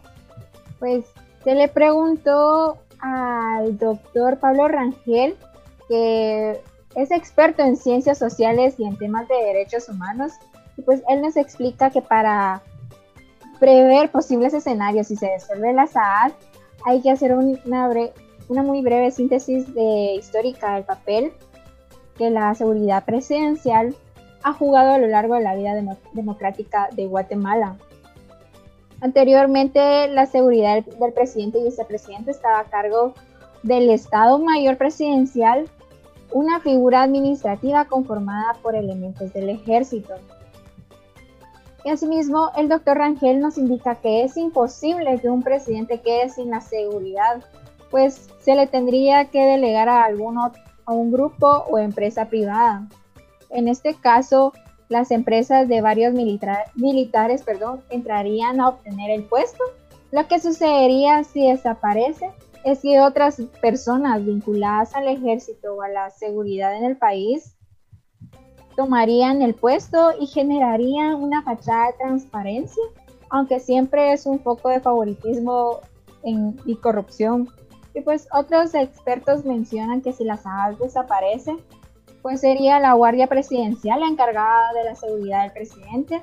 Pues 0.78 1.04
se 1.44 1.54
le 1.54 1.68
preguntó 1.68 2.78
al 3.00 3.78
doctor 3.78 4.38
Pablo 4.38 4.68
Rangel, 4.68 5.36
que 5.88 6.60
es 6.94 7.10
experto 7.10 7.62
en 7.62 7.76
ciencias 7.76 8.18
sociales 8.18 8.74
y 8.78 8.84
en 8.84 8.96
temas 8.96 9.28
de 9.28 9.34
derechos 9.34 9.88
humanos, 9.88 10.32
y 10.76 10.82
pues 10.82 11.02
él 11.08 11.22
nos 11.22 11.36
explica 11.36 11.90
que 11.90 12.02
para 12.02 12.62
prever 13.58 14.10
posibles 14.10 14.54
escenarios 14.54 15.08
si 15.08 15.16
se 15.16 15.32
disuelve 15.32 15.72
la 15.72 15.86
SAAD, 15.86 16.32
hay 16.84 17.00
que 17.00 17.10
hacer 17.10 17.34
una, 17.34 17.88
una 18.48 18.62
muy 18.62 18.82
breve 18.82 19.10
síntesis 19.10 19.72
de 19.74 20.14
histórica 20.18 20.74
del 20.74 20.84
papel 20.84 21.32
que 22.16 22.30
la 22.30 22.54
seguridad 22.54 23.04
presidencial 23.04 23.94
ha 24.42 24.52
jugado 24.52 24.92
a 24.92 24.98
lo 24.98 25.08
largo 25.08 25.34
de 25.34 25.42
la 25.42 25.54
vida 25.54 25.74
democrática 26.12 26.88
de 26.92 27.06
Guatemala. 27.06 27.76
Anteriormente, 29.00 30.08
la 30.08 30.26
seguridad 30.26 30.84
del 30.84 31.12
presidente 31.12 31.58
y 31.58 31.64
vicepresidente 31.64 32.30
estaba 32.30 32.60
a 32.60 32.64
cargo 32.64 33.14
del 33.62 33.90
Estado 33.90 34.38
Mayor 34.38 34.76
Presidencial, 34.76 35.68
una 36.32 36.60
figura 36.60 37.02
administrativa 37.02 37.84
conformada 37.86 38.54
por 38.62 38.74
elementos 38.74 39.32
del 39.32 39.50
ejército. 39.50 40.14
Y 41.84 41.90
asimismo, 41.90 42.50
el 42.56 42.68
doctor 42.68 42.98
Rangel 42.98 43.38
nos 43.38 43.58
indica 43.58 43.96
que 43.96 44.24
es 44.24 44.36
imposible 44.36 45.20
que 45.20 45.28
un 45.28 45.42
presidente 45.42 46.00
quede 46.00 46.30
sin 46.30 46.50
la 46.50 46.60
seguridad, 46.60 47.44
pues 47.90 48.28
se 48.40 48.54
le 48.54 48.66
tendría 48.66 49.26
que 49.26 49.40
delegar 49.40 49.88
a 49.88 50.04
alguno 50.04 50.52
a 50.86 50.92
un 50.92 51.12
grupo 51.12 51.46
o 51.68 51.78
empresa 51.78 52.26
privada. 52.26 52.88
En 53.50 53.68
este 53.68 53.94
caso, 53.94 54.52
las 54.88 55.10
empresas 55.10 55.68
de 55.68 55.80
varios 55.80 56.14
militares 56.14 57.42
perdón, 57.42 57.82
entrarían 57.90 58.60
a 58.60 58.68
obtener 58.68 59.10
el 59.10 59.24
puesto. 59.24 59.62
Lo 60.12 60.26
que 60.28 60.38
sucedería 60.38 61.24
si 61.24 61.48
desaparece 61.48 62.30
es 62.64 62.80
que 62.80 63.00
otras 63.00 63.40
personas 63.60 64.24
vinculadas 64.24 64.94
al 64.94 65.08
ejército 65.08 65.74
o 65.74 65.82
a 65.82 65.88
la 65.88 66.10
seguridad 66.10 66.76
en 66.76 66.84
el 66.84 66.96
país 66.96 67.56
tomarían 68.76 69.42
el 69.42 69.54
puesto 69.54 70.12
y 70.20 70.26
generarían 70.26 71.14
una 71.14 71.42
fachada 71.42 71.86
de 71.86 71.92
transparencia, 71.94 72.82
aunque 73.30 73.58
siempre 73.58 74.12
es 74.12 74.26
un 74.26 74.38
foco 74.40 74.68
de 74.68 74.80
favoritismo 74.80 75.80
y 76.24 76.76
corrupción. 76.76 77.48
Y 77.96 78.02
pues 78.02 78.28
otros 78.30 78.74
expertos 78.74 79.46
mencionan 79.46 80.02
que 80.02 80.12
si 80.12 80.22
la 80.22 80.36
SAAS 80.36 80.78
desaparece, 80.78 81.56
pues 82.20 82.42
sería 82.42 82.78
la 82.78 82.92
Guardia 82.92 83.26
Presidencial 83.26 84.00
la 84.00 84.08
encargada 84.08 84.70
de 84.74 84.84
la 84.84 84.94
seguridad 84.94 85.44
del 85.44 85.52
presidente. 85.52 86.22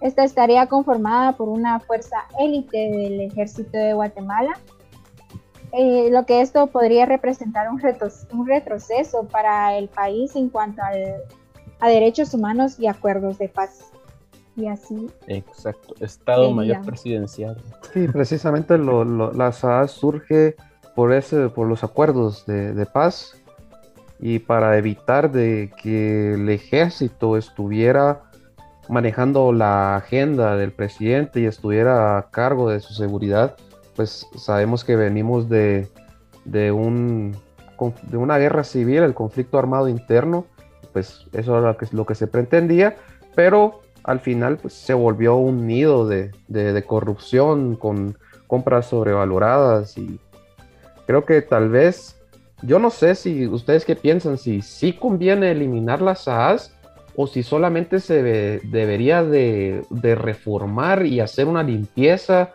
Esta 0.00 0.22
estaría 0.22 0.68
conformada 0.68 1.32
por 1.32 1.48
una 1.48 1.80
fuerza 1.80 2.18
élite 2.38 2.78
del 2.78 3.20
ejército 3.20 3.76
de 3.76 3.94
Guatemala, 3.94 4.52
eh, 5.72 6.08
lo 6.12 6.24
que 6.24 6.40
esto 6.40 6.68
podría 6.68 7.04
representar 7.04 7.68
un, 7.68 7.82
un 8.30 8.46
retroceso 8.46 9.24
para 9.24 9.76
el 9.76 9.88
país 9.88 10.36
en 10.36 10.48
cuanto 10.50 10.82
a 11.80 11.88
derechos 11.88 12.32
humanos 12.32 12.78
y 12.78 12.86
acuerdos 12.86 13.38
de 13.38 13.48
paz. 13.48 13.90
Y 14.54 14.68
así. 14.68 15.08
Exacto, 15.26 15.94
Estado 16.00 16.52
Mayor 16.52 16.84
Presidencial. 16.84 17.60
Sí, 17.92 18.06
precisamente 18.06 18.78
la 18.78 19.50
SAAS 19.50 19.90
surge 19.90 20.54
por, 20.98 21.12
ese, 21.12 21.48
por 21.48 21.68
los 21.68 21.84
acuerdos 21.84 22.44
de, 22.44 22.84
paz 22.84 23.40
y 24.18 24.40
para 24.40 24.76
evitar 24.78 25.30
de 25.30 25.70
que 25.80 26.34
el 26.34 26.48
ejército 26.48 27.36
estuviera 27.36 28.22
manejando 28.88 29.52
la 29.52 29.94
agenda 29.94 30.56
del 30.56 30.72
presidente 30.72 31.38
y 31.38 31.44
estuviera 31.44 32.18
a 32.18 32.30
cargo 32.30 32.68
de 32.68 32.80
su 32.80 32.94
seguridad, 32.94 33.54
pues 33.94 34.26
sabemos 34.34 34.82
que 34.82 34.96
venimos 34.96 35.48
de, 35.48 35.86
de, 36.44 36.72
un, 36.72 37.36
de 38.02 38.16
una 38.16 38.36
guerra 38.38 38.64
civil, 38.64 39.04
el 39.04 39.14
conflicto 39.14 39.56
armado 39.56 39.86
interno, 39.86 40.46
pues 40.92 41.28
eso 41.32 41.56
era 41.56 41.68
lo 41.68 41.76
que, 41.76 41.86
lo 41.92 42.06
que 42.06 42.16
se 42.16 42.26
pretendía, 42.26 42.96
pero 43.36 43.82
al 44.02 44.18
final 44.18 44.56
pues, 44.56 44.74
se 44.74 44.94
volvió 44.94 45.36
un 45.36 45.64
nido 45.64 46.08
de, 46.08 46.32
de 46.48 46.82
corrupción 46.82 47.76
con 47.76 48.18
compras 48.48 48.86
sobrevaloradas 48.86 49.96
y 49.96 50.18
creo 51.08 51.24
que 51.24 51.40
tal 51.40 51.70
vez, 51.70 52.20
yo 52.60 52.78
no 52.78 52.90
sé 52.90 53.14
si 53.14 53.46
ustedes 53.46 53.86
qué 53.86 53.96
piensan, 53.96 54.36
si 54.36 54.60
sí 54.60 54.92
conviene 54.92 55.50
eliminar 55.50 56.02
las 56.02 56.24
SAAS 56.24 56.76
o 57.16 57.26
si 57.26 57.42
solamente 57.42 57.98
se 57.98 58.22
debería 58.62 59.24
de, 59.24 59.86
reformar 59.90 61.06
y 61.06 61.20
hacer 61.20 61.46
una 61.46 61.62
limpieza. 61.62 62.50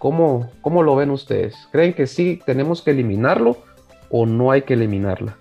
¿Cómo, 0.00 0.50
¿Cómo 0.62 0.82
lo 0.82 0.96
ven 0.96 1.12
ustedes? 1.12 1.54
¿Creen 1.70 1.94
que 1.94 2.08
sí 2.08 2.40
tenemos 2.44 2.82
que 2.82 2.90
eliminarlo 2.90 3.58
o 4.10 4.26
no 4.26 4.50
hay 4.50 4.62
que 4.62 4.74
eliminarla? 4.74 5.36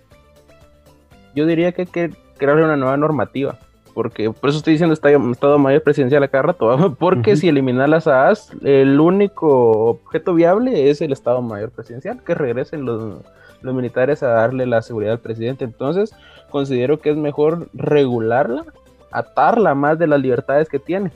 Yo 1.34 1.48
diría 1.48 1.72
que 1.72 1.82
hay 1.82 1.88
que 1.88 2.12
crear 2.38 2.58
una 2.58 2.78
nueva 2.78 2.96
normativa 2.96 3.58
porque 3.94 4.32
por 4.32 4.50
eso 4.50 4.60
estoy 4.60 4.74
diciendo 4.74 4.94
estado, 4.94 5.32
estado 5.32 5.60
mayor 5.60 5.84
presidencial 5.84 6.24
acá 6.24 6.42
rato, 6.42 6.96
porque 7.00 7.36
si 7.36 7.50
eliminar 7.50 7.90
las 7.90 8.08
AAS, 8.08 8.52
el 8.64 9.00
único 9.00 9.90
objeto 9.90 10.34
viable 10.34 10.90
es 10.90 11.02
el 11.02 11.12
Estado 11.12 11.42
Mayor 11.42 11.72
Presidencial, 11.72 12.24
que 12.24 12.36
regresen 12.36 12.86
los, 12.86 13.20
los 13.62 13.76
militares 13.76 14.24
a 14.24 14.30
darle 14.30 14.66
la 14.66 14.82
seguridad 14.82 15.14
al 15.14 15.20
presidente. 15.20 15.66
Entonces, 15.66 16.14
considero 16.50 17.00
que 17.00 17.12
es 17.12 17.18
mejor 17.18 17.70
regularla, 17.74 18.66
atarla 19.12 19.76
más 19.76 20.00
de 20.00 20.08
las 20.08 20.20
libertades 20.20 20.70
que 20.70 20.80
tiene. 20.80 21.12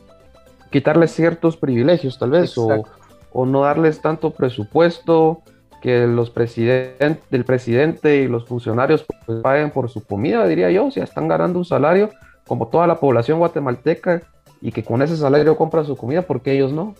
Quitarle 0.71 1.07
ciertos 1.07 1.57
privilegios, 1.57 2.19
tal 2.19 2.32
vez, 2.32 2.57
o, 2.57 2.84
o, 3.32 3.45
no 3.45 3.61
darles 3.61 4.01
tanto 4.01 4.32
presupuesto, 4.32 5.41
que 5.86 6.07
los 6.07 6.32
presidentes, 6.32 7.21
el 7.30 7.45
presidente 7.45 8.23
y 8.23 8.28
los 8.28 8.45
funcionarios 8.45 9.05
pues, 9.28 9.41
paguen 9.41 9.69
por 9.69 9.88
su 9.88 10.03
comida, 10.03 10.47
diría 10.47 10.71
yo, 10.71 10.89
si 10.89 10.99
están 10.99 11.28
ganando 11.28 11.59
un 11.59 11.65
salario, 11.65 12.09
como 12.47 12.67
toda 12.67 12.87
la 12.87 12.99
población 12.99 13.39
guatemalteca 13.39 14.21
y 14.61 14.71
que 14.71 14.83
con 14.83 15.01
ese 15.01 15.17
salario 15.17 15.57
compra 15.57 15.83
su 15.83 15.95
comida, 15.95 16.21
porque 16.23 16.53
ellos 16.53 16.71
no? 16.71 16.95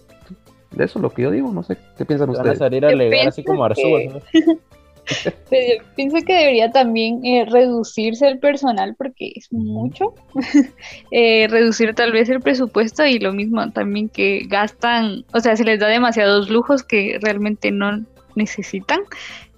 De 0.71 0.83
eso 0.83 0.99
es 0.99 1.03
lo 1.03 1.09
que 1.11 1.21
yo 1.23 1.31
digo, 1.31 1.51
no 1.51 1.63
sé, 1.63 1.77
¿qué 1.97 2.05
piensan 2.05 2.29
ustedes? 2.29 2.59
Van 2.59 2.67
a 2.67 2.69
salir 2.69 2.85
a 2.85 2.89
alegar 2.89 3.27
así 3.27 3.43
como 3.43 3.63
Arzúa. 3.63 4.01
pienso 5.95 6.17
que 6.25 6.33
debería 6.33 6.71
también 6.71 7.23
eh, 7.23 7.45
reducirse 7.45 8.27
el 8.27 8.39
personal 8.39 8.95
porque 8.97 9.33
es 9.35 9.51
mucho, 9.51 10.13
eh, 11.11 11.47
reducir 11.47 11.93
tal 11.93 12.11
vez 12.11 12.29
el 12.29 12.41
presupuesto 12.41 13.05
y 13.05 13.19
lo 13.19 13.31
mismo 13.33 13.69
también 13.71 14.09
que 14.09 14.45
gastan, 14.47 15.25
o 15.33 15.39
sea, 15.39 15.55
se 15.55 15.63
les 15.63 15.79
da 15.79 15.87
demasiados 15.87 16.49
lujos 16.49 16.83
que 16.83 17.19
realmente 17.21 17.71
no 17.71 18.03
necesitan 18.35 18.99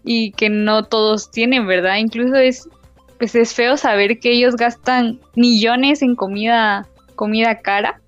y 0.03 0.31
que 0.31 0.49
no 0.49 0.85
todos 0.85 1.31
tienen, 1.31 1.67
¿verdad? 1.67 1.97
Incluso 1.97 2.35
es 2.35 2.69
pues 3.17 3.35
es 3.35 3.53
feo 3.53 3.77
saber 3.77 4.19
que 4.19 4.31
ellos 4.31 4.55
gastan 4.55 5.19
millones 5.35 6.01
en 6.01 6.15
comida, 6.15 6.87
comida 7.15 7.59
cara, 7.59 7.99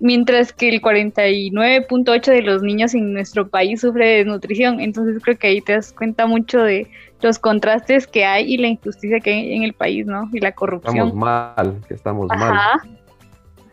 mientras 0.00 0.52
que 0.52 0.68
el 0.68 0.80
49.8 0.80 2.30
de 2.30 2.42
los 2.42 2.62
niños 2.62 2.94
en 2.94 3.12
nuestro 3.12 3.48
país 3.48 3.80
sufre 3.80 4.06
de 4.06 4.16
desnutrición. 4.18 4.80
Entonces 4.80 5.22
creo 5.22 5.38
que 5.38 5.46
ahí 5.48 5.60
te 5.60 5.72
das 5.72 5.92
cuenta 5.92 6.26
mucho 6.26 6.62
de 6.62 6.88
los 7.22 7.38
contrastes 7.38 8.06
que 8.06 8.24
hay 8.24 8.52
y 8.52 8.58
la 8.58 8.68
injusticia 8.68 9.20
que 9.20 9.32
hay 9.32 9.52
en 9.54 9.62
el 9.62 9.72
país, 9.72 10.06
¿no? 10.06 10.28
Y 10.32 10.40
la 10.40 10.52
corrupción. 10.52 10.96
Estamos 10.96 11.14
mal, 11.14 11.80
que 11.88 11.94
estamos 11.94 12.28
mal. 12.28 12.54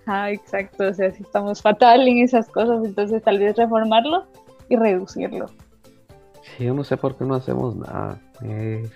Ajá, 0.05 0.31
exacto. 0.31 0.87
O 0.87 0.93
sea, 0.93 1.11
si 1.11 1.23
estamos 1.23 1.61
fatal 1.61 2.07
en 2.07 2.19
esas 2.19 2.49
cosas, 2.49 2.85
entonces 2.85 3.21
tal 3.23 3.39
vez 3.39 3.55
reformarlo 3.55 4.25
y 4.69 4.75
reducirlo. 4.75 5.47
Sí, 6.57 6.65
yo 6.65 6.73
no 6.73 6.83
sé 6.83 6.97
por 6.97 7.17
qué 7.17 7.25
no 7.25 7.35
hacemos 7.35 7.75
nada. 7.75 8.19
Eh, 8.43 8.89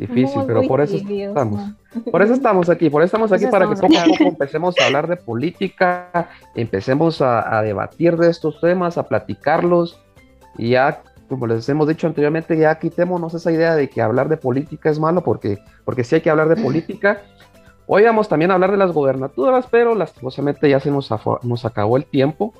difícil, 0.00 0.42
pero 0.46 0.62
por 0.62 0.80
eso 0.80 0.96
estamos. 0.96 1.60
Por 2.10 2.22
eso 2.22 2.34
estamos 2.34 2.68
aquí, 2.68 2.88
por 2.88 3.02
eso 3.02 3.06
estamos 3.06 3.32
aquí, 3.32 3.46
para 3.48 3.68
que 3.68 3.74
poco 3.74 3.98
a 3.98 4.04
poco 4.04 4.22
empecemos 4.22 4.76
a 4.78 4.86
hablar 4.86 5.08
de 5.08 5.16
política, 5.16 6.28
empecemos 6.54 7.20
a, 7.20 7.58
a, 7.58 7.62
debatir 7.62 8.16
de 8.16 8.30
estos 8.30 8.60
temas, 8.60 8.96
a 8.96 9.08
platicarlos, 9.08 10.00
y 10.56 10.70
ya, 10.70 11.02
como 11.28 11.48
les 11.48 11.68
hemos 11.68 11.88
dicho 11.88 12.06
anteriormente, 12.06 12.56
ya 12.56 12.78
quitémonos 12.78 13.34
esa 13.34 13.50
idea 13.50 13.74
de 13.74 13.90
que 13.90 14.00
hablar 14.00 14.28
de 14.28 14.36
política 14.36 14.88
es 14.88 15.00
malo, 15.00 15.22
porque, 15.24 15.58
porque 15.84 16.04
sí 16.04 16.14
hay 16.14 16.20
que 16.20 16.30
hablar 16.30 16.48
de 16.48 16.62
política. 16.62 17.22
Hoy 17.88 18.04
vamos 18.04 18.28
también 18.28 18.52
a 18.52 18.54
hablar 18.54 18.70
de 18.70 18.76
las 18.76 18.92
gobernaturas, 18.92 19.66
pero 19.68 19.96
lastimosamente 19.96 20.70
ya 20.70 20.78
se 20.78 20.92
nos, 20.92 21.10
nos 21.42 21.64
acabó 21.64 21.96
el 21.96 22.04
tiempo. 22.04 22.54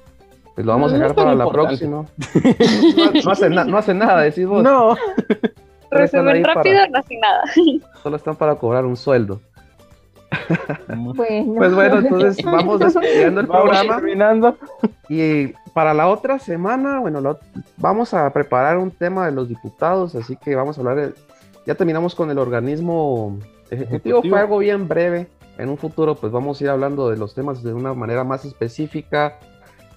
Pues 0.56 0.66
lo 0.66 0.72
vamos 0.72 0.92
a 0.92 0.96
dejar 0.96 1.14
para 1.14 1.36
la 1.36 1.48
próxima. 1.48 2.04
No, 3.24 3.30
hacen, 3.30 3.54
no 3.54 3.78
hacen 3.78 3.98
nada, 3.98 4.22
decís 4.22 4.46
vos. 4.46 4.64
No. 4.64 4.96
Resumen 5.90 6.44
rápido, 6.44 6.78
no 6.90 6.98
hacen 6.98 7.20
nada. 7.20 7.42
Solo 8.02 8.16
están 8.16 8.36
para 8.36 8.54
cobrar 8.56 8.84
un 8.84 8.96
sueldo. 8.96 9.40
Bueno. 10.88 11.14
Pues 11.56 11.74
bueno, 11.74 11.98
entonces 11.98 12.44
vamos 12.44 12.78
despidiendo 12.80 13.40
el 13.40 13.46
Vamos 13.46 13.62
programa. 13.70 13.96
terminando. 13.96 14.56
Y 15.08 15.48
para 15.74 15.92
la 15.94 16.08
otra 16.08 16.38
semana, 16.38 17.00
bueno, 17.00 17.20
lo- 17.20 17.38
vamos 17.76 18.14
a 18.14 18.30
preparar 18.32 18.78
un 18.78 18.90
tema 18.90 19.26
de 19.26 19.32
los 19.32 19.48
diputados, 19.48 20.14
así 20.14 20.36
que 20.36 20.54
vamos 20.54 20.76
a 20.78 20.80
hablar 20.80 20.96
de, 20.96 21.14
ya 21.66 21.74
terminamos 21.74 22.14
con 22.14 22.30
el 22.30 22.38
organismo 22.38 23.38
ejecutivo, 23.70 24.18
Ejecutivo. 24.18 24.22
fue 24.34 24.40
algo 24.40 24.58
bien 24.58 24.88
breve. 24.88 25.28
En 25.58 25.68
un 25.68 25.76
futuro, 25.76 26.14
pues 26.14 26.32
vamos 26.32 26.60
a 26.60 26.64
ir 26.64 26.70
hablando 26.70 27.10
de 27.10 27.16
los 27.18 27.34
temas 27.34 27.62
de 27.62 27.74
una 27.74 27.92
manera 27.92 28.24
más 28.24 28.44
específica 28.44 29.36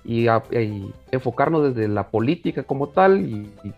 y, 0.04 0.28
a- 0.28 0.44
y 0.52 0.91
enfocarnos 1.12 1.74
desde 1.74 1.88
la 1.88 2.08
política 2.08 2.64
como 2.64 2.89
tal. 2.89 3.22
Y, 3.22 3.50
y- 3.64 3.74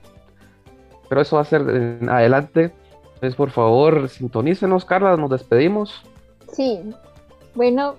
pero 1.10 1.22
eso 1.22 1.36
va 1.36 1.43
a 1.43 1.45
ser 1.45 1.62
en 1.62 2.10
adelante. 2.10 2.74
Entonces, 3.16 3.36
por 3.36 3.51
favor, 3.51 4.10
sintonícenos, 4.10 4.86
Carla, 4.86 5.16
nos 5.18 5.30
despedimos. 5.30 6.03
Sí, 6.51 6.82
bueno, 7.53 7.95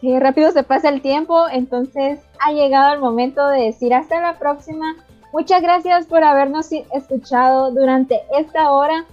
que 0.00 0.18
rápido 0.20 0.50
se 0.52 0.62
pasa 0.62 0.88
el 0.88 1.02
tiempo, 1.02 1.48
entonces 1.50 2.20
ha 2.40 2.52
llegado 2.52 2.94
el 2.94 3.00
momento 3.00 3.46
de 3.48 3.62
decir 3.62 3.94
hasta 3.94 4.20
la 4.20 4.38
próxima. 4.38 4.96
Muchas 5.32 5.62
gracias 5.62 6.06
por 6.06 6.24
habernos 6.24 6.70
escuchado 6.72 7.70
durante 7.70 8.20
esta 8.38 8.70
hora. 8.70 9.04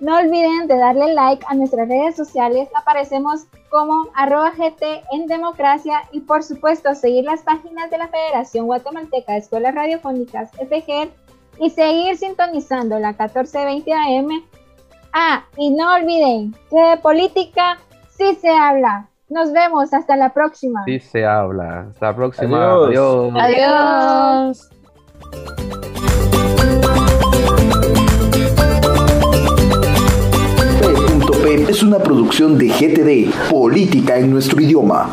No 0.00 0.16
olviden 0.16 0.66
de 0.66 0.76
darle 0.76 1.14
like 1.14 1.44
a 1.48 1.54
nuestras 1.54 1.88
redes 1.88 2.16
sociales, 2.16 2.68
aparecemos 2.74 3.46
como 3.70 4.08
arroba 4.16 4.50
GT 4.50 4.82
en 5.12 5.26
democracia 5.28 6.02
y 6.10 6.20
por 6.20 6.42
supuesto 6.42 6.94
seguir 6.94 7.24
las 7.24 7.42
páginas 7.42 7.88
de 7.90 7.98
la 7.98 8.08
Federación 8.08 8.66
Guatemalteca 8.66 9.32
de 9.32 9.38
Escuelas 9.38 9.74
Radiofónicas 9.74 10.50
FGR 10.52 11.21
y 11.62 11.70
seguir 11.70 12.16
sintonizando 12.16 12.98
la 12.98 13.10
1420 13.10 13.92
AM. 13.92 14.42
Ah, 15.12 15.44
y 15.56 15.70
no 15.70 15.94
olviden 15.94 16.54
que 16.68 16.76
de 16.76 16.96
política 16.96 17.78
sí 18.10 18.36
se 18.40 18.50
habla. 18.50 19.08
Nos 19.28 19.52
vemos 19.52 19.94
hasta 19.94 20.16
la 20.16 20.30
próxima. 20.30 20.84
Sí 20.84 20.98
se 20.98 21.24
habla. 21.24 21.86
Hasta 21.90 22.06
la 22.06 22.16
próxima. 22.16 22.72
Adiós. 22.72 23.32
Adiós. 23.38 24.70
P.P 31.42 31.70
es 31.70 31.82
una 31.82 31.98
producción 31.98 32.58
de 32.58 32.68
GTD, 32.68 33.50
Política 33.50 34.16
en 34.16 34.30
nuestro 34.30 34.60
idioma. 34.60 35.08